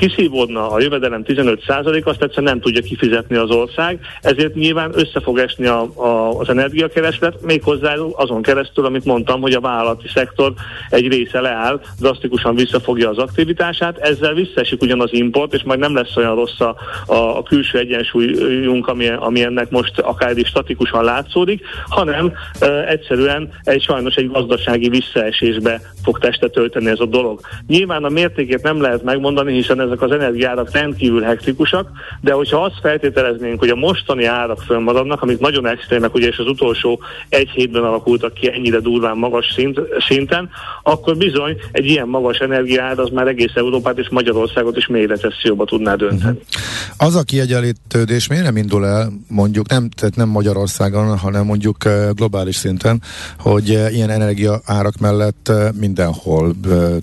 kiszívódna 0.00 0.70
a 0.70 0.80
jövedelem 0.80 1.22
15%, 1.26 2.04
azt 2.04 2.22
egyszerűen 2.22 2.52
nem 2.52 2.60
tudja 2.60 2.82
kifizetni 2.82 3.36
az 3.36 3.50
ország, 3.50 4.00
ezért 4.22 4.54
nyilván 4.54 4.90
össze 4.94 5.20
fog 5.20 5.38
esni 5.38 5.66
a, 5.66 5.80
a, 5.94 6.38
az 6.38 6.48
energiakereslet, 6.48 7.42
méghozzá 7.42 7.94
azon 8.12 8.42
keresztül, 8.42 8.84
amit 8.84 9.04
mondtam, 9.04 9.40
hogy 9.40 9.52
a 9.52 9.60
vállalati 9.60 10.08
szektor 10.14 10.52
egy 10.90 11.08
része 11.08 11.40
leáll, 11.40 11.80
drasztikusan 11.98 12.54
visszafogja 12.54 13.08
az 13.08 13.18
aktivitását, 13.18 13.98
ezzel 13.98 14.34
visszaesik 14.34 14.82
ugyan 14.82 15.00
az 15.00 15.12
import, 15.12 15.54
és 15.54 15.62
majd 15.62 15.78
nem 15.78 15.94
lesz 15.94 16.16
olyan 16.16 16.34
rossz 16.34 16.60
a, 16.60 16.76
a, 17.06 17.14
a 17.14 17.42
külső 17.42 17.78
egyensúlyunk, 17.78 18.88
ami, 18.88 19.08
ami 19.08 19.42
ennek 19.42 19.70
most 19.70 19.98
akár 19.98 20.36
is 20.36 20.48
statikusan 20.48 21.04
látszódik, 21.04 21.64
hanem 21.88 22.32
e, 22.60 22.66
egyszerűen 22.88 23.50
egy 23.62 23.82
sajnos 23.82 24.14
egy 24.14 24.30
gazdasági 24.30 24.88
visszaesésbe 24.88 25.80
fog 26.02 26.18
testet 26.18 26.52
tölteni 26.52 26.88
ez 26.88 27.00
a 27.00 27.06
dolog. 27.06 27.40
Nyilván 27.66 28.04
a 28.04 28.08
mértékét 28.08 28.62
nem 28.62 28.80
lehet 28.80 29.02
megmondani, 29.02 29.52
hiszen 29.52 29.80
ezek 29.90 30.02
az 30.02 30.10
energiárak 30.10 30.72
rendkívül 30.72 31.22
hektikusak, 31.22 31.88
de 32.20 32.32
hogyha 32.32 32.64
azt 32.64 32.78
feltételeznénk, 32.82 33.58
hogy 33.58 33.68
a 33.68 33.74
mostani 33.74 34.24
árak 34.24 34.60
fönnmaradnak, 34.60 35.22
amik 35.22 35.38
nagyon 35.38 35.66
extrémek, 35.66 36.14
ugye 36.14 36.28
és 36.28 36.38
az 36.38 36.46
utolsó 36.46 37.00
egy 37.28 37.48
hétben 37.48 37.82
alakultak 37.82 38.34
ki 38.34 38.52
ennyire 38.52 38.78
durván 38.78 39.16
magas 39.16 39.52
szint, 39.54 39.80
szinten, 40.08 40.48
akkor 40.82 41.16
bizony 41.16 41.56
egy 41.72 41.86
ilyen 41.86 42.08
magas 42.08 42.38
energiád 42.38 42.98
az 42.98 43.08
már 43.08 43.26
egész 43.26 43.52
Európát 43.54 43.98
és 43.98 44.08
Magyarországot 44.10 44.76
is 44.76 44.86
mély 44.86 45.06
recesszióba 45.06 45.64
tudná 45.64 45.94
dönteni. 45.94 46.38
Uh-huh. 46.38 47.06
Az 47.08 47.16
a 47.16 47.22
kiegyenlítődés 47.22 48.28
miért 48.28 48.44
nem 48.44 48.56
indul 48.56 48.86
el, 48.86 49.12
mondjuk 49.28 49.68
nem, 49.68 49.88
tehát 49.88 50.16
nem 50.16 50.28
Magyarországon, 50.28 51.18
hanem 51.18 51.44
mondjuk 51.44 51.76
globális 52.12 52.56
szinten, 52.56 53.02
hogy 53.38 53.68
ilyen 53.68 54.10
energia 54.10 54.60
árak 54.64 54.98
mellett 54.98 55.52
mindenhol 55.80 56.54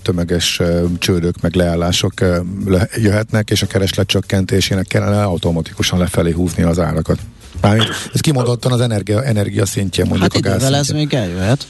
tömeges 0.02 0.60
csődök 0.98 1.34
meg 1.40 1.54
leállások 1.54 2.12
le, 2.66 2.67
jöhetnek, 2.96 3.50
és 3.50 3.62
a 3.62 3.66
kereslet 3.66 4.06
csökkentésének 4.06 4.86
kellene 4.86 5.22
automatikusan 5.22 5.98
lefelé 5.98 6.30
húzni 6.30 6.62
az 6.62 6.78
árakat. 6.78 7.18
Mármint, 7.60 7.88
ez 8.14 8.20
kimondottan 8.20 8.72
az 8.72 8.80
energia, 8.80 9.24
energia 9.24 9.66
szintje, 9.66 10.04
mondjuk 10.04 10.32
hát 10.32 10.44
a 10.44 10.58
gáz 10.58 10.72
ez 10.72 10.88
még 10.88 11.14
eljöhet. 11.14 11.66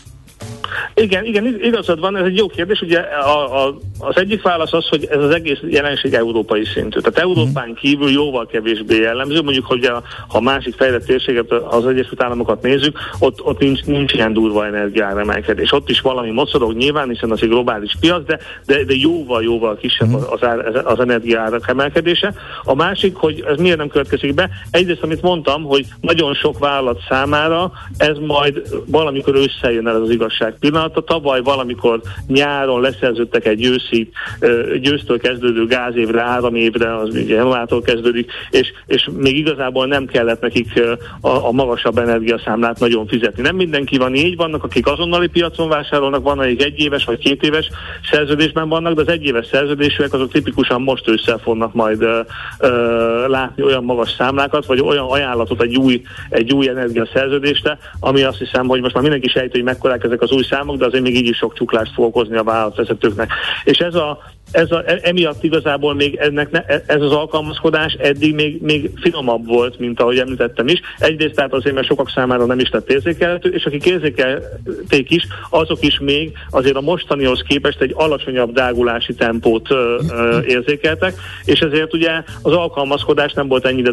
Igen, 0.95 1.25
igen, 1.25 1.47
igazad 1.63 2.01
van, 2.01 2.17
ez 2.17 2.25
egy 2.25 2.37
jó 2.37 2.47
kérdés. 2.47 2.81
Ugye 2.81 2.99
a, 2.99 3.67
a, 3.67 3.79
az 3.99 4.17
egyik 4.17 4.43
válasz 4.43 4.73
az, 4.73 4.89
hogy 4.89 5.07
ez 5.11 5.23
az 5.23 5.35
egész 5.35 5.59
jelenség 5.69 6.15
európai 6.15 6.65
szintű. 6.65 7.01
Tehát 7.01 7.19
Európán 7.19 7.75
kívül 7.75 8.11
jóval 8.11 8.47
kevésbé 8.47 9.01
jellemző. 9.01 9.43
Mondjuk, 9.43 9.67
hogy 9.67 9.85
a, 9.85 10.03
ha 10.29 10.41
másik 10.41 10.75
fejlett 10.75 11.05
térséget, 11.05 11.53
az 11.53 11.87
Egyesült 11.87 12.23
Államokat 12.23 12.63
nézzük, 12.63 12.99
ott, 13.19 13.45
ott 13.45 13.59
nincs, 13.59 13.85
nincs 13.85 14.13
ilyen 14.13 14.33
durva 14.33 14.67
energiáremelkedés. 14.67 15.73
Ott 15.73 15.89
is 15.89 16.01
valami 16.01 16.31
mocorog 16.31 16.77
nyilván, 16.77 17.09
hiszen 17.09 17.31
az 17.31 17.43
egy 17.43 17.49
globális 17.49 17.97
piac, 18.01 18.27
de, 18.27 18.39
de, 18.67 18.85
de 18.85 18.95
jóval, 18.95 19.43
jóval 19.43 19.77
kisebb 19.77 20.15
az, 20.15 20.43
az, 20.43 20.81
az 20.85 21.01
energiárak 21.01 21.69
emelkedése. 21.69 22.35
A 22.65 22.75
másik, 22.75 23.17
hogy 23.17 23.45
ez 23.49 23.57
miért 23.57 23.79
nem 23.79 23.89
következik 23.89 24.35
be, 24.35 24.51
egyrészt, 24.71 25.03
amit 25.03 25.23
mondtam, 25.23 25.63
hogy 25.63 25.87
nagyon 26.01 26.35
sok 26.35 26.59
vállalat 26.59 27.01
számára 27.09 27.73
ez 27.97 28.17
majd 28.19 28.63
valamikor 28.87 29.35
összejön 29.37 29.87
el 29.87 30.03
az 30.03 30.11
igazság 30.29 30.59
pillanata. 30.59 31.01
Tavaly 31.01 31.41
valamikor 31.43 32.01
nyáron 32.27 32.81
leszerződtek 32.81 33.47
egy 33.47 33.65
őszi, 33.65 34.11
győztől 34.81 35.19
kezdődő 35.19 35.67
gázévre, 35.67 36.23
áramévre, 36.23 36.97
az 36.97 37.15
ugye 37.15 37.35
januártól 37.35 37.83
kezdődik, 37.83 38.31
és, 38.51 38.73
és 38.87 39.09
még 39.17 39.37
igazából 39.37 39.87
nem 39.87 40.07
kellett 40.07 40.41
nekik 40.41 40.83
a, 41.21 41.29
a 41.29 41.53
magasabb 41.53 41.99
energiaszámlát 41.99 42.79
nagyon 42.79 43.07
fizetni. 43.07 43.43
Nem 43.43 43.57
mindenki 43.57 43.97
van 43.97 44.15
így, 44.15 44.37
vannak, 44.37 44.65
akik 44.65 44.87
azonnali 44.87 45.27
piacon 45.27 45.69
vásárolnak, 45.69 46.23
van, 46.23 46.39
akik 46.39 46.63
egy 46.63 46.79
éves 46.79 47.05
vagy 47.05 47.19
két 47.19 47.43
éves 47.43 47.69
szerződésben 48.11 48.69
vannak, 48.69 48.95
de 48.95 49.01
az 49.01 49.09
egy 49.09 49.25
éves 49.25 49.47
szerződésűek 49.47 50.13
azok 50.13 50.33
tipikusan 50.33 50.83
most 50.83 51.09
ősszel 51.09 51.39
fognak 51.39 51.75
majd 51.75 52.03
ö, 52.03 52.21
ö, 52.59 53.29
látni 53.29 53.63
olyan 53.63 53.85
magas 53.85 54.15
számlákat, 54.19 54.67
vagy 54.67 54.81
olyan 54.81 55.05
ajánlatot 55.05 55.63
egy 55.63 55.77
új, 55.77 56.03
egy 56.29 56.53
új 56.53 56.69
energiaszerződésre, 56.69 57.79
ami 58.01 58.23
azt 58.23 58.39
hiszem, 58.39 58.67
hogy 58.67 58.81
most 58.81 58.95
már 58.95 59.03
mindenki 59.03 59.29
sejti, 59.29 59.57
hogy 59.57 59.67
mekkorák 59.67 60.05
ezek 60.05 60.18
az 60.23 60.31
új 60.31 60.43
számok, 60.43 60.77
de 60.77 60.87
azért 60.87 61.03
még 61.03 61.17
így 61.17 61.29
is 61.29 61.37
sok 61.37 61.55
csuklást 61.55 61.93
fog 61.93 62.05
okozni 62.05 62.37
a 62.37 62.45
vállalatvezetőknek. 62.45 63.33
És 63.65 63.79
ez 63.79 63.95
a, 63.95 64.19
ez 64.51 64.71
a, 64.71 64.83
e, 64.87 64.99
emiatt 65.03 65.43
igazából 65.45 65.95
még 65.95 66.15
ennek 66.15 66.51
ne, 66.51 66.61
ez 66.87 67.03
az 67.03 67.13
alkalmazkodás 67.13 67.93
eddig 67.93 68.35
még, 68.35 68.63
még 68.63 68.91
finomabb 69.01 69.47
volt, 69.47 69.79
mint 69.79 70.01
ahogy 70.01 70.19
említettem 70.19 70.69
is. 70.69 70.81
Egyrészt 70.99 71.35
tehát 71.35 71.53
azért, 71.53 71.75
mert 71.75 71.87
sokak 71.87 72.11
számára 72.11 72.45
nem 72.45 72.59
is 72.59 72.71
lett 72.71 72.91
érzékelhető, 72.91 73.49
és 73.49 73.65
akik 73.65 73.85
érzékelték 73.85 75.11
is, 75.11 75.27
azok 75.51 75.85
is 75.85 75.99
még 75.99 76.33
azért 76.51 76.77
a 76.77 76.81
mostanihoz 76.81 77.43
képest 77.49 77.81
egy 77.81 77.93
alacsonyabb 77.95 78.53
drágulási 78.53 79.15
tempót 79.15 79.71
ö, 79.71 80.01
ö, 80.11 80.41
érzékeltek, 80.43 81.15
és 81.45 81.61
ezért 81.61 81.95
ugye 81.95 82.23
az 82.43 82.53
alkalmazkodás 82.53 83.33
nem 83.33 83.49
volt 83.49 83.67
ennyire 83.67 83.93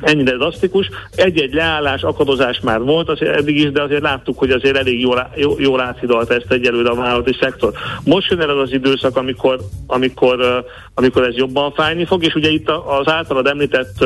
ennyire 0.00 0.36
drasztikus. 0.36 0.90
Egy-egy 1.14 1.54
leállás, 1.54 2.02
akadozás 2.02 2.60
már 2.60 2.80
volt 2.80 3.08
azért 3.08 3.36
eddig 3.36 3.56
is, 3.56 3.70
de 3.70 3.82
azért 3.82 4.02
láttuk, 4.02 4.38
hogy 4.38 4.50
azért 4.50 4.76
elég 4.76 5.00
jól, 5.00 5.30
jól 5.58 5.80
áthidolt 5.80 6.30
ezt 6.30 6.52
egyelőre 6.52 6.90
a 6.90 6.94
vállalati 6.94 7.36
szektor. 7.40 7.72
Most 8.04 8.30
jön 8.30 8.40
el 8.40 8.58
az 8.58 8.72
időszak, 8.72 9.16
amikor, 9.16 9.60
amikor, 9.86 10.64
amikor 10.94 11.22
ez 11.22 11.34
jobban 11.34 11.72
fájni 11.72 12.04
fog, 12.04 12.24
és 12.24 12.34
ugye 12.34 12.48
itt 12.48 12.70
az 12.70 13.08
általad 13.08 13.46
említett 13.46 14.04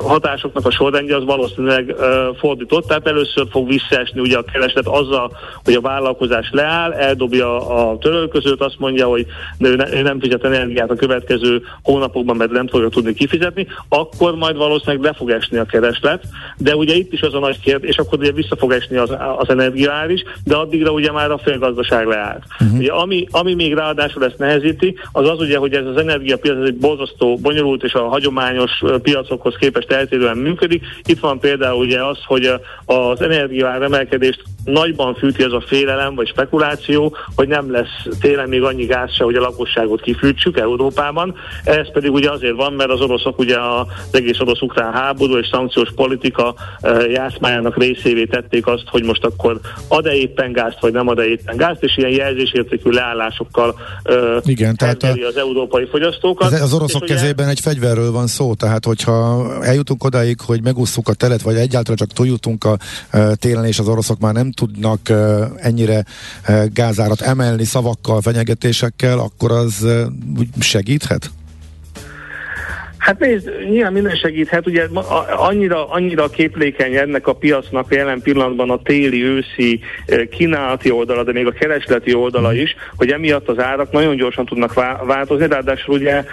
hatásoknak 0.00 0.66
a 0.66 0.70
sorrendje 0.70 1.16
az 1.16 1.24
valószínűleg 1.24 1.94
fordított, 2.38 2.86
tehát 2.86 3.06
először 3.06 3.46
fog 3.50 3.68
visszaesni 3.68 4.20
ugye 4.20 4.38
a 4.38 4.42
kereslet 4.42 4.86
azzal, 4.86 5.36
hogy 5.64 5.74
a 5.74 5.80
vállalkozás 5.80 6.48
leáll, 6.52 6.92
eldobja 6.92 7.68
a 7.68 7.98
törölközőt, 7.98 8.60
azt 8.60 8.78
mondja, 8.78 9.06
hogy 9.06 9.26
ő, 9.58 9.76
ne, 9.76 9.92
ő 9.92 10.02
nem 10.02 10.20
fizet 10.20 10.44
energiát 10.44 10.90
a 10.90 10.94
következő 10.94 11.62
hónapokban, 11.82 12.36
mert 12.36 12.50
nem 12.50 12.68
fogja 12.68 12.88
tudni 12.88 13.14
kifizetni, 13.14 13.66
akkor 13.88 14.36
majd 14.36 14.56
valószínűleg 14.56 15.04
le 15.04 15.12
fog 15.12 15.30
esni 15.30 15.58
a 15.58 15.64
kereslet, 15.64 16.24
de 16.56 16.76
ugye 16.76 16.94
itt 16.94 17.12
is 17.12 17.22
az 17.22 17.34
a 17.34 17.38
nagy 17.38 17.60
kérdés, 17.60 17.90
és 17.90 17.96
akkor 17.96 18.18
ugye 18.18 18.32
vissza 18.32 18.56
fog 18.56 18.72
esni 18.72 18.96
az, 18.96 19.16
az 19.36 19.48
energiaár 19.48 20.10
is, 20.10 20.22
de 20.44 20.56
addigra 20.56 20.90
ugye 20.90 21.12
már 21.12 21.30
a 21.30 21.38
félgazdaság 21.38 22.06
leállt. 22.06 22.42
Uh-huh. 22.60 22.78
Ugye 22.78 22.92
ami, 22.92 23.26
ami 23.30 23.54
még 23.54 23.74
ráadásul 23.74 24.24
ezt 24.24 24.38
nehezíti, 24.38 24.96
az 25.12 25.28
az 25.28 25.40
ugye, 25.40 25.58
hogy 25.58 25.72
ez 25.72 25.86
az 25.86 25.96
energiapiac 25.96 26.56
ez 26.58 26.66
egy 26.66 26.76
borzasztó 26.76 27.36
bonyolult 27.36 27.82
és 27.82 27.92
a 27.92 28.08
hagyományos 28.08 28.82
piacokhoz 29.02 29.54
képest 29.58 29.92
eltérően 29.92 30.36
működik. 30.36 30.84
Itt 31.04 31.20
van 31.20 31.38
például 31.38 31.78
ugye 31.78 32.04
az, 32.04 32.18
hogy 32.24 32.50
az 32.84 33.20
energiaár 33.20 33.82
emelkedést 33.82 34.42
nagyban 34.64 35.14
fűti 35.14 35.42
ez 35.42 35.52
a 35.52 35.64
félelem 35.66 36.14
vagy 36.14 36.28
spekuláció, 36.28 37.16
hogy 37.34 37.48
nem 37.48 37.70
lesz 37.70 38.06
télen 38.20 38.48
még 38.48 38.62
annyi 38.62 38.84
gáz 38.84 39.14
se, 39.14 39.24
hogy 39.24 39.34
a 39.34 39.40
lakosságot 39.40 40.00
kifűtsük 40.00 40.58
Európában. 40.58 41.34
Ez 41.64 41.92
pedig 41.92 42.12
ugye 42.12 42.30
azért 42.30 42.56
van, 42.56 42.72
mert 42.72 42.90
az 42.90 43.00
oroszok 43.00 43.38
ugye 43.38 43.56
az 43.60 43.86
egész 44.12 44.40
orosz-ukrán 44.40 44.92
háború 44.92 45.36
és 45.36 45.48
szankciós 45.52 45.92
politika 45.94 46.54
játszmájának 47.12 47.76
részévé 47.76 48.24
tették 48.24 48.66
azt, 48.66 48.84
hogy 48.86 49.04
most 49.04 49.24
akkor 49.24 49.60
ad-e 49.88 50.14
éppen 50.14 50.52
gázt, 50.52 50.80
vagy 50.80 50.92
nem 50.92 51.08
ad-e 51.08 51.24
éppen 51.24 51.56
gázt, 51.56 51.82
és 51.82 51.96
ilyen 51.96 52.10
jelzésértékű 52.10 52.90
leállásokkal 52.90 53.80
Igen, 54.44 54.76
tehát 54.76 54.97
a, 55.02 55.26
az 55.28 55.36
európai 55.36 55.86
fogyasztókat. 55.86 56.52
Az, 56.52 56.60
az 56.60 56.72
oroszok 56.72 57.02
és 57.02 57.08
kezében 57.08 57.44
ugye, 57.44 57.54
egy 57.54 57.60
fegyverről 57.60 58.10
van 58.10 58.26
szó, 58.26 58.54
tehát 58.54 58.84
hogyha 58.84 59.46
eljutunk 59.64 60.04
odáig, 60.04 60.40
hogy 60.40 60.62
megúsztuk 60.62 61.08
a 61.08 61.14
telet, 61.14 61.42
vagy 61.42 61.56
egyáltalán 61.56 61.96
csak 61.96 62.12
túljutunk 62.12 62.64
a 62.64 62.78
télen, 63.34 63.64
és 63.64 63.78
az 63.78 63.88
oroszok 63.88 64.18
már 64.18 64.34
nem 64.34 64.52
tudnak 64.52 65.00
ennyire 65.56 66.04
gázárat 66.72 67.20
emelni 67.20 67.64
szavakkal, 67.64 68.20
fenyegetésekkel, 68.20 69.18
akkor 69.18 69.52
az 69.52 69.86
segíthet? 70.58 71.30
Hát 73.08 73.18
nézd, 73.18 73.50
nyilván 73.70 73.92
minden 73.92 74.16
segíthet, 74.16 74.66
ugye 74.66 74.86
annyira, 75.36 75.90
annyira 75.90 76.28
képlékeny 76.28 76.94
ennek 76.94 77.26
a 77.26 77.32
piacnak 77.32 77.94
jelen 77.94 78.20
pillanatban 78.20 78.70
a 78.70 78.82
téli-őszi 78.82 79.80
kínálati 80.30 80.90
oldala, 80.90 81.22
de 81.22 81.32
még 81.32 81.46
a 81.46 81.50
keresleti 81.50 82.14
oldala 82.14 82.54
is, 82.54 82.76
hogy 82.96 83.10
emiatt 83.10 83.48
az 83.48 83.58
árak 83.58 83.92
nagyon 83.92 84.16
gyorsan 84.16 84.46
tudnak 84.46 84.74
változni, 85.06 85.46
ráadásul 85.46 85.94
ugye 85.94 86.24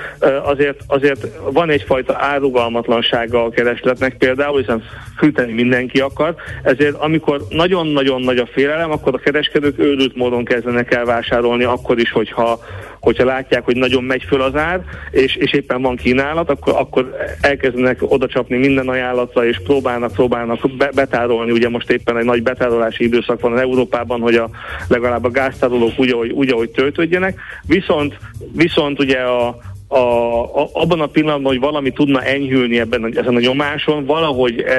azért, 0.43 0.79
azért 0.87 1.27
van 1.51 1.69
egyfajta 1.69 2.15
árugalmatlansága 2.19 3.43
a 3.43 3.49
keresletnek 3.49 4.17
például, 4.17 4.59
hiszen 4.59 4.83
fűteni 5.17 5.53
mindenki 5.53 5.99
akar, 5.99 6.35
ezért 6.63 6.95
amikor 6.95 7.41
nagyon-nagyon 7.49 8.21
nagy 8.21 8.37
a 8.37 8.49
félelem, 8.51 8.91
akkor 8.91 9.13
a 9.13 9.23
kereskedők 9.23 9.79
őrült 9.79 10.15
módon 10.15 10.45
kezdenek 10.45 10.93
el 10.93 11.05
vásárolni 11.05 11.63
akkor 11.63 11.99
is, 11.99 12.11
hogyha 12.11 12.59
hogyha 12.99 13.25
látják, 13.25 13.65
hogy 13.65 13.75
nagyon 13.75 14.03
megy 14.03 14.23
föl 14.23 14.41
az 14.41 14.55
ár, 14.55 14.81
és, 15.11 15.35
és 15.35 15.53
éppen 15.53 15.81
van 15.81 15.95
kínálat, 15.95 16.49
akkor, 16.49 16.73
akkor 16.77 17.15
elkezdenek 17.41 17.97
oda 18.01 18.27
csapni 18.27 18.57
minden 18.57 18.87
ajánlatra, 18.87 19.45
és 19.45 19.61
próbálnak, 19.63 20.11
próbálnak 20.11 20.71
be, 20.77 20.89
betárolni. 20.95 21.51
Ugye 21.51 21.69
most 21.69 21.89
éppen 21.89 22.17
egy 22.17 22.25
nagy 22.25 22.43
betárolási 22.43 23.03
időszak 23.03 23.39
van 23.39 23.53
az 23.53 23.59
Európában, 23.59 24.21
hogy 24.21 24.35
a, 24.35 24.49
legalább 24.87 25.23
a 25.23 25.29
gáztárolók 25.29 25.99
úgy, 25.99 26.11
ahogy, 26.11 26.31
úgy, 26.31 26.51
ahogy 26.51 26.69
töltődjenek. 26.69 27.39
Viszont, 27.67 28.17
viszont 28.53 28.99
ugye 28.99 29.19
a, 29.19 29.57
a, 29.87 29.97
a, 29.97 30.69
abban 30.73 30.99
a 30.99 31.05
pillanatban, 31.05 31.51
hogy 31.51 31.61
valami 31.61 31.91
tudna 31.91 32.21
enyhülni 32.21 32.79
ebben 32.79 33.03
a, 33.03 33.07
ezen 33.19 33.35
a 33.35 33.39
nyomáson, 33.39 34.05
valahogy 34.05 34.59
e, 34.59 34.71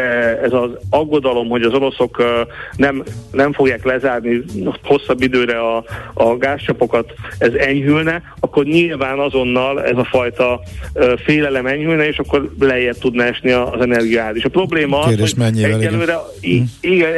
ez 0.42 0.52
az 0.52 0.70
aggodalom, 0.90 1.48
hogy 1.48 1.62
az 1.62 1.74
oroszok 1.74 2.20
e, 2.20 2.46
nem, 2.76 3.02
nem 3.32 3.52
fogják 3.52 3.84
lezárni 3.84 4.42
hosszabb 4.82 5.22
időre 5.22 5.59
a, 5.59 5.84
a 6.14 6.36
gázcsapokat, 6.36 7.12
ez 7.38 7.52
enyhülne, 7.52 8.22
akkor 8.40 8.64
nyilván 8.64 9.18
azonnal 9.18 9.84
ez 9.84 9.96
a 9.96 10.04
fajta 10.04 10.61
e, 10.94 11.16
félelem 11.16 11.66
enyhülne, 11.66 12.07
és 12.07 12.18
akkor 12.18 12.50
lejjebb 12.61 12.98
tudna 12.98 13.24
esni 13.24 13.50
az 13.50 13.80
energiád. 13.80 14.36
És 14.36 14.44
a 14.44 14.48
probléma 14.48 14.98
az, 14.98 15.09
Kérdés, 15.09 15.30
hogy 15.30 15.38
mennyivel, 15.38 15.80
egyelőre, 15.80 16.16
igen. 16.40 16.66
igen, 16.80 17.11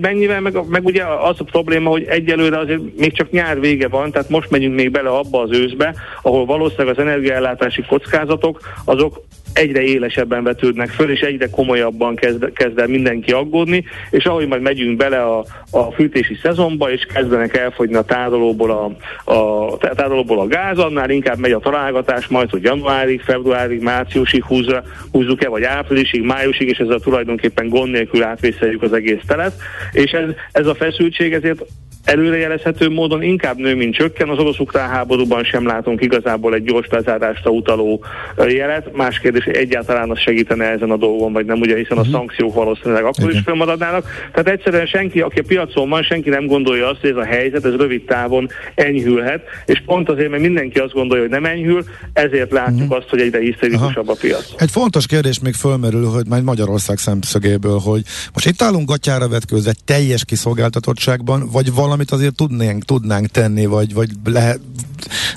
mennyivel, 0.00 0.40
meg, 0.40 0.68
meg 0.68 0.84
ugye 0.84 1.04
az 1.04 1.36
a 1.38 1.44
probléma, 1.44 1.90
hogy 1.90 2.04
egyelőre 2.08 2.58
azért 2.58 2.80
még 2.96 3.12
csak 3.12 3.30
nyár 3.30 3.60
vége 3.60 3.88
van, 3.88 4.10
tehát 4.10 4.28
most 4.28 4.50
megyünk 4.50 4.74
még 4.74 4.90
bele 4.90 5.08
abba 5.08 5.40
az 5.40 5.50
őszbe, 5.52 5.94
ahol 6.22 6.46
valószínűleg 6.46 6.98
az 6.98 7.02
energiaellátási 7.36 7.82
kockázatok 7.88 8.60
azok 8.84 9.24
egyre 9.52 9.80
élesebben 9.80 10.44
vetődnek 10.44 10.88
föl, 10.88 11.10
és 11.10 11.20
egyre 11.20 11.48
komolyabban 11.50 12.16
kezd, 12.16 12.52
kezd 12.52 12.78
el 12.78 12.86
mindenki 12.86 13.32
aggódni, 13.32 13.84
és 14.10 14.24
ahogy 14.24 14.46
majd 14.46 14.62
megyünk 14.62 14.96
bele 14.96 15.22
a, 15.22 15.44
a 15.70 15.92
fűtési 15.92 16.38
szezonba, 16.42 16.90
és 16.90 17.06
kezdenek 17.14 17.56
elfogyni 17.56 17.94
a 17.94 18.02
tárolóból 18.02 18.70
a, 18.70 18.84
a, 19.32 19.76
tárolóból 19.76 20.40
a 20.40 20.46
gáz, 20.46 20.78
annál 20.78 21.10
inkább 21.10 21.38
megy 21.38 21.52
a 21.52 21.58
találgatás, 21.58 22.26
majd, 22.26 22.50
hogy 22.50 22.62
januárig, 22.62 23.20
februárig, 23.20 23.82
márciusig 23.82 24.44
húzza, 24.44 24.82
húzzuk-e, 25.12 25.48
vagy 25.48 25.62
áprilisig, 25.62 26.22
májusig, 26.22 26.68
és 26.68 26.78
ezzel 26.78 26.98
tulajdonképpen 26.98 27.68
gond 27.68 27.90
nélkül 27.90 28.22
átvészeljük 28.22 28.82
az 28.82 28.92
egész 28.92 29.22
telet, 29.26 29.52
és 29.92 30.10
ez, 30.10 30.28
ez 30.52 30.66
a 30.66 30.74
feszültség 30.74 31.32
ezért 31.32 31.64
előrejelezhető 32.06 32.88
módon 32.88 33.22
inkább 33.22 33.56
nő, 33.56 33.74
mint 33.74 33.94
csökken. 33.94 34.28
Az 34.28 34.38
orosz-ukrán 34.38 34.88
háborúban 34.88 35.44
sem 35.44 35.66
látunk 35.66 36.02
igazából 36.02 36.54
egy 36.54 36.62
gyors 36.62 36.86
lezárásra 36.90 37.50
utaló 37.50 38.04
jelet. 38.48 38.96
Más 38.96 39.18
kérdés, 39.18 39.44
hogy 39.44 39.54
egyáltalán 39.54 40.10
az 40.10 40.18
segítene 40.18 40.64
ezen 40.64 40.90
a 40.90 40.96
dolgon, 40.96 41.32
vagy 41.32 41.46
nem, 41.46 41.60
ugye, 41.60 41.76
hiszen 41.76 41.96
a 41.96 42.00
uh-huh. 42.00 42.14
szankciók 42.14 42.54
valószínűleg 42.54 43.04
akkor 43.04 43.24
Igen. 43.24 43.36
is 43.36 43.40
fölmaradnának. 43.44 44.06
Tehát 44.32 44.48
egyszerűen 44.48 44.86
senki, 44.86 45.20
aki 45.20 45.38
a 45.38 45.44
piacon 45.46 45.88
van, 45.88 46.02
senki 46.02 46.28
nem 46.28 46.46
gondolja 46.46 46.88
azt, 46.88 47.00
hogy 47.00 47.10
ez 47.10 47.16
a 47.16 47.24
helyzet, 47.24 47.64
ez 47.64 47.74
rövid 47.74 48.04
távon 48.04 48.48
enyhülhet, 48.74 49.42
és 49.66 49.82
pont 49.86 50.08
azért, 50.08 50.30
mert 50.30 50.42
mindenki 50.42 50.78
azt 50.78 50.92
gondolja, 50.92 51.22
hogy 51.22 51.32
nem 51.32 51.44
enyhül, 51.44 51.84
ezért 52.12 52.52
látjuk 52.52 52.80
uh-huh. 52.80 52.96
azt, 52.96 53.08
hogy 53.08 53.20
egyre 53.20 53.38
hiszterikusabb 53.38 54.08
a 54.08 54.16
piac. 54.20 54.44
Egy 54.56 54.70
fontos 54.70 55.06
kérdés 55.06 55.40
még 55.40 55.54
fölmerül, 55.54 56.06
hogy 56.06 56.26
majd 56.28 56.42
Magyarország 56.42 56.98
szemszögéből, 56.98 57.78
hogy 57.78 58.02
most 58.32 58.46
itt 58.46 58.62
állunk 58.62 58.88
gatyára 58.88 59.28
vetkőzve 59.28 59.74
teljes 59.84 60.24
kiszolgáltatottságban, 60.24 61.48
vagy 61.52 61.74
valami 61.74 61.95
valamit 61.96 62.10
azért 62.10 62.34
tudnánk, 62.34 62.84
tudnánk 62.84 63.26
tenni, 63.26 63.66
vagy, 63.66 63.94
vagy 63.94 64.10
lehet, 64.24 64.60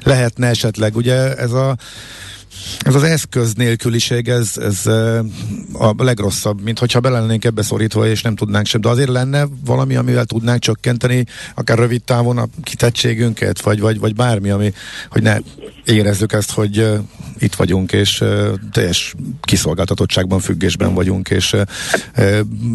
lehetne 0.04 0.48
esetleg. 0.48 0.96
Ugye 0.96 1.36
ez 1.36 1.52
a 1.52 1.78
ez 2.80 2.96
az 2.96 3.04
eszköz 3.04 3.54
nélküliség, 3.54 4.28
ez, 4.28 4.58
ez 4.58 4.86
a 5.74 5.94
legrosszabb, 5.98 6.62
mint 6.62 6.80
hogyha 6.80 7.00
bele 7.00 7.20
lennénk 7.20 7.46
ebbe 7.46 7.62
szorítva, 7.62 8.08
és 8.08 8.22
nem 8.22 8.36
tudnánk 8.36 8.66
sem. 8.66 8.82
De 8.82 8.90
azért 8.90 9.10
lenne 9.10 9.48
valami, 9.66 9.96
amivel 9.96 10.26
tudnánk 10.26 10.62
csökkenteni, 10.62 11.26
akár 11.56 11.78
rövid 11.78 12.04
távon 12.04 12.38
a 12.38 12.48
kitettségünket, 12.64 13.62
vagy, 13.62 13.80
vagy, 13.80 14.00
vagy 14.00 14.16
bármi, 14.16 14.50
ami, 14.50 14.74
hogy 15.10 15.22
ne 15.22 15.38
érezzük 15.86 16.34
ezt, 16.34 16.52
hogy 16.52 16.88
itt 17.40 17.56
vagyunk, 17.56 17.92
és 17.92 18.24
teljes 18.72 19.16
kiszolgáltatottságban, 19.42 20.40
függésben 20.40 20.94
vagyunk, 20.94 21.30
és, 21.30 21.56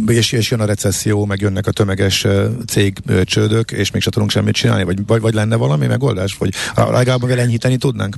és, 0.07 0.33
és 0.33 0.51
jön 0.51 0.61
a 0.61 0.65
recesszió, 0.65 1.25
meg 1.25 1.41
jönnek 1.41 1.67
a 1.67 1.71
tömeges 1.71 2.27
cég 2.67 2.99
csődök, 3.25 3.71
és 3.71 3.91
még 3.91 4.03
se 4.03 4.11
tudunk 4.11 4.31
semmit 4.31 4.55
csinálni, 4.55 4.85
vagy, 4.85 5.07
vagy, 5.07 5.21
vagy 5.21 5.35
lenne 5.35 5.57
valami 5.57 5.87
megoldás, 5.87 6.37
vagy 6.39 6.55
legalább 6.75 7.31
enyhíteni 7.31 7.77
tudnánk? 7.77 8.17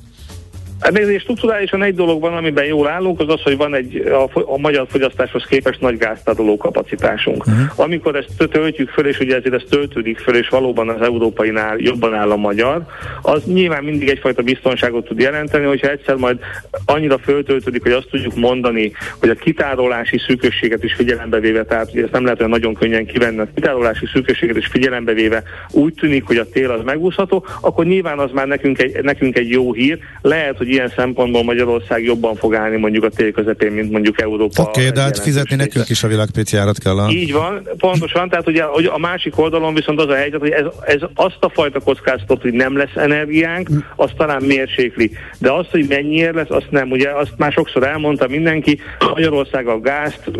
Hát 0.80 0.92
nézd, 0.92 1.20
strukturálisan 1.20 1.82
egy 1.82 1.94
dolog 1.94 2.20
van, 2.20 2.36
amiben 2.36 2.64
jól 2.64 2.88
állunk, 2.88 3.20
az 3.20 3.28
az, 3.28 3.42
hogy 3.42 3.56
van 3.56 3.74
egy 3.74 3.96
a, 3.96 4.30
a 4.34 4.58
magyar 4.58 4.86
fogyasztáshoz 4.88 5.44
képest 5.44 5.80
nagy 5.80 5.96
gáztároló 5.96 6.56
kapacitásunk. 6.56 7.46
Uh-huh. 7.46 7.60
Amikor 7.76 8.16
ezt 8.16 8.50
töltjük 8.50 8.88
föl, 8.88 9.06
és 9.06 9.18
ugye 9.18 9.36
ezért 9.36 9.54
ez 9.54 9.62
töltődik 9.70 10.18
föl, 10.18 10.36
és 10.36 10.48
valóban 10.48 10.88
az 10.88 11.00
európainál 11.00 11.76
jobban 11.78 12.14
áll 12.14 12.30
a 12.30 12.36
magyar, 12.36 12.86
az 13.22 13.44
nyilván 13.44 13.84
mindig 13.84 14.08
egyfajta 14.08 14.42
biztonságot 14.42 15.04
tud 15.04 15.20
jelenteni, 15.20 15.64
hogyha 15.64 15.90
egyszer 15.90 16.14
majd 16.16 16.38
annyira 16.84 17.18
föltöltődik, 17.18 17.82
hogy 17.82 17.92
azt 17.92 18.08
tudjuk 18.10 18.36
mondani, 18.36 18.92
hogy 19.20 19.28
a 19.28 19.34
kitárolási 19.34 20.18
szűkösséget 20.26 20.84
is 20.84 20.94
figyelembe 20.94 21.40
véve, 21.40 21.64
tehát 21.64 21.94
ezt 21.94 22.12
nem 22.12 22.22
lehet 22.22 22.38
olyan 22.38 22.50
nagyon 22.50 22.74
könnyen 22.74 23.06
kivenni, 23.06 23.38
a 23.38 23.48
kitárolási 23.54 24.06
szűkösséget 24.12 24.56
is 24.56 24.66
figyelembe 24.66 25.12
véve 25.12 25.42
úgy 25.70 25.94
tűnik, 25.94 26.24
hogy 26.24 26.36
a 26.36 26.48
tél 26.48 26.70
az 26.70 26.80
megúszható, 26.84 27.46
akkor 27.60 27.84
nyilván 27.84 28.18
az 28.18 28.30
már 28.32 28.46
nekünk 28.46 28.78
egy, 28.78 29.02
nekünk 29.02 29.36
egy 29.36 29.50
jó 29.50 29.72
hír. 29.72 29.98
Lehet, 30.20 30.56
hogy 30.56 30.65
ilyen 30.68 30.92
szempontból 30.96 31.44
Magyarország 31.44 32.04
jobban 32.04 32.34
fog 32.34 32.54
állni 32.54 32.76
mondjuk 32.76 33.04
a 33.04 33.08
tél 33.08 33.32
közepén, 33.32 33.72
mint 33.72 33.90
mondjuk 33.90 34.20
Európa. 34.20 34.62
Oké, 34.62 34.80
okay, 34.80 34.92
de 34.92 35.00
hát 35.00 35.18
fizetni 35.18 35.56
nekünk 35.56 35.88
is 35.88 36.02
a 36.02 36.08
világpiacjárat 36.08 36.78
kell. 36.78 36.98
A... 36.98 37.10
Így 37.10 37.32
van, 37.32 37.68
pontosan, 37.78 38.28
tehát 38.28 38.46
ugye 38.48 38.62
hogy 38.62 38.84
a 38.84 38.98
másik 38.98 39.38
oldalon 39.38 39.74
viszont 39.74 40.00
az 40.00 40.08
a 40.08 40.14
helyzet, 40.14 40.40
hogy 40.40 40.50
ez, 40.50 40.64
ez 40.86 41.00
azt 41.14 41.36
a 41.40 41.48
fajta 41.48 41.80
kockázatot, 41.80 42.42
hogy 42.42 42.52
nem 42.52 42.76
lesz 42.76 42.94
energiánk, 42.94 43.68
az 43.96 44.10
talán 44.16 44.42
mérsékli. 44.42 45.10
De 45.38 45.52
azt, 45.52 45.70
hogy 45.70 45.86
mennyiért 45.88 46.34
lesz, 46.34 46.50
azt 46.50 46.70
nem. 46.70 46.90
Ugye 46.90 47.10
azt 47.10 47.32
már 47.36 47.52
sokszor 47.52 47.86
elmondta 47.86 48.28
mindenki, 48.28 48.78
Magyarország 49.14 49.66
a 49.66 49.80
gázt, 49.80 50.30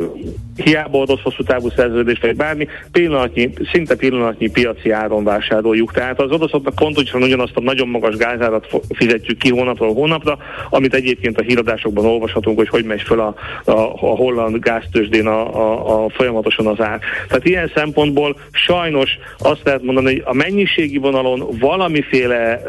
hiába 0.56 1.00
adott 1.00 1.20
hosszú 1.20 1.42
távú 1.42 1.70
szerződést, 1.76 2.22
vagy 2.22 2.36
bármi, 2.36 2.68
pillanatnyi, 2.92 3.52
szinte 3.72 3.96
pillanatnyi 3.96 4.50
piaci 4.50 4.90
áron 4.90 5.24
vásároljuk. 5.24 5.92
Tehát 5.92 6.20
az 6.20 6.30
oroszoknak 6.30 6.74
pontosan 6.74 7.22
ugyanazt 7.22 7.56
a 7.56 7.60
nagyon 7.60 7.88
magas 7.88 8.16
gázárat 8.16 8.66
fizetjük 8.94 9.38
ki 9.38 9.50
hónapról 9.50 9.94
hónap, 9.94 10.15
hónapra, 10.22 10.44
amit 10.70 10.94
egyébként 10.94 11.38
a 11.38 11.42
híradásokban 11.42 12.04
olvashatunk, 12.04 12.56
hogy 12.58 12.68
hogy 12.68 12.84
megy 12.84 13.02
föl 13.02 13.20
a, 13.20 13.34
a, 13.64 13.92
a 13.92 14.16
holland 14.16 14.58
gáztősdén 14.58 15.26
a, 15.26 15.54
a, 15.54 16.04
a 16.04 16.08
folyamatosan 16.08 16.66
az 16.66 16.80
ár. 16.80 17.00
Tehát 17.28 17.44
ilyen 17.44 17.70
szempontból 17.74 18.36
sajnos 18.50 19.18
azt 19.38 19.60
lehet 19.64 19.82
mondani, 19.82 20.06
hogy 20.06 20.22
a 20.24 20.34
mennyiségi 20.34 20.98
vonalon 20.98 21.46
valamiféle, 21.58 22.62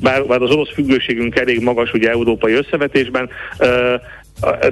bár, 0.00 0.26
bár 0.26 0.42
az 0.42 0.50
orosz 0.50 0.72
függőségünk 0.72 1.36
elég 1.36 1.60
magas 1.60 1.92
ugye 1.92 2.10
európai 2.10 2.52
összevetésben, 2.52 3.30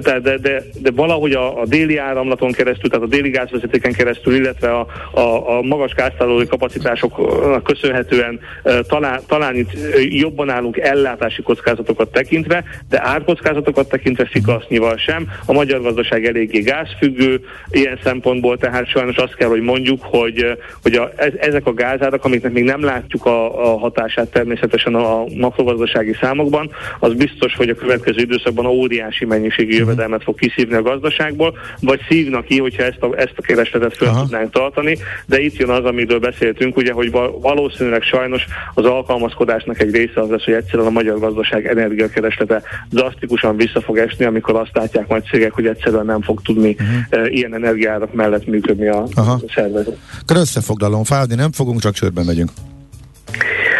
de, 0.01 0.19
de, 0.19 0.37
de, 0.37 0.63
de 0.81 0.91
valahogy 0.91 1.33
a, 1.33 1.61
a 1.61 1.65
déli 1.65 1.97
áramlaton 1.97 2.51
keresztül, 2.51 2.89
tehát 2.89 3.05
a 3.05 3.09
déli 3.09 3.29
gázvezetéken 3.29 3.93
keresztül, 3.93 4.35
illetve 4.35 4.69
a, 4.71 4.87
a, 5.11 5.57
a 5.57 5.61
magas 5.61 5.93
gáztárolói 5.93 6.47
kapacitásoknak 6.47 7.63
köszönhetően 7.63 8.39
talán, 8.87 9.19
talán 9.27 9.55
itt 9.55 9.71
jobban 10.09 10.49
állunk 10.49 10.77
ellátási 10.77 11.41
kockázatokat 11.41 12.11
tekintve, 12.11 12.63
de 12.89 13.01
árkockázatokat 13.03 13.89
tekintve 13.89 14.29
szikasznnyival 14.31 14.97
sem. 14.97 15.27
A 15.45 15.53
magyar 15.53 15.81
gazdaság 15.81 16.25
eléggé 16.25 16.59
gázfüggő 16.59 17.41
ilyen 17.69 17.99
szempontból, 18.03 18.57
tehát 18.57 18.87
sajnos 18.87 19.15
azt 19.15 19.35
kell, 19.35 19.49
hogy 19.49 19.61
mondjuk, 19.61 20.01
hogy, 20.03 20.57
hogy 20.81 20.93
a, 20.93 21.11
ezek 21.39 21.65
a 21.65 21.73
gázárak, 21.73 22.25
amiknek 22.25 22.51
még 22.51 22.63
nem 22.63 22.83
látjuk 22.83 23.25
a, 23.25 23.71
a 23.71 23.77
hatását 23.77 24.31
természetesen 24.31 24.95
a 24.95 25.23
makrogazdasági 25.37 26.15
számokban, 26.21 26.69
az 26.99 27.13
biztos, 27.13 27.55
hogy 27.55 27.69
a 27.69 27.75
következő 27.75 28.19
időszakban 28.19 28.65
óriási 28.65 29.25
mennyiség 29.25 29.54
minőségi 29.57 29.81
mhm. 29.81 29.89
jövedelmet 29.89 30.23
fog 30.23 30.35
kiszívni 30.35 30.75
a 30.75 30.81
gazdaságból, 30.81 31.57
vagy 31.79 31.99
szívnak 32.09 32.45
ki, 32.45 32.59
hogyha 32.59 32.83
ezt 32.83 33.01
a, 33.01 33.17
ezt 33.17 33.33
a 33.35 33.41
keresletet 33.41 33.95
föl 33.95 34.07
Aha. 34.07 34.21
tudnánk 34.21 34.51
tartani, 34.51 34.97
de 35.25 35.39
itt 35.39 35.55
jön 35.55 35.69
az, 35.69 35.83
amiről 35.83 36.19
beszéltünk, 36.19 36.77
ugye, 36.77 36.91
hogy 36.91 37.11
valószínűleg 37.41 38.01
sajnos 38.01 38.45
az 38.73 38.85
alkalmazkodásnak 38.85 39.81
egy 39.81 39.95
része 39.95 40.21
az 40.21 40.29
lesz, 40.29 40.43
hogy 40.43 40.53
egyszerűen 40.53 40.87
a 40.87 40.91
magyar 40.91 41.19
gazdaság 41.19 41.67
energiakereslete 41.67 42.61
drasztikusan 42.89 43.57
vissza 43.57 43.81
fog 43.81 43.97
esni, 43.97 44.25
amikor 44.25 44.55
azt 44.55 44.71
látják 44.73 45.07
majd 45.07 45.23
cégek, 45.25 45.51
hogy 45.51 45.65
egyszerűen 45.67 46.05
nem 46.05 46.21
fog 46.21 46.41
tudni 46.41 46.75
uh-huh. 46.79 47.33
ilyen 47.33 47.53
energiárak 47.53 48.13
mellett 48.13 48.45
működni 48.45 48.87
a, 48.87 49.03
a 49.15 49.39
szervezet. 49.55 49.97
Akkor 50.21 50.35
összefoglalom, 50.35 51.03
fázni 51.03 51.35
nem 51.35 51.51
fogunk, 51.51 51.79
csak 51.79 51.93
csőrben 51.93 52.25
megyünk. 52.25 52.49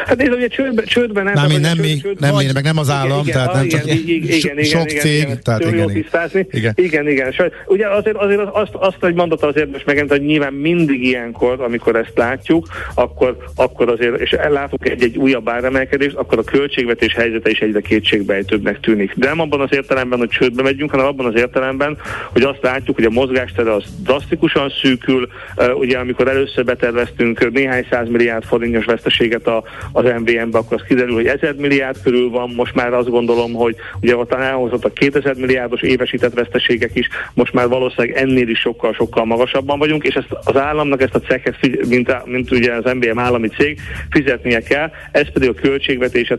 Hát 0.06 0.18
nézd, 0.18 0.34
ugye 0.34 0.48
csődben, 0.48 0.86
csődben 0.86 1.24
nem, 1.24 1.34
nem, 1.34 1.62
nem, 1.62 1.78
mi, 1.78 2.02
nem 2.20 2.32
vagy, 2.34 2.46
mi, 2.46 2.52
meg 2.54 2.64
nem 2.64 2.78
az 2.78 2.90
állam, 2.90 3.20
igen, 3.20 3.34
tehát 3.34 3.54
nem 3.54 3.68
csak 3.68 3.86
igen, 3.86 4.28
igen, 4.28 4.64
sok 4.64 4.92
igen, 4.92 5.02
cég, 5.02 5.22
igen, 5.22 5.40
tehát 5.44 5.62
igen, 5.62 5.90
igen. 5.90 6.48
igen. 6.52 6.74
Igen, 6.76 7.08
igen. 7.08 7.32
Saj, 7.32 7.52
ugye 7.66 7.88
azért, 7.88 8.16
azért 8.16 8.40
azt, 8.52 8.74
azt 8.74 8.98
hogy 9.00 9.14
mondott 9.14 9.44
az 9.44 9.56
érdemes 9.58 9.84
megint, 9.84 10.10
hogy 10.10 10.22
nyilván 10.22 10.54
mindig 10.54 11.04
ilyenkor, 11.04 11.62
amikor 11.62 11.96
ezt 11.96 12.12
látjuk, 12.16 12.68
akkor, 12.94 13.38
akkor 13.56 13.90
azért, 13.90 14.20
és 14.20 14.32
ellátunk 14.32 14.90
egy-egy 14.90 15.18
újabb 15.18 15.50
áremelkedést, 15.50 16.16
akkor 16.16 16.38
a 16.38 16.44
költségvetés 16.44 17.14
helyzete 17.14 17.50
is 17.50 17.60
egyre 17.60 17.82
kétségbejtőbbnek 17.82 18.80
tűnik. 18.80 19.14
De 19.16 19.28
nem 19.28 19.40
abban 19.40 19.62
az 19.62 19.70
értelemben, 19.72 20.20
hogy 20.20 20.30
csődbe 20.30 20.62
megyünk, 20.62 20.92
hanem 20.92 21.06
abban 21.06 21.26
az 21.26 21.36
értelemben, 21.36 21.98
hogy 22.32 22.44
azt 22.44 22.62
látjuk, 22.62 22.96
hogy 22.96 23.06
a 23.06 23.10
mozgástere 23.10 23.74
az 23.74 23.84
drasztikusan 24.04 24.74
szűkül, 24.82 25.28
ugye 25.74 25.98
amikor 25.98 26.28
először 26.28 26.66
beterveztünk 26.66 27.52
néhány 27.52 27.88
százmilliárd 27.90 28.44
forintos 28.44 28.86
veszteséget 28.86 29.45
a, 29.48 29.64
az 29.92 30.04
MVM-be, 30.04 30.58
akkor 30.58 30.78
az 30.78 30.88
kiderül, 30.88 31.14
hogy 31.14 31.26
1000 31.26 31.56
milliárd 31.56 32.02
körül 32.04 32.30
van, 32.30 32.50
most 32.56 32.76
már 32.76 32.94
azt 32.94 33.10
gondolom, 33.10 33.54
hogy 33.54 33.76
ugye 34.02 34.16
ott 34.16 34.34
elhozott 34.34 34.86
a 34.86 34.94
2000 34.94 35.36
milliárdos 35.36 35.82
évesített 35.82 36.34
veszteségek 36.34 36.92
is, 36.94 37.10
most 37.34 37.54
már 37.54 37.68
valószínűleg 37.68 38.18
ennél 38.18 38.50
is 38.50 38.60
sokkal-sokkal 38.60 39.26
magasabban 39.26 39.80
vagyunk, 39.80 40.04
és 40.04 40.16
ezt 40.16 40.28
az 40.44 40.58
államnak 40.58 41.02
ezt 41.02 41.16
a 41.16 41.20
cekhet, 41.20 41.88
mint, 41.88 42.26
mint 42.26 42.52
ugye 42.52 42.74
az 42.74 42.94
MVM 42.94 43.20
állami 43.20 43.48
cég, 43.48 43.80
fizetnie 44.10 44.60
kell, 44.60 44.92
ez 45.12 45.32
pedig 45.32 45.50
a 45.50 45.54
költségvetés 45.54 46.34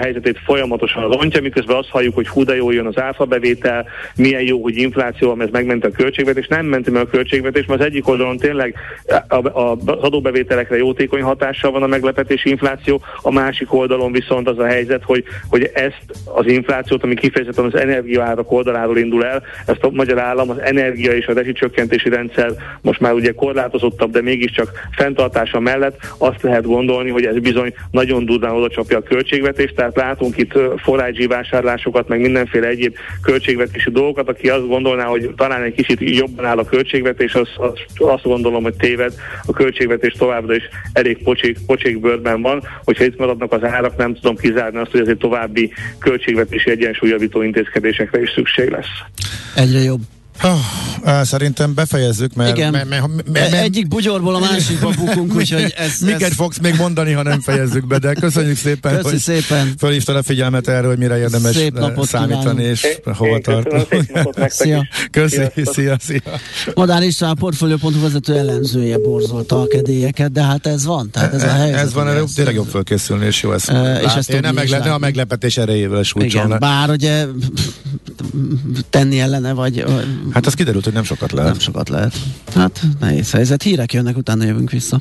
helyzetét 0.00 0.38
folyamatosan 0.44 1.10
rontja, 1.10 1.40
miközben 1.40 1.76
azt 1.76 1.88
halljuk, 1.88 2.14
hogy 2.14 2.28
hú, 2.28 2.44
de 2.44 2.56
jó 2.56 2.70
jön 2.70 2.86
az 2.86 2.98
áfa 2.98 3.24
bevétel, 3.24 3.86
milyen 4.16 4.42
jó, 4.42 4.62
hogy 4.62 4.76
infláció, 4.76 5.40
ez 5.40 5.48
megment 5.50 5.84
a 5.84 5.90
költségvetés, 5.90 6.46
nem 6.46 6.66
ment 6.66 6.90
meg 6.90 7.02
a 7.02 7.06
költségvetés, 7.06 7.66
mert 7.66 7.80
az 7.80 7.86
egyik 7.86 8.08
oldalon 8.08 8.36
tényleg 8.36 8.74
az 9.28 9.44
adóbevételekre 9.84 10.76
jótékony 10.76 11.22
hatással 11.22 11.70
van 11.70 11.82
a 11.82 11.86
meglepetési 11.86 12.49
infláció, 12.50 13.00
a 13.22 13.32
másik 13.32 13.72
oldalon 13.74 14.12
viszont 14.12 14.48
az 14.48 14.58
a 14.58 14.66
helyzet, 14.66 15.02
hogy, 15.04 15.24
hogy 15.48 15.70
ezt 15.74 16.04
az 16.24 16.46
inflációt, 16.46 17.02
ami 17.02 17.14
kifejezetten 17.14 17.64
az 17.64 17.74
energiaárak 17.74 18.52
oldaláról 18.52 18.98
indul 18.98 19.24
el, 19.24 19.42
ezt 19.66 19.84
a 19.84 19.90
magyar 19.90 20.18
állam 20.18 20.50
az 20.50 20.60
energia 20.60 21.12
és 21.12 21.26
a 21.26 21.32
rezsicsökkentési 21.32 22.08
rendszer 22.08 22.52
most 22.80 23.00
már 23.00 23.12
ugye 23.12 23.32
korlátozottabb, 23.32 24.10
de 24.10 24.22
mégiscsak 24.22 24.70
fenntartása 24.96 25.60
mellett 25.60 26.00
azt 26.18 26.42
lehet 26.42 26.66
gondolni, 26.66 27.10
hogy 27.10 27.24
ez 27.24 27.38
bizony 27.38 27.74
nagyon 27.90 28.24
durván 28.24 28.54
oda 28.54 28.68
csapja 28.68 28.98
a 28.98 29.02
költségvetést, 29.02 29.74
tehát 29.74 29.96
látunk 29.96 30.36
itt 30.36 30.58
forrágyi 30.76 31.26
vásárlásokat, 31.26 32.08
meg 32.08 32.20
mindenféle 32.20 32.66
egyéb 32.66 32.94
költségvetési 33.22 33.90
dolgokat, 33.90 34.28
aki 34.28 34.48
azt 34.48 34.68
gondolná, 34.68 35.04
hogy 35.04 35.30
talán 35.36 35.62
egy 35.62 35.74
kicsit 35.74 35.98
jobban 36.00 36.44
áll 36.44 36.58
a 36.58 36.64
költségvetés, 36.64 37.34
az, 37.34 37.48
az, 37.56 37.72
azt 37.96 38.24
gondolom, 38.24 38.62
hogy 38.62 38.74
téved, 38.74 39.12
a 39.46 39.52
költségvetés 39.52 40.12
továbbra 40.12 40.54
is 40.54 40.68
elég 40.92 41.22
pocsék, 41.22 41.58
pocsék 41.66 41.98
bőrben 42.30 42.42
van, 42.42 42.62
hogyha 42.84 43.04
itt 43.04 43.18
maradnak 43.18 43.52
az 43.52 43.64
árak, 43.64 43.96
nem 43.96 44.14
tudom 44.14 44.36
kizárni 44.36 44.78
azt, 44.78 44.90
hogy 44.90 45.00
ezért 45.00 45.18
további 45.18 45.72
költségvetési 45.98 46.70
egyensúlyjavító 46.70 47.42
intézkedésekre 47.42 48.20
is 48.20 48.30
szükség 48.30 48.70
lesz. 48.70 48.86
Egyre 49.54 49.78
jobb. 49.78 50.00
Oh, 50.42 51.22
szerintem 51.22 51.74
befejezzük, 51.74 52.34
mert, 52.34 52.56
Igen. 52.56 52.70
mert, 52.72 52.88
mert, 52.88 53.06
mert, 53.32 53.50
mert 53.50 53.64
egyik 53.64 53.88
bugyorból 53.88 54.34
a 54.34 54.38
másikba 54.38 54.90
bukunk, 54.98 55.34
úgyhogy 55.34 55.74
ez... 55.76 55.98
Miket 56.00 56.22
ez... 56.22 56.34
fogsz 56.34 56.58
még 56.58 56.74
mondani, 56.76 57.12
ha 57.12 57.22
nem 57.22 57.40
fejezzük 57.40 57.86
be, 57.86 57.98
de 57.98 58.14
köszönjük 58.14 58.56
szépen, 58.56 58.94
Köszi 58.96 59.08
hogy 59.08 59.18
szépen. 59.18 59.74
fölhívtad 59.78 60.16
a 60.16 60.22
figyelmet 60.22 60.68
erre, 60.68 60.86
hogy 60.86 60.98
mire 60.98 61.18
érdemes 61.18 61.54
Szép 61.54 61.78
napot 61.78 62.08
számítani, 62.08 62.40
kívánunk. 62.40 62.60
és 62.68 62.82
Én- 62.82 63.14
hova 63.14 63.38
köszönöm, 63.40 64.48
Szia. 64.48 64.86
Köszi, 65.10 65.42
szia, 65.64 65.96
szia. 66.00 66.20
Madár 66.74 67.02
István, 67.02 67.30
a 67.30 67.34
Portfolio.hu 67.34 68.00
vezető 68.00 68.36
ellenzője 68.36 68.98
borzolta 68.98 69.60
a 69.60 69.66
kedélyeket, 69.66 70.32
de 70.32 70.42
hát 70.42 70.66
ez 70.66 70.84
van, 70.84 71.10
tehát 71.10 71.34
ez 71.34 71.42
a 71.42 71.48
helyzet. 71.52 71.80
Ez 71.80 71.92
van, 71.92 72.08
erre 72.08 72.22
tényleg 72.34 72.54
jobb 72.54 72.68
fölkészülni, 72.68 73.26
és 73.26 73.42
jó 73.42 73.52
ezt 73.52 73.68
E, 73.68 73.94
és 73.96 74.02
látni. 74.04 74.18
ezt 74.18 74.40
nem, 74.40 74.54
megle- 74.54 74.86
a 74.86 74.98
meglepetés 74.98 75.56
erejével 75.56 76.02
sújtson 76.02 76.46
Igen, 76.46 76.58
bár 76.58 76.90
ugye 76.90 77.24
tenni 78.90 79.20
ellene, 79.20 79.52
vagy 79.52 79.84
Hát 80.32 80.46
az 80.46 80.54
kiderült, 80.54 80.84
hogy 80.84 80.92
nem 80.92 81.04
sokat 81.04 81.32
lehet. 81.32 81.50
nem 81.50 81.60
sokat 81.60 81.88
lehet. 81.88 82.14
Hát 82.54 82.80
nehéz 83.00 83.30
helyzet. 83.30 83.62
Hírek 83.62 83.92
jönnek, 83.92 84.16
utána 84.16 84.44
jövünk 84.44 84.70
vissza. 84.70 85.00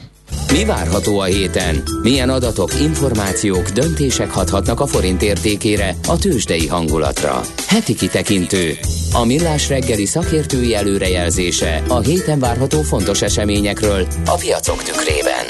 Mi 0.51 0.65
várható 0.65 1.19
a 1.19 1.23
héten? 1.23 1.83
Milyen 2.01 2.29
adatok, 2.29 2.71
információk, 2.81 3.69
döntések 3.69 4.31
hathatnak 4.31 4.79
a 4.79 4.87
forint 4.87 5.21
értékére, 5.21 5.95
a 6.07 6.17
tőzsdei 6.17 6.67
hangulatra? 6.67 7.41
Heti 7.67 7.95
kitekintő. 7.95 8.77
A 9.13 9.25
millás 9.25 9.69
reggeli 9.69 10.05
szakértői 10.05 10.75
előrejelzése 10.75 11.83
a 11.87 11.99
héten 11.99 12.39
várható 12.39 12.81
fontos 12.81 13.21
eseményekről 13.21 14.07
a 14.25 14.35
piacok 14.35 14.83
tükrében. 14.83 15.45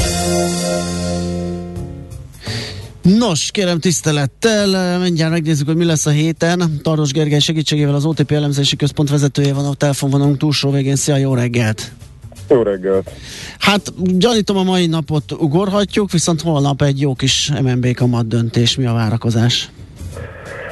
Nos, 3.02 3.52
kérem 3.52 3.80
tisztelettel, 3.80 5.00
mindjárt 5.00 5.32
megnézzük, 5.32 5.68
hogy 5.68 5.76
mi 5.76 5.86
lesz 5.86 6.06
a 6.06 6.10
héten. 6.10 6.80
Tardos 6.82 7.12
Gergely 7.12 7.40
segítségével 7.40 7.96
az 7.96 8.06
OTP 8.06 8.32
elemzési 8.32 8.76
központ 8.76 9.10
vezetője 9.10 9.54
van 9.54 9.66
a 9.66 9.74
telefonvonalunk 9.74 10.38
túlsó 10.38 10.72
végén. 10.72 10.96
Szia, 10.96 11.16
jó 11.16 11.34
reggelt! 11.34 11.92
Jó 12.50 12.62
reggelt! 12.62 13.12
Hát 13.60 14.18
gyanítom 14.18 14.58
a 14.58 14.64
mai 14.64 14.86
napot 14.86 15.32
ugorhatjuk, 15.32 16.12
viszont 16.12 16.42
holnap 16.42 16.82
egy 16.82 17.02
jó 17.02 17.14
kis 17.14 17.52
MNB 17.62 17.94
kamat 17.94 18.28
döntés. 18.28 18.76
Mi 18.76 18.86
a 18.86 18.94
várakozás? 18.94 19.70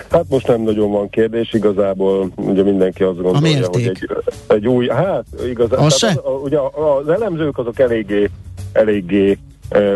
Hát 0.09 0.25
most 0.29 0.47
nem 0.47 0.61
nagyon 0.61 0.91
van 0.91 1.09
kérdés, 1.09 1.53
igazából 1.53 2.31
ugye 2.35 2.63
mindenki 2.63 3.03
azt 3.03 3.21
gondolja, 3.21 3.67
hogy 3.67 3.81
egy, 3.81 4.09
egy 4.47 4.67
új, 4.67 4.87
hát 4.87 5.25
igazából, 5.49 5.85
Az 5.85 6.19
ugye 6.43 6.57
az 6.57 7.09
elemzők 7.09 7.57
azok 7.57 7.79
eléggé, 7.79 8.29
eléggé 8.71 9.37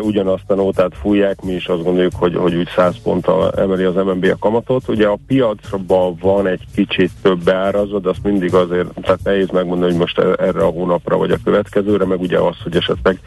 ugyanazt 0.01 0.51
a 0.51 0.55
nótát 0.55 0.91
fújják, 1.01 1.41
mi 1.41 1.51
is 1.51 1.67
azt 1.67 1.83
gondoljuk, 1.83 2.15
hogy, 2.15 2.35
hogy 2.35 2.55
úgy 2.55 2.67
100 2.75 2.95
ponttal 3.03 3.51
emeli 3.51 3.83
az 3.83 3.95
MNB 3.95 4.25
a 4.25 4.37
kamatot. 4.39 4.87
Ugye 4.87 5.07
a 5.07 5.17
piacban 5.27 6.17
van 6.21 6.47
egy 6.47 6.61
kicsit 6.75 7.11
több 7.21 7.43
beárazva, 7.43 7.99
de 7.99 8.09
azt 8.09 8.23
mindig 8.23 8.53
azért, 8.53 8.87
tehát 9.01 9.19
nehéz 9.23 9.49
megmondani, 9.49 9.91
hogy 9.91 9.99
most 9.99 10.19
erre 10.19 10.63
a 10.63 10.69
hónapra 10.69 11.17
vagy 11.17 11.31
a 11.31 11.37
következőre, 11.43 12.05
meg 12.05 12.21
ugye 12.21 12.37
az, 12.37 12.55
hogy 12.63 12.75
esetleg 12.75 13.19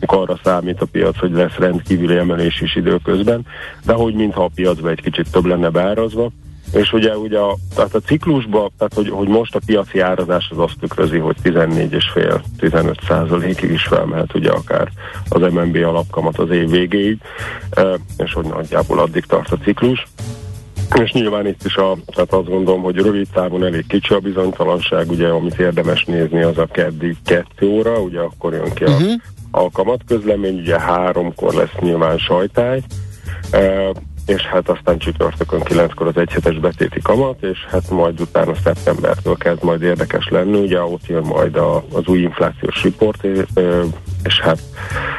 arra 0.00 0.38
számít 0.44 0.80
a 0.80 0.86
piac, 0.92 1.18
hogy 1.18 1.32
lesz 1.32 1.56
rendkívüli 1.56 2.16
emelés 2.16 2.60
is 2.60 2.76
időközben, 2.76 3.46
de 3.84 3.92
hogy 3.92 4.14
mintha 4.14 4.44
a 4.44 4.50
piacban 4.54 4.90
egy 4.90 5.02
kicsit 5.02 5.30
több 5.30 5.44
lenne 5.44 5.68
beárazva. 5.68 6.30
És 6.72 6.92
ugye, 6.92 7.16
ugye 7.16 7.38
a, 7.38 7.56
tehát 7.74 7.94
a 7.94 8.00
ciklusban, 8.00 8.70
tehát 8.78 8.94
hogy, 8.94 9.08
hogy 9.08 9.28
most 9.28 9.54
a 9.54 9.60
piaci 9.66 10.00
árazás 10.00 10.48
az 10.50 10.58
azt 10.58 10.78
tükrözi, 10.80 11.18
hogy 11.18 11.36
14,5-15 11.44 13.06
százalékig 13.06 13.70
is 13.70 13.82
felmehet 13.82 14.34
ugye 14.34 14.50
akár 14.50 14.88
az 15.28 15.40
MNB 15.40 15.76
alapkamat 15.76 16.38
az 16.38 16.50
év 16.50 16.70
végéig, 16.70 17.18
e, 17.70 17.98
és 18.18 18.32
hogy 18.32 18.44
nagyjából 18.44 18.98
addig 18.98 19.24
tart 19.24 19.52
a 19.52 19.56
ciklus. 19.56 20.06
És 20.94 21.12
nyilván 21.12 21.46
itt 21.46 21.64
is 21.64 21.76
a, 21.76 21.96
tehát 22.06 22.32
azt 22.32 22.48
gondolom, 22.48 22.82
hogy 22.82 22.96
rövid 22.96 23.28
távon 23.32 23.64
elég 23.64 23.86
kicsi 23.86 24.14
a 24.14 24.18
bizonytalanság, 24.18 25.10
ugye 25.10 25.28
amit 25.28 25.58
érdemes 25.58 26.04
nézni 26.04 26.42
az 26.42 26.58
a 26.58 26.66
keddi 26.66 27.16
kettő 27.24 27.66
óra, 27.66 28.00
ugye 28.00 28.20
akkor 28.20 28.52
jön 28.52 28.72
ki 28.74 28.84
a, 28.84 28.90
uh-huh. 28.90 29.12
a 29.50 29.70
kamatközlemény, 29.70 30.58
ugye 30.58 30.80
háromkor 30.80 31.54
lesz 31.54 31.74
nyilván 31.80 32.18
sajtály, 32.18 32.82
e, 33.50 33.92
és 34.26 34.42
hát 34.42 34.68
aztán 34.68 34.98
csütörtökön 34.98 35.60
kilenckor 35.60 36.06
az 36.06 36.16
egyhetes 36.16 36.58
betéti 36.58 37.00
kamat, 37.00 37.42
és 37.42 37.58
hát 37.70 37.90
majd 37.90 38.20
utána 38.20 38.54
szeptembertől 38.54 39.36
kezd 39.36 39.62
majd 39.64 39.82
érdekes 39.82 40.28
lenni, 40.28 40.58
ugye 40.58 40.82
ott 40.82 41.06
jön 41.06 41.22
majd 41.22 41.56
a, 41.56 41.84
az 41.92 42.06
új 42.06 42.18
inflációs 42.18 42.82
report, 42.82 43.24
ö, 43.54 43.84
és 44.22 44.40
hát, 44.40 44.58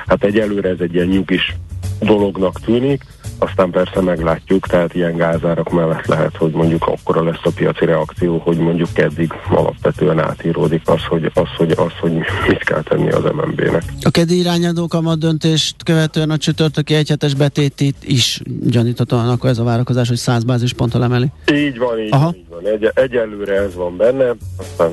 hát 0.08 0.24
egyelőre 0.24 0.70
ez 0.70 0.80
egy 0.80 0.94
ilyen 0.94 1.08
nyugis 1.08 1.56
dolognak 2.00 2.60
tűnik, 2.60 3.04
aztán 3.44 3.70
persze 3.70 4.02
meglátjuk, 4.02 4.68
tehát 4.68 4.96
ilyen 4.96 5.16
gázárak 5.16 5.72
mellett 5.72 6.06
lehet, 6.06 6.36
hogy 6.38 6.52
mondjuk 6.52 6.88
akkora 6.88 7.24
lesz 7.24 7.40
a 7.44 7.52
piaci 7.56 7.86
reakció, 7.86 8.38
hogy 8.38 8.58
mondjuk 8.58 8.94
keddig 8.94 9.34
alapvetően 9.50 10.20
átíródik 10.20 10.82
az, 10.86 11.04
hogy, 11.04 11.32
az, 11.34 11.48
hogy, 11.58 11.72
az, 11.72 11.92
hogy 12.00 12.12
mit 12.48 12.64
kell 12.64 12.82
tenni 12.82 13.12
az 13.12 13.24
MNB-nek. 13.24 13.84
A 14.02 14.10
kedi 14.12 14.40
irányadó 14.40 14.88
kamat 14.88 15.20
döntést 15.20 15.84
követően 15.84 16.30
a 16.30 16.38
csütörtöki 16.38 16.94
egyhetes 16.94 17.34
betétit 17.34 17.98
is 18.04 18.42
gyaníthatóan 18.62 19.30
akkor 19.30 19.50
ez 19.50 19.58
a 19.58 19.64
várakozás, 19.64 20.08
hogy 20.08 20.18
100 20.18 20.44
bázisponttal 20.44 21.04
emeli. 21.04 21.28
Így 21.52 21.78
van, 21.78 22.00
így, 22.00 22.12
Aha. 22.12 22.34
így 22.36 22.46
van. 22.50 22.68
Egy, 22.68 22.92
egyelőre 22.94 23.56
ez 23.56 23.76
van 23.76 23.98
benne, 23.98 24.36
aztán 24.58 24.92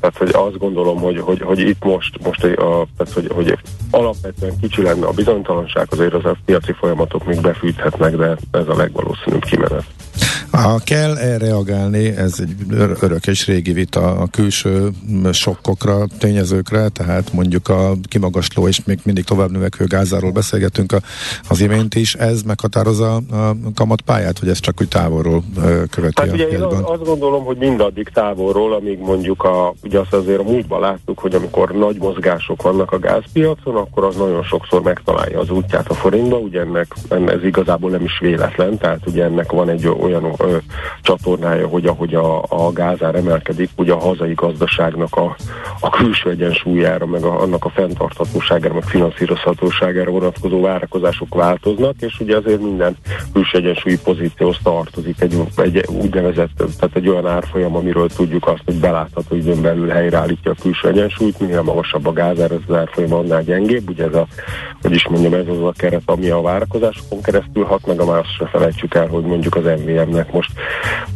tehát, 0.00 0.16
hogy 0.16 0.30
azt 0.32 0.58
gondolom, 0.58 1.00
hogy, 1.00 1.18
hogy, 1.18 1.40
hogy 1.40 1.58
itt 1.58 1.84
most, 1.84 2.18
most 2.24 2.44
a, 2.44 2.86
tehát, 2.96 3.12
hogy, 3.14 3.30
hogy 3.34 3.58
alapvetően 3.90 4.60
kicsi 4.60 4.82
lenne 4.82 5.06
a 5.06 5.12
bizonytalanság, 5.12 5.86
azért 5.90 6.14
az 6.14 6.24
a 6.24 6.36
piaci 6.44 6.72
folyamatok 6.72 7.24
még 7.24 7.40
befűthetnek, 7.40 8.16
de 8.16 8.36
ez 8.50 8.68
a 8.68 8.76
legvalószínűbb 8.76 9.44
kimenet. 9.44 9.84
Ha 10.50 10.80
kell 10.84 11.16
erre 11.16 11.38
reagálni, 11.38 12.06
ez 12.06 12.34
egy 12.38 12.54
ör- 12.70 13.02
örök 13.02 13.26
és 13.26 13.46
régi 13.46 13.72
vita 13.72 14.16
a 14.16 14.26
külső 14.26 14.90
sokkokra, 15.32 16.06
tényezőkre, 16.18 16.88
tehát 16.88 17.32
mondjuk 17.32 17.68
a 17.68 17.92
kimagasló 18.08 18.68
és 18.68 18.84
még 18.84 18.98
mindig 19.04 19.24
tovább 19.24 19.50
növekvő 19.50 19.84
gázáról 19.84 20.30
beszélgetünk 20.30 20.92
a, 20.92 21.00
az 21.48 21.60
imént 21.60 21.94
is, 21.94 22.14
ez 22.14 22.42
meghatározza 22.42 23.14
a 23.14 23.56
kamatpályát, 23.74 24.38
hogy 24.38 24.48
ez 24.48 24.60
csak 24.60 24.80
úgy 24.80 24.88
távolról 24.88 25.44
követi 25.90 26.14
Tehát 26.14 26.30
a 26.30 26.34
ugye 26.34 26.48
én 26.48 26.62
azt 26.62 27.04
gondolom, 27.04 27.44
hogy 27.44 27.56
mindaddig 27.56 28.08
távolról, 28.08 28.74
amíg 28.74 28.98
mondjuk 28.98 29.42
a, 29.42 29.74
ugye 29.88 29.98
azt 29.98 30.14
azért 30.14 30.38
a 30.38 30.42
múltban 30.42 30.80
láttuk, 30.80 31.18
hogy 31.18 31.34
amikor 31.34 31.70
nagy 31.70 31.96
mozgások 31.96 32.62
vannak 32.62 32.92
a 32.92 32.98
gázpiacon, 32.98 33.76
akkor 33.76 34.04
az 34.04 34.16
nagyon 34.16 34.42
sokszor 34.42 34.82
megtalálja 34.82 35.40
az 35.40 35.50
útját 35.50 35.88
a 35.88 35.94
forintba, 35.94 36.36
ugye 36.36 36.60
ennek, 36.60 36.86
ennek 37.08 37.34
ez 37.34 37.44
igazából 37.44 37.90
nem 37.90 38.04
is 38.04 38.18
véletlen, 38.18 38.78
tehát 38.78 39.06
ugye 39.06 39.24
ennek 39.24 39.52
van 39.52 39.68
egy 39.68 39.88
olyan 39.88 40.34
ö, 40.38 40.56
csatornája, 41.02 41.66
hogy 41.66 41.86
ahogy 41.86 42.14
a, 42.14 42.42
a 42.42 42.72
gázár 42.72 43.14
emelkedik, 43.14 43.70
ugye 43.76 43.92
a 43.92 43.98
hazai 43.98 44.32
gazdaságnak 44.34 45.16
a, 45.16 45.36
a 45.80 45.88
külső 45.88 46.30
egyensúlyára, 46.30 47.06
meg 47.06 47.22
a, 47.22 47.40
annak 47.40 47.64
a 47.64 47.68
fenntarthatóságára, 47.68 48.74
meg 48.74 48.82
finanszírozhatóságára 48.82 50.10
vonatkozó 50.10 50.60
várakozások 50.60 51.34
változnak, 51.34 51.94
és 52.00 52.20
ugye 52.20 52.36
azért 52.36 52.60
minden 52.60 52.96
külső 53.32 53.58
egyensúlyi 53.58 53.98
pozícióhoz 54.04 54.58
tartozik 54.62 55.20
egy, 55.20 55.42
egy 55.56 55.86
úgynevezett, 56.02 56.56
tehát 56.56 56.96
egy 56.96 57.08
olyan 57.08 57.26
árfolyam, 57.26 57.76
amiről 57.76 58.08
tudjuk 58.08 58.46
azt, 58.46 58.62
hogy 58.64 58.80
belátható 58.80 59.36
időn 59.36 59.62
belül 59.78 59.94
helyreállítja 59.94 60.50
a 60.50 60.60
külső 60.62 60.88
egyensúlyt, 60.88 61.40
minél 61.40 61.62
magasabb 61.62 62.06
a 62.06 62.12
gázár, 62.12 62.50
ez 62.50 62.58
az 62.66 62.74
árfolyam 62.74 63.12
annál 63.12 63.42
gyengébb, 63.42 63.88
ugye 63.88 64.04
ez 64.04 64.14
a, 64.14 64.26
hogy 64.82 64.92
is 64.92 65.08
mondjam, 65.08 65.34
ez 65.34 65.46
az 65.48 65.62
a 65.62 65.72
keret, 65.76 66.02
ami 66.04 66.28
a 66.28 66.40
várakozásokon 66.40 67.22
keresztül 67.22 67.64
hat, 67.64 67.86
meg 67.86 68.00
a 68.00 68.04
más 68.04 68.26
se 68.38 68.46
felejtsük 68.46 68.94
el, 68.94 69.06
hogy 69.06 69.24
mondjuk 69.24 69.54
az 69.54 69.64
MVM-nek 69.64 70.32
most 70.32 70.50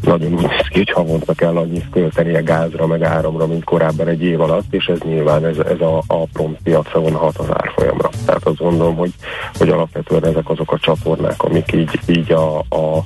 nagyon 0.03 0.33
úgy 0.33 0.41
néz 0.41 0.67
ki, 0.69 0.79
hogy 0.79 0.91
havonta 0.91 1.33
kell 1.33 1.57
annyit 1.57 1.91
költeni 1.91 2.35
a 2.35 2.43
gázra, 2.43 2.87
meg 2.87 3.03
áramra, 3.03 3.47
mint 3.47 3.65
korábban 3.65 4.09
egy 4.09 4.23
év 4.23 4.41
alatt, 4.41 4.75
és 4.75 4.87
ez 4.87 4.99
nyilván 4.99 5.45
ez, 5.45 5.59
ez 5.59 5.81
a, 5.81 6.03
a 6.07 6.27
prompt 6.33 6.63
piacon 6.63 7.13
hat 7.13 7.37
az 7.37 7.49
árfolyamra. 7.51 8.09
Tehát 8.27 8.47
azt 8.47 8.57
gondolom, 8.57 8.97
hogy, 8.97 9.13
hogy 9.55 9.69
alapvetően 9.69 10.27
ezek 10.27 10.51
azok 10.51 10.73
a 10.73 10.79
csatornák, 10.79 11.43
amik 11.43 11.73
így, 11.73 12.01
így 12.07 12.33
a, 12.33 12.59
a 12.59 13.05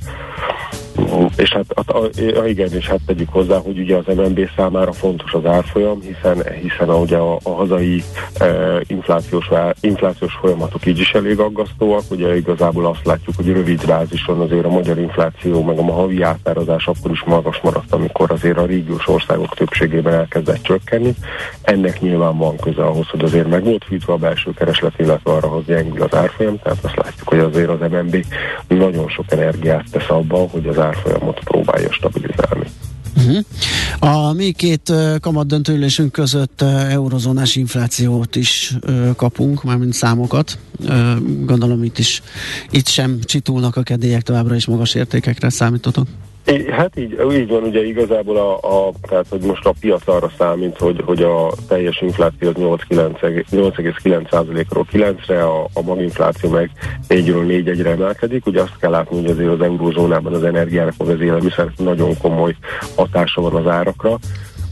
és 1.36 1.52
hát 1.52 1.64
a, 1.68 1.98
a, 1.98 2.08
a, 2.40 2.46
igen, 2.46 2.72
és 2.72 2.88
hát 2.88 3.00
tegyük 3.06 3.28
hozzá, 3.28 3.58
hogy 3.58 3.78
ugye 3.78 3.96
az 3.96 4.14
MNB 4.16 4.48
számára 4.56 4.92
fontos 4.92 5.32
az 5.32 5.46
árfolyam, 5.46 6.00
hiszen, 6.00 6.42
hiszen 6.62 6.88
a, 6.88 6.94
ugye 6.94 7.16
a, 7.16 7.38
a 7.42 7.50
hazai 7.50 8.02
e, 8.38 8.46
inflációs, 8.86 9.50
inflációs 9.80 10.32
folyamatok 10.40 10.86
így 10.86 10.98
is 10.98 11.12
elég 11.12 11.38
aggasztóak, 11.38 12.02
ugye 12.10 12.36
igazából 12.36 12.86
azt 12.86 13.04
látjuk, 13.04 13.36
hogy 13.36 13.52
rövid 13.52 13.86
bázison 13.86 14.40
azért 14.40 14.64
a 14.64 14.68
magyar 14.68 14.98
infláció, 14.98 15.62
meg 15.62 15.78
a 15.78 15.92
havi 15.92 16.22
átárazás 16.22 16.86
akkor 16.86 17.10
is 17.10 17.22
magas 17.22 17.60
maradt, 17.62 17.92
amikor 17.92 18.30
azért 18.30 18.58
a 18.58 18.66
régiós 18.66 19.08
országok 19.08 19.54
többségében 19.54 20.14
elkezdett 20.14 20.62
csökkenni. 20.62 21.14
Ennek 21.62 22.00
nyilván 22.00 22.36
van 22.36 22.56
köze 22.56 22.82
ahhoz, 22.82 23.08
hogy 23.08 23.24
azért 23.24 23.48
meg 23.48 23.64
volt 23.64 23.84
fűtve 23.84 24.12
a 24.12 24.16
belső 24.16 24.50
kereslet, 24.54 24.98
illetve 24.98 25.32
arra, 25.32 25.48
hogy 25.48 25.64
gyengül 25.64 26.02
az 26.02 26.14
árfolyam, 26.14 26.58
tehát 26.62 26.84
azt 26.84 26.96
látjuk, 26.96 27.28
hogy 27.28 27.38
azért 27.38 27.68
az 27.68 27.90
MNB 27.90 28.24
nagyon 28.68 29.08
sok 29.08 29.24
energiát 29.28 29.84
tesz 29.90 30.10
abban, 30.10 30.48
hogy 30.48 30.66
az 30.66 30.78
árfolyamot 30.86 31.40
próbálja 31.44 31.92
stabilizálni. 31.92 32.66
Uh-huh. 33.16 33.44
A 33.98 34.32
mi 34.32 34.52
két 34.52 34.92
kamat 35.20 35.46
döntőülésünk 35.46 36.12
között 36.12 36.60
uh, 36.62 36.92
eurozónás 36.92 37.56
inflációt 37.56 38.36
is 38.36 38.72
uh, 38.86 39.14
kapunk, 39.16 39.62
mármint 39.62 39.92
számokat. 39.92 40.58
Gondolom 41.44 41.84
itt 41.84 41.98
is 41.98 42.22
itt 42.70 42.88
sem 42.88 43.18
csitulnak 43.24 43.76
a 43.76 43.82
kedélyek, 43.82 44.22
továbbra 44.22 44.54
is 44.54 44.66
magas 44.66 44.94
értékekre 44.94 45.50
számítotok. 45.50 46.06
Hát 46.70 46.96
így, 46.96 47.20
így 47.32 47.48
van, 47.48 47.62
ugye 47.62 47.84
igazából 47.84 48.36
a, 48.36 48.56
a, 48.56 48.92
tehát, 49.08 49.26
hogy 49.28 49.40
most 49.40 49.66
a 49.66 49.74
piac 49.80 50.08
arra 50.08 50.30
számít, 50.38 50.78
hogy, 50.78 51.02
hogy 51.04 51.22
a 51.22 51.52
teljes 51.68 52.00
infláció 52.00 52.48
az 52.48 52.54
8,9%-ról 52.54 54.86
9-re, 54.92 55.44
a, 55.44 55.68
a 55.72 55.82
maginfláció 55.82 56.50
meg 56.50 56.70
4-ről 57.08 57.64
4-1-re 57.64 57.90
emelkedik. 57.90 58.46
Ugye 58.46 58.62
azt 58.62 58.76
kell 58.78 58.90
látni, 58.90 59.16
hogy 59.16 59.30
azért 59.30 59.48
az 59.48 59.60
eurózónában 59.60 60.34
az 60.34 60.44
energiának, 60.44 60.94
az 60.98 61.20
élelmiszer 61.20 61.72
nagyon 61.76 62.18
komoly 62.18 62.56
hatása 62.96 63.40
van 63.40 63.54
az 63.54 63.66
árakra 63.66 64.18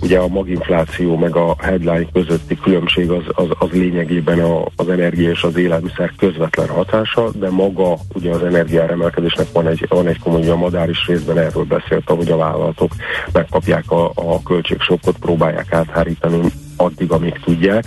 ugye 0.01 0.19
a 0.19 0.29
maginfláció 0.29 1.17
meg 1.17 1.37
a 1.37 1.57
headline 1.59 2.07
közötti 2.13 2.57
különbség 2.57 3.11
az, 3.11 3.23
az, 3.29 3.47
az 3.59 3.71
lényegében 3.71 4.41
a, 4.41 4.65
az 4.77 4.89
energia 4.89 5.31
és 5.31 5.43
az 5.43 5.57
élelmiszer 5.57 6.13
közvetlen 6.17 6.69
hatása, 6.69 7.31
de 7.31 7.51
maga 7.51 7.97
ugye 8.15 8.31
az 8.31 8.43
energiáremelkedésnek 8.43 9.47
van 9.53 9.67
egy, 9.67 9.87
van 9.89 10.07
egy 10.07 10.19
komoly, 10.19 10.49
a 10.49 10.57
madár 10.57 10.89
is 10.89 11.07
részben 11.07 11.39
erről 11.39 11.65
beszélt, 11.65 12.09
hogy 12.09 12.31
a 12.31 12.37
vállalatok 12.37 12.91
megkapják 13.33 13.91
a, 13.91 14.11
a 14.15 14.43
költségsokkot, 14.43 15.17
próbálják 15.19 15.73
áthárítani 15.73 16.41
addig, 16.77 17.11
amíg 17.11 17.41
tudják. 17.45 17.85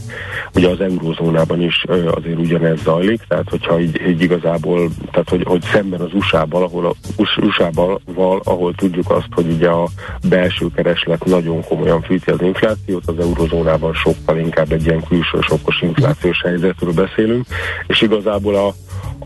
Ugye 0.56 0.68
az 0.68 0.82
eurózónában 0.82 1.62
is 1.62 1.84
azért 2.16 2.40
ugyanez 2.40 2.82
zajlik, 2.84 3.22
tehát 3.28 3.50
hogyha 3.50 3.80
így, 3.80 4.02
így 4.08 4.22
igazából, 4.22 4.90
tehát 5.12 5.30
hogy, 5.30 5.44
hogy 5.44 5.62
szemben 5.62 6.02
az 6.02 6.14
USA-val, 6.14 6.64
ahol, 6.64 6.86
a, 6.86 6.94
USA-val, 7.42 8.02
ahol 8.44 8.74
tudjuk 8.76 9.12
azt, 9.12 9.28
hogy 9.32 9.48
ugye 9.52 9.70
a 9.70 9.88
belső 10.30 10.68
kereslet 10.76 11.26
nagyon 11.26 11.64
komolyan 11.64 12.02
fűti 12.02 12.30
az 12.30 12.42
inflációt, 12.42 13.04
az 13.06 13.20
eurozónában 13.20 13.94
sokkal 13.94 14.38
inkább 14.38 14.72
egy 14.72 14.86
ilyen 14.86 15.04
külső 15.04 15.38
sokkos 15.42 15.82
inflációs 15.82 16.42
helyzetről 16.42 16.94
beszélünk, 16.94 17.46
és 17.88 18.02
igazából 18.02 18.56
a, 18.56 18.68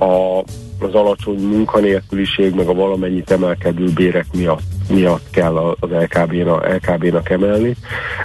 a 0.05 0.43
az 0.83 0.93
alacsony 0.93 1.39
munkanélküliség, 1.39 2.53
meg 2.53 2.67
a 2.67 2.73
valamennyit 2.73 3.31
emelkedő 3.31 3.85
bérek 3.93 4.25
miatt 4.33 4.61
miatt 4.91 5.29
kell 5.31 5.57
az 5.57 5.89
LKB-nak, 5.89 6.67
LKB-nak 6.67 7.29
emelni, 7.29 7.75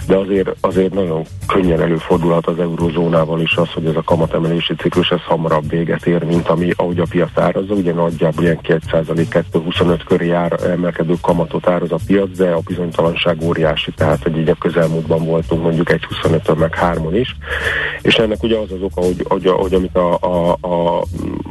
de 0.07 0.15
azért, 0.15 0.55
azért 0.59 0.93
nagyon 0.93 1.23
könnyen 1.47 1.81
előfordulhat 1.81 2.47
az 2.47 2.59
eurozónával 2.59 3.41
is 3.41 3.55
az, 3.55 3.71
hogy 3.73 3.85
ez 3.85 3.95
a 3.95 4.01
kamatemelési 4.01 4.75
ciklus 4.75 5.09
ez 5.09 5.21
hamarabb 5.23 5.69
véget 5.69 6.05
ér, 6.05 6.23
mint 6.23 6.47
ami 6.47 6.71
ahogy 6.75 6.99
a 6.99 7.05
piac 7.09 7.37
árazza, 7.37 7.73
ugye 7.73 7.93
nagyjából 7.93 8.43
ilyen 8.43 8.59
2%-2-25 8.63 9.99
köré 10.07 10.31
ár, 10.31 10.59
emelkedő 10.63 11.13
kamatot 11.21 11.67
áraz 11.67 11.91
a 11.91 11.99
piac, 12.05 12.37
de 12.37 12.49
a 12.49 12.59
bizonytalanság 12.65 13.37
óriási, 13.43 13.91
tehát 13.91 14.23
hogy 14.23 14.37
így 14.37 14.49
a 14.49 14.55
közelmúltban 14.55 15.25
voltunk 15.25 15.61
mondjuk 15.61 15.91
egy 15.91 16.03
25 16.03 16.55
meg 16.59 16.75
3 16.75 17.15
is, 17.15 17.35
és 18.01 18.15
ennek 18.15 18.43
ugye 18.43 18.57
az 18.57 18.71
az 18.71 18.81
oka, 18.81 19.01
hogy, 19.01 19.25
hogy, 19.27 19.47
hogy 19.47 19.73
amit 19.73 19.95
a, 19.95 20.17
a, 20.19 20.51
a 20.51 21.03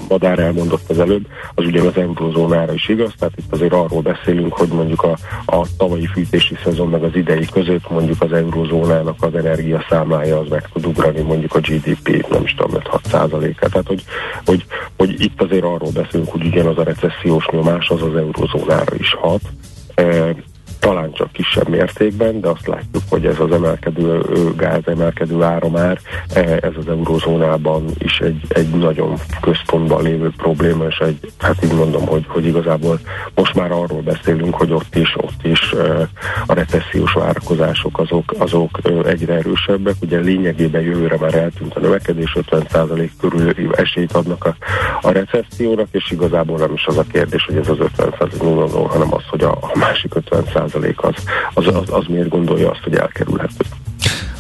Madár 0.09 0.39
elmondott 0.39 0.91
előbb, 0.99 1.27
az 1.55 1.65
ugye 1.65 1.83
az 1.83 1.97
eurozónára 1.97 2.73
is 2.73 2.89
igaz, 2.89 3.13
tehát 3.19 3.39
itt 3.39 3.53
azért 3.53 3.73
arról 3.73 4.01
beszélünk, 4.01 4.53
hogy 4.53 4.69
mondjuk 4.69 5.03
a, 5.03 5.17
a 5.47 5.67
tavalyi 5.77 6.07
fűtési 6.07 6.57
szezon 6.65 6.89
meg 6.89 7.03
az 7.03 7.15
idei 7.15 7.45
között 7.53 7.91
mondjuk 7.91 8.23
az 8.23 8.33
eurozónának 8.33 9.23
az 9.23 9.35
energia 9.35 9.85
számlája 9.89 10.39
az 10.39 10.49
meg 10.49 10.69
tud 10.73 10.87
ugrani 10.87 11.21
mondjuk 11.21 11.55
a 11.55 11.61
GDP, 11.61 12.27
nem 12.29 12.43
is 12.43 12.55
tudom, 12.55 12.81
6 12.85 13.07
százaléka. 13.07 13.69
Tehát, 13.69 13.87
hogy, 13.87 14.05
hogy, 14.45 14.65
hogy 14.97 15.21
itt 15.21 15.43
azért 15.43 15.65
arról 15.65 15.91
beszélünk, 15.93 16.31
hogy 16.31 16.45
ugyanaz 16.45 16.79
a 16.79 16.83
recessziós 16.83 17.47
nyomás 17.51 17.89
az 17.89 18.03
az 18.03 18.17
eurozónára 18.17 18.95
is 18.99 19.15
hat. 19.15 19.41
Talán 20.87 21.13
csak 21.13 21.33
kisebb 21.33 21.69
mértékben, 21.69 22.41
de 22.41 22.49
azt 22.49 22.67
látjuk, 22.67 23.03
hogy 23.09 23.27
ez 23.27 23.41
az 23.41 23.53
emelkedő 23.53 24.21
gáz, 24.57 24.83
emelkedő 24.85 25.43
áramár, 25.43 25.99
e, 26.35 26.41
ez 26.41 26.73
az 26.79 26.89
eurozónában 26.89 27.85
is 27.99 28.19
egy, 28.19 28.41
egy 28.49 28.69
nagyon 28.69 29.15
központban 29.41 30.03
lévő 30.03 30.33
probléma, 30.37 30.85
és 30.85 30.97
egy, 30.99 31.33
hát 31.39 31.65
így 31.65 31.75
mondom, 31.75 32.07
hogy, 32.07 32.25
hogy 32.29 32.47
igazából 32.47 33.01
most 33.35 33.55
már 33.55 33.71
arról 33.71 34.01
beszélünk, 34.01 34.55
hogy 34.55 34.73
ott 34.73 34.95
is, 34.95 35.17
ott 35.17 35.43
is 35.43 35.73
a 36.47 36.55
recessziós 36.55 37.13
várakozások 37.13 37.99
azok, 37.99 38.35
azok 38.39 38.81
egyre 39.07 39.35
erősebbek. 39.35 39.95
Ugye 40.01 40.19
lényegében 40.19 40.83
jövőre 40.83 41.17
már 41.21 41.35
eltűnt 41.35 41.75
a 41.75 41.81
növekedés, 41.81 42.37
50% 42.51 43.11
körül 43.21 43.75
esélyt 43.75 44.13
adnak 44.13 44.45
a, 44.45 44.57
a 45.01 45.11
recessziónak, 45.11 45.89
és 45.91 46.11
igazából 46.11 46.59
nem 46.59 46.73
is 46.73 46.87
az 46.87 46.97
a 46.97 47.05
kérdés, 47.13 47.45
hogy 47.45 47.57
ez 47.57 47.69
az 47.69 47.79
50% 47.97 48.43
nulla, 48.43 48.89
hanem 48.89 49.15
az, 49.15 49.23
hogy 49.31 49.43
a, 49.43 49.51
a 49.61 49.79
másik 49.79 50.13
50% 50.31 50.75
százalék 50.77 51.03
az, 51.03 51.15
az, 51.55 51.67
az, 51.67 51.89
az 51.91 52.05
miért 52.09 52.29
gondolja 52.29 52.71
azt, 52.71 52.81
hogy 52.83 52.95
elkerülhető. 52.95 53.65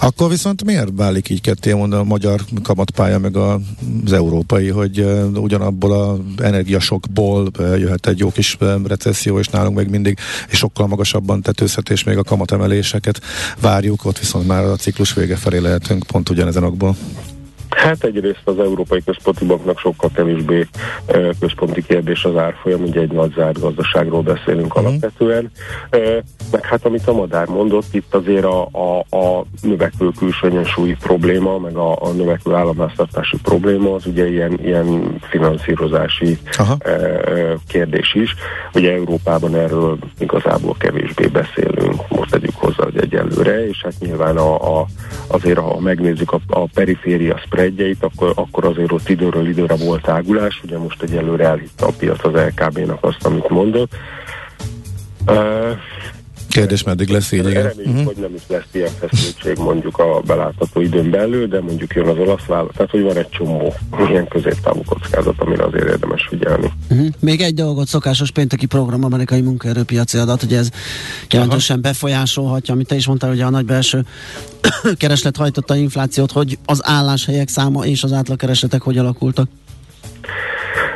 Akkor 0.00 0.28
viszont 0.28 0.64
miért 0.64 0.88
válik 0.96 1.28
így 1.28 1.40
ketté 1.40 1.72
mondani 1.72 2.02
a 2.02 2.04
magyar 2.04 2.40
kamatpálya 2.62 3.18
meg 3.18 3.36
az 3.36 4.12
európai, 4.12 4.68
hogy 4.68 5.06
ugyanabból 5.34 5.92
az 5.92 6.44
energiasokból 6.44 7.50
jöhet 7.58 8.06
egy 8.06 8.18
jó 8.18 8.30
kis 8.30 8.56
recesszió, 8.86 9.38
és 9.38 9.48
nálunk 9.48 9.76
még 9.76 9.88
mindig 9.88 10.18
és 10.48 10.58
sokkal 10.58 10.86
magasabban 10.86 11.42
tetőzhet, 11.42 11.90
és 11.90 12.04
még 12.04 12.16
a 12.16 12.22
kamatemeléseket 12.22 13.20
várjuk, 13.60 14.04
ott 14.04 14.18
viszont 14.18 14.46
már 14.46 14.64
a 14.64 14.76
ciklus 14.76 15.14
vége 15.14 15.36
felé 15.36 15.58
lehetünk 15.58 16.04
pont 16.06 16.28
ugyanezen 16.28 16.64
okból. 16.64 16.96
Hát 17.70 18.04
egyrészt 18.04 18.40
az 18.44 18.58
Európai 18.58 19.02
Központi 19.04 19.44
Banknak 19.44 19.78
sokkal 19.78 20.10
kevésbé 20.14 20.66
központi 21.40 21.82
kérdés 21.82 22.24
az 22.24 22.36
árfolyam, 22.36 22.82
ugye 22.82 23.00
egy 23.00 23.12
nagy 23.12 23.32
zárt 23.34 23.60
gazdaságról 23.60 24.22
beszélünk 24.22 24.76
uh-huh. 24.76 24.86
alapvetően. 24.86 25.50
Meg 26.50 26.64
hát 26.64 26.84
amit 26.84 27.06
a 27.06 27.12
Madár 27.12 27.46
mondott, 27.46 27.94
itt 27.94 28.14
azért 28.14 28.44
a, 28.44 28.68
a, 28.72 29.16
a 29.16 29.44
növekvő 29.62 30.10
külső 30.18 30.46
egyensúlyi 30.46 30.96
probléma, 31.00 31.58
meg 31.58 31.76
a, 31.76 32.02
a 32.02 32.10
növekvő 32.10 32.54
államháztartási 32.54 33.36
probléma, 33.42 33.94
az 33.94 34.06
ugye 34.06 34.28
ilyen, 34.28 34.58
ilyen 34.62 35.18
finanszírozási 35.20 36.38
e, 36.78 36.98
kérdés 37.68 38.14
is. 38.14 38.34
Ugye 38.74 38.92
Európában 38.92 39.54
erről 39.54 39.98
igazából 40.18 40.76
kevésbé 40.78 41.26
beszélünk, 41.26 42.08
most 42.08 42.30
tegyük 42.30 42.54
hozzá, 42.54 42.84
hogy 42.84 42.98
egyelőre, 42.98 43.68
és 43.68 43.82
hát 43.82 43.94
nyilván 43.98 44.36
a, 44.36 44.78
a, 44.80 44.86
azért, 45.26 45.58
ha 45.58 45.80
megnézzük 45.80 46.32
a, 46.32 46.40
a 46.46 46.66
periféria 46.74 47.40
spreadjeit, 47.56 48.02
akkor, 48.02 48.32
akkor 48.34 48.64
azért 48.64 48.92
ott 48.92 49.08
időről 49.08 49.48
időre 49.48 49.76
volt 49.76 50.08
águlás, 50.08 50.60
ugye 50.64 50.78
most 50.78 51.02
egyelőre 51.02 51.44
elhitte 51.44 51.86
a 51.86 51.92
piac 51.98 52.24
az 52.24 52.32
LKB-nak 52.32 53.04
azt, 53.04 53.26
amit 53.26 53.48
mondott. 53.48 53.94
Kérdés, 56.56 56.82
meddig 56.82 57.08
lesz 57.08 57.32
így, 57.32 57.48
igen. 57.48 57.62
Reméljük, 57.62 57.86
uh-huh. 57.86 58.04
hogy 58.04 58.16
nem 58.16 58.34
is 58.34 58.42
lesz 58.46 58.64
ilyen 58.72 58.90
feszültség 58.98 59.56
mondjuk 59.58 59.98
a 59.98 60.20
belátható 60.20 60.80
időn 60.80 61.10
belül, 61.10 61.46
de 61.46 61.60
mondjuk 61.60 61.94
jön 61.94 62.06
az 62.06 62.18
olasz 62.18 62.44
vállalat, 62.46 62.72
tehát 62.72 62.90
hogy 62.90 63.02
van 63.02 63.16
egy 63.16 63.28
csomó 63.28 63.74
ilyen 64.08 64.28
középtávú 64.28 64.82
kockázat, 64.84 65.34
amire 65.38 65.64
azért 65.64 65.88
érdemes 65.88 66.26
figyelni. 66.28 66.72
Uh-huh. 66.90 67.06
Még 67.20 67.40
egy 67.40 67.54
dolgot, 67.54 67.86
szokásos 67.86 68.30
pénteki 68.30 68.66
program, 68.66 69.04
amerikai 69.04 69.40
munkaerőpiaci 69.40 70.18
adat, 70.18 70.40
hogy 70.40 70.52
ez 70.52 70.68
jelentősen 71.30 71.80
befolyásolhatja, 71.80 72.74
amit 72.74 72.86
te 72.86 72.94
is 72.94 73.06
mondtál, 73.06 73.30
hogy 73.30 73.40
a 73.40 73.50
nagy 73.50 73.64
belső 73.64 74.04
kereslet 74.98 75.36
hajtotta 75.36 75.74
a 75.74 75.76
inflációt, 75.76 76.32
hogy 76.32 76.58
az 76.64 76.80
álláshelyek 76.82 77.48
száma 77.48 77.84
és 77.84 78.02
az 78.02 78.12
átlagkeresletek 78.12 78.82
hogy 78.82 78.98
alakultak? 78.98 79.48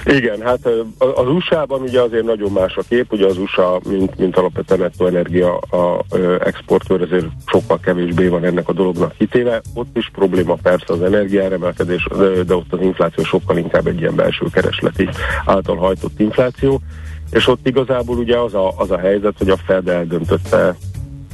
Igen, 0.05 0.41
hát 0.41 0.69
az 0.99 1.29
USA-ban 1.29 1.81
ugye 1.81 2.01
azért 2.01 2.25
nagyon 2.25 2.53
más 2.53 2.77
a 2.77 2.83
kép, 2.89 3.13
ugye 3.13 3.27
az 3.27 3.39
USA, 3.39 3.81
mint, 3.89 4.19
mint 4.19 4.37
alapvetően 4.37 4.81
nettoenergia 4.81 5.57
a 5.59 6.05
exportőr, 6.45 7.03
ezért 7.03 7.27
sokkal 7.47 7.81
kevésbé 7.81 8.27
van 8.27 8.45
ennek 8.45 8.69
a 8.69 8.73
dolognak 8.73 9.15
hitéve. 9.19 9.61
Ott 9.75 9.97
is 9.97 10.11
probléma 10.13 10.55
persze 10.63 10.93
az 10.93 11.03
energiáremelkedés, 11.03 12.09
de 12.47 12.55
ott 12.55 12.73
az 12.73 12.81
infláció 12.81 13.25
sokkal 13.25 13.57
inkább 13.57 13.87
egy 13.87 14.01
ilyen 14.01 14.15
belső 14.15 14.47
keresleti 14.53 15.09
által 15.45 15.77
hajtott 15.77 16.21
infláció, 16.21 16.81
és 17.31 17.47
ott 17.49 17.67
igazából 17.67 18.17
ugye 18.17 18.39
az 18.39 18.55
a, 18.55 18.73
az 18.77 18.91
a 18.91 18.99
helyzet, 18.99 19.35
hogy 19.39 19.51
a 19.51 19.57
Fed 19.57 19.89
eldöntötte 19.89 20.77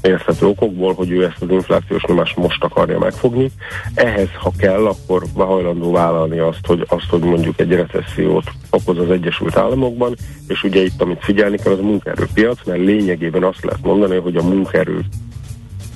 érthető 0.07 0.47
okokból, 0.47 0.95
hogy 0.95 1.11
ő 1.11 1.25
ezt 1.25 1.43
az 1.43 1.51
inflációs 1.51 2.05
nyomást 2.05 2.37
most 2.37 2.65
akarja 2.65 2.99
megfogni. 2.99 3.51
Ehhez, 3.95 4.29
ha 4.39 4.53
kell, 4.59 4.87
akkor 4.87 5.23
hajlandó 5.35 5.93
vállalni 5.93 6.39
azt, 6.39 6.67
hogy, 6.67 6.85
azt, 6.89 7.09
hogy 7.09 7.21
mondjuk 7.21 7.61
egy 7.61 7.73
recessziót 7.73 8.51
okoz 8.71 8.99
az 8.99 9.11
Egyesült 9.11 9.57
Államokban, 9.57 10.15
és 10.49 10.63
ugye 10.63 10.83
itt, 10.83 11.03
amit 11.03 11.25
figyelni 11.25 11.57
kell, 11.57 11.73
az 11.73 11.79
a 11.79 11.83
munkaerőpiac, 11.83 12.59
mert 12.65 12.81
lényegében 12.81 13.43
azt 13.43 13.65
lehet 13.65 13.83
mondani, 13.83 14.17
hogy 14.17 14.37
a 14.37 14.43
munkaerő 14.43 15.01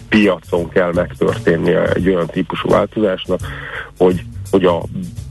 piacon 0.08 0.68
kell 0.68 0.92
megtörténnie 0.92 1.92
egy 1.92 2.08
olyan 2.08 2.26
típusú 2.26 2.68
változásnak, 2.68 3.40
hogy, 3.98 4.24
hogy 4.50 4.64
a 4.64 4.82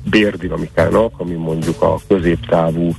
bérdinamikának, 0.09 1.13
ami 1.17 1.34
mondjuk 1.34 1.82
a 1.82 1.97
középtávú, 2.07 2.91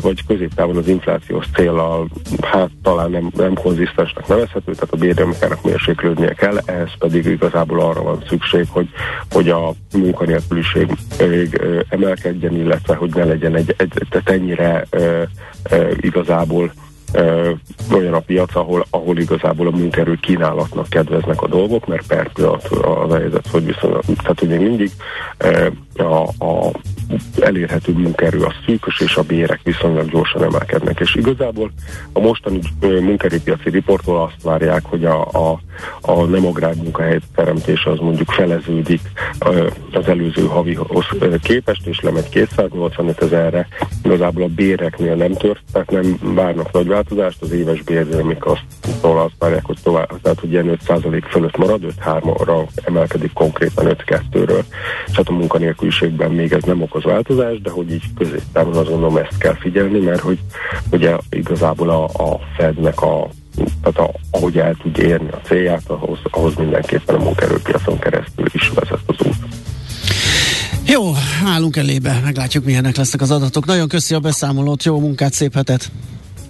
vagy 0.00 0.26
középtávon 0.26 0.76
az 0.76 0.88
inflációs 0.88 1.46
célral 1.54 2.08
hát 2.40 2.70
talán 2.82 3.10
nem, 3.10 3.30
nem 3.36 3.54
konzisztensnek 3.54 4.26
nevezhető, 4.26 4.72
tehát 4.72 4.92
a 4.92 4.96
bérdinamikának 4.96 5.64
mérséklődnie 5.64 6.32
kell, 6.32 6.58
ehhez 6.64 6.92
pedig 6.98 7.24
igazából 7.24 7.80
arra 7.80 8.02
van 8.02 8.24
szükség, 8.28 8.66
hogy, 8.68 8.88
hogy 9.30 9.48
a 9.48 9.74
munkanélküliség 9.92 10.96
emelkedjen, 11.88 12.54
illetve 12.54 12.94
hogy 12.94 13.14
ne 13.14 13.24
legyen 13.24 13.54
egy, 13.54 13.74
egy, 13.78 13.92
egy 14.10 14.22
ennyire 14.24 14.86
igazából 16.00 16.72
olyan 17.92 18.14
a 18.14 18.18
piac, 18.18 18.56
ahol, 18.56 18.86
ahol 18.90 19.18
igazából 19.18 19.66
a 19.66 19.76
munkerő 19.76 20.18
kínálatnak 20.20 20.88
kedveznek 20.88 21.42
a 21.42 21.48
dolgok, 21.48 21.86
mert 21.86 22.06
per 22.06 22.30
az 22.34 23.12
helyzet, 23.12 23.46
hogy 23.50 23.64
viszont, 23.64 24.22
tehát 24.22 24.38
hogy 24.38 24.48
még 24.48 24.60
mindig 24.60 24.90
a, 25.96 26.44
a 26.44 26.70
elérhető 27.40 27.92
munkerő 27.92 28.42
az 28.42 28.52
szűkös, 28.66 29.00
és 29.00 29.16
a 29.16 29.22
bérek 29.22 29.60
viszonylag 29.62 30.10
gyorsan 30.10 30.42
emelkednek. 30.42 31.00
És 31.00 31.14
igazából 31.14 31.72
a 32.12 32.20
mostani 32.20 32.60
munkerőpiaci 32.80 33.70
riportból 33.70 34.22
azt 34.22 34.42
várják, 34.42 34.82
hogy 34.84 35.04
a, 35.04 35.28
a, 35.32 35.60
a 36.00 36.24
nem 36.24 36.46
agrár 36.46 36.74
munkahely 36.74 37.18
teremtése 37.34 37.90
az 37.90 37.98
mondjuk 37.98 38.30
feleződik 38.30 39.00
az 39.92 40.08
előző 40.08 40.46
havihoz 40.46 41.06
képest, 41.42 41.86
és 41.86 42.00
lemegy 42.00 42.28
285 42.28 43.22
ezerre. 43.22 43.68
Igazából 44.02 44.42
a 44.42 44.48
béreknél 44.54 45.14
nem 45.14 45.32
tört, 45.32 45.62
tehát 45.72 45.90
nem 45.90 46.18
várnak 46.20 46.72
nagy 46.72 46.86
változást, 47.02 47.42
az 47.42 47.50
éves 47.50 47.82
bérdőmik 47.82 48.46
azt, 48.46 48.64
azt 49.00 49.34
várják, 49.38 49.64
hogy 49.64 49.78
tovább, 49.82 50.20
tehát 50.22 50.40
hogy 50.40 50.50
ilyen 50.50 50.78
5% 50.86 51.22
fölött 51.30 51.56
marad, 51.56 51.80
5-3-ra 52.04 52.68
emelkedik 52.84 53.32
konkrétan 53.32 53.96
5-2-ről. 54.06 54.64
És 55.06 55.16
hát 55.16 55.28
a 55.28 55.32
munkanélküliségben 55.32 56.30
még 56.30 56.52
ez 56.52 56.62
nem 56.62 56.82
okoz 56.82 57.02
változást, 57.02 57.62
de 57.62 57.70
hogy 57.70 57.92
így 57.92 58.04
középtávon 58.16 58.76
azt 58.76 58.88
gondolom 58.88 59.16
ezt 59.16 59.38
kell 59.38 59.54
figyelni, 59.54 59.98
mert 59.98 60.20
hogy 60.20 60.38
ugye 60.90 61.16
igazából 61.30 61.90
a, 61.90 62.04
a 62.04 62.40
Fednek 62.56 63.02
a 63.02 63.28
tehát 63.82 64.10
a, 64.10 64.14
ahogy 64.30 64.58
el 64.58 64.76
tudja 64.82 65.04
érni 65.04 65.28
a 65.30 65.40
célját, 65.44 65.82
ahhoz, 65.86 66.18
ahhoz 66.30 66.54
mindenképpen 66.54 67.14
a 67.14 67.22
munkaerőpiacon 67.22 67.98
keresztül 67.98 68.46
is 68.52 68.68
vezet 68.68 68.98
az 69.06 69.26
út. 69.26 69.36
Jó, 70.86 71.12
állunk 71.44 71.76
elébe, 71.76 72.20
meglátjuk 72.24 72.64
milyenek 72.64 72.96
lesznek 72.96 73.20
az 73.20 73.30
adatok. 73.30 73.66
Nagyon 73.66 73.88
köszi 73.88 74.14
a 74.14 74.20
beszámolót, 74.20 74.84
jó 74.84 75.00
munkát, 75.00 75.32
szép 75.32 75.54
hetet! 75.54 75.90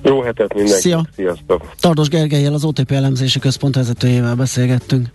Jó 0.02 0.20
hetet 0.20 0.54
mindenkinek, 0.54 0.80
Szia. 0.80 1.06
sziasztok! 1.16 1.70
Tardos 1.80 2.08
Gergelyel, 2.08 2.52
az 2.54 2.64
OTP 2.64 2.90
elemzési 2.90 3.38
központ 3.38 3.74
vezetőjével 3.74 4.34
beszélgettünk. 4.34 5.08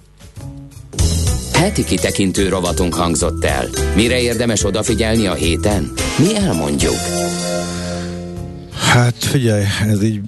Heti 1.54 1.84
kitekintő 1.84 2.50
rovatunk 2.50 2.94
hangzott 2.94 3.44
el. 3.46 3.66
Mire 3.96 4.22
érdemes 4.22 4.64
odafigyelni 4.66 5.26
a 5.26 5.34
héten? 5.34 5.92
Mi 6.18 6.36
elmondjuk. 6.36 6.96
Hát 8.74 9.16
figyelj, 9.18 9.64
ez 9.88 10.04
így 10.04 10.22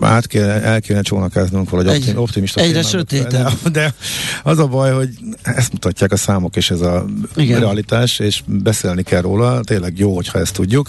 át 0.00 0.26
kéne, 0.26 0.62
el 0.62 0.80
kéne 0.80 1.00
csónakáznunk 1.00 1.70
valahogy 1.70 1.92
Egy, 1.92 2.12
optimista 2.16 2.60
Egyre 2.60 2.82
sötétebb. 2.82 3.50
De, 3.62 3.70
de 3.70 3.94
az 4.42 4.58
a 4.58 4.66
baj, 4.66 4.92
hogy 4.92 5.08
ezt 5.42 5.72
mutatják 5.72 6.12
a 6.12 6.16
számok, 6.16 6.56
és 6.56 6.70
ez 6.70 6.80
a 6.80 7.04
Igen. 7.36 7.60
realitás, 7.60 8.18
és 8.18 8.42
beszélni 8.46 9.02
kell 9.02 9.20
róla, 9.20 9.60
tényleg 9.60 9.98
jó, 9.98 10.14
hogyha 10.14 10.38
ezt 10.38 10.52
tudjuk, 10.52 10.88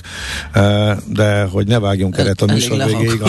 de 1.05 1.43
hogy 1.51 1.67
ne 1.67 1.79
vágjunk 1.79 2.17
eret 2.17 2.41
a 2.41 2.45
műsor 2.45 2.85
végéig, 2.85 3.21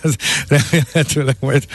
ez 0.00 0.12
remélhetőleg 0.48 1.36
majd 1.40 1.66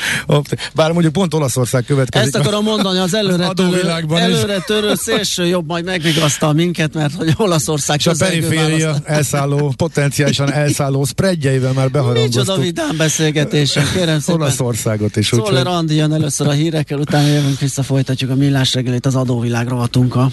bár 0.73 0.91
mondjuk 0.91 1.13
pont 1.13 1.33
Olaszország 1.33 1.85
következik. 1.85 2.35
Ezt 2.35 2.45
akarom 2.45 2.63
mondani, 2.63 2.99
az 2.99 3.13
előre 3.13 3.47
törő, 3.47 3.89
előre 4.09 4.59
törő 4.59 4.95
szélső 4.95 5.45
jobb 5.45 5.67
majd 5.67 5.85
megvigasztal 5.85 6.53
minket, 6.53 6.93
mert 6.93 7.13
hogy 7.13 7.33
Olaszország 7.37 7.97
és 7.99 8.07
a 8.07 8.13
periféria 8.17 8.95
elszálló, 9.03 9.73
potenciálisan 9.77 10.51
elszálló 10.51 11.05
spreadjeivel 11.05 11.73
már 11.73 11.91
beharangoztuk. 11.91 12.41
Micsoda 12.41 12.61
vidám 12.61 12.92
beszélgetésen, 12.97 13.85
kérem 13.93 14.19
szépen. 14.19 14.41
Olaszországot 14.41 15.15
is. 15.15 15.27
Szóval 15.27 15.67
Andi 15.67 15.95
jön 15.95 16.13
először 16.13 16.47
a 16.47 16.51
hírekkel, 16.51 16.99
utána 16.99 17.27
jövünk 17.27 17.59
vissza, 17.59 17.83
folytatjuk 17.83 18.29
a 18.29 18.35
millás 18.35 18.73
reggelét 18.73 19.05
az 19.05 19.15
adóvilág 19.15 19.67
rovatunkkal. 19.67 20.31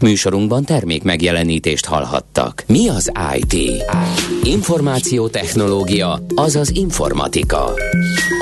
Műsorunkban 0.00 0.64
termék 0.64 1.02
megjelenítést 1.02 1.84
hallhattak. 1.84 2.64
Mi 2.66 2.88
az 2.88 3.12
IT? 3.36 3.84
Információtechnológia, 4.42 6.20
azaz 6.34 6.70
informatika. 6.74 7.72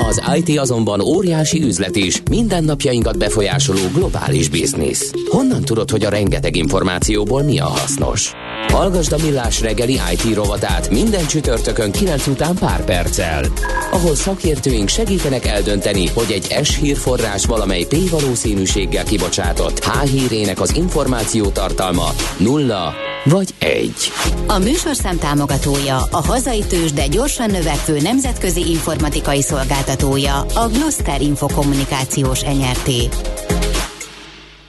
Az 0.07 0.21
IT 0.35 0.59
azonban 0.59 1.01
óriási 1.01 1.63
üzlet 1.63 1.95
is, 1.95 2.21
mindennapjainkat 2.29 3.17
befolyásoló 3.17 3.81
globális 3.93 4.49
biznisz. 4.49 5.11
Honnan 5.29 5.61
tudod, 5.61 5.91
hogy 5.91 6.03
a 6.03 6.09
rengeteg 6.09 6.55
információból 6.55 7.43
mi 7.43 7.59
a 7.59 7.65
hasznos? 7.65 8.33
Hallgasd 8.65 9.13
a 9.13 9.17
Millás 9.21 9.61
reggeli 9.61 9.99
IT 10.11 10.33
rovatát 10.33 10.89
minden 10.89 11.25
csütörtökön 11.25 11.91
9 11.91 12.27
után 12.27 12.55
pár 12.55 12.83
perccel, 12.83 13.45
ahol 13.91 14.15
szakértőink 14.15 14.87
segítenek 14.87 15.45
eldönteni, 15.45 16.07
hogy 16.07 16.31
egy 16.31 16.65
S 16.65 16.77
hírforrás 16.77 17.45
valamely 17.45 17.83
P 17.83 18.09
valószínűséggel 18.09 19.03
kibocsátott 19.03 19.83
H 19.83 20.03
hírének 20.03 20.61
az 20.61 20.75
információ 20.75 21.49
tartalma 21.49 22.07
nulla 22.37 22.93
vagy 23.23 23.53
egy. 23.59 24.11
A 24.47 24.57
műsorszám 24.57 25.17
támogatója, 25.17 25.97
a 26.11 26.25
hazai 26.25 26.63
tős, 26.67 26.91
de 26.91 27.07
gyorsan 27.07 27.51
növekvő 27.51 27.99
nemzetközi 28.01 28.69
informatikai 28.69 29.41
szolgáltatója, 29.41 30.39
a 30.39 30.67
Gloster 30.67 31.21
Infokommunikációs 31.21 32.41
NRT. 32.41 32.89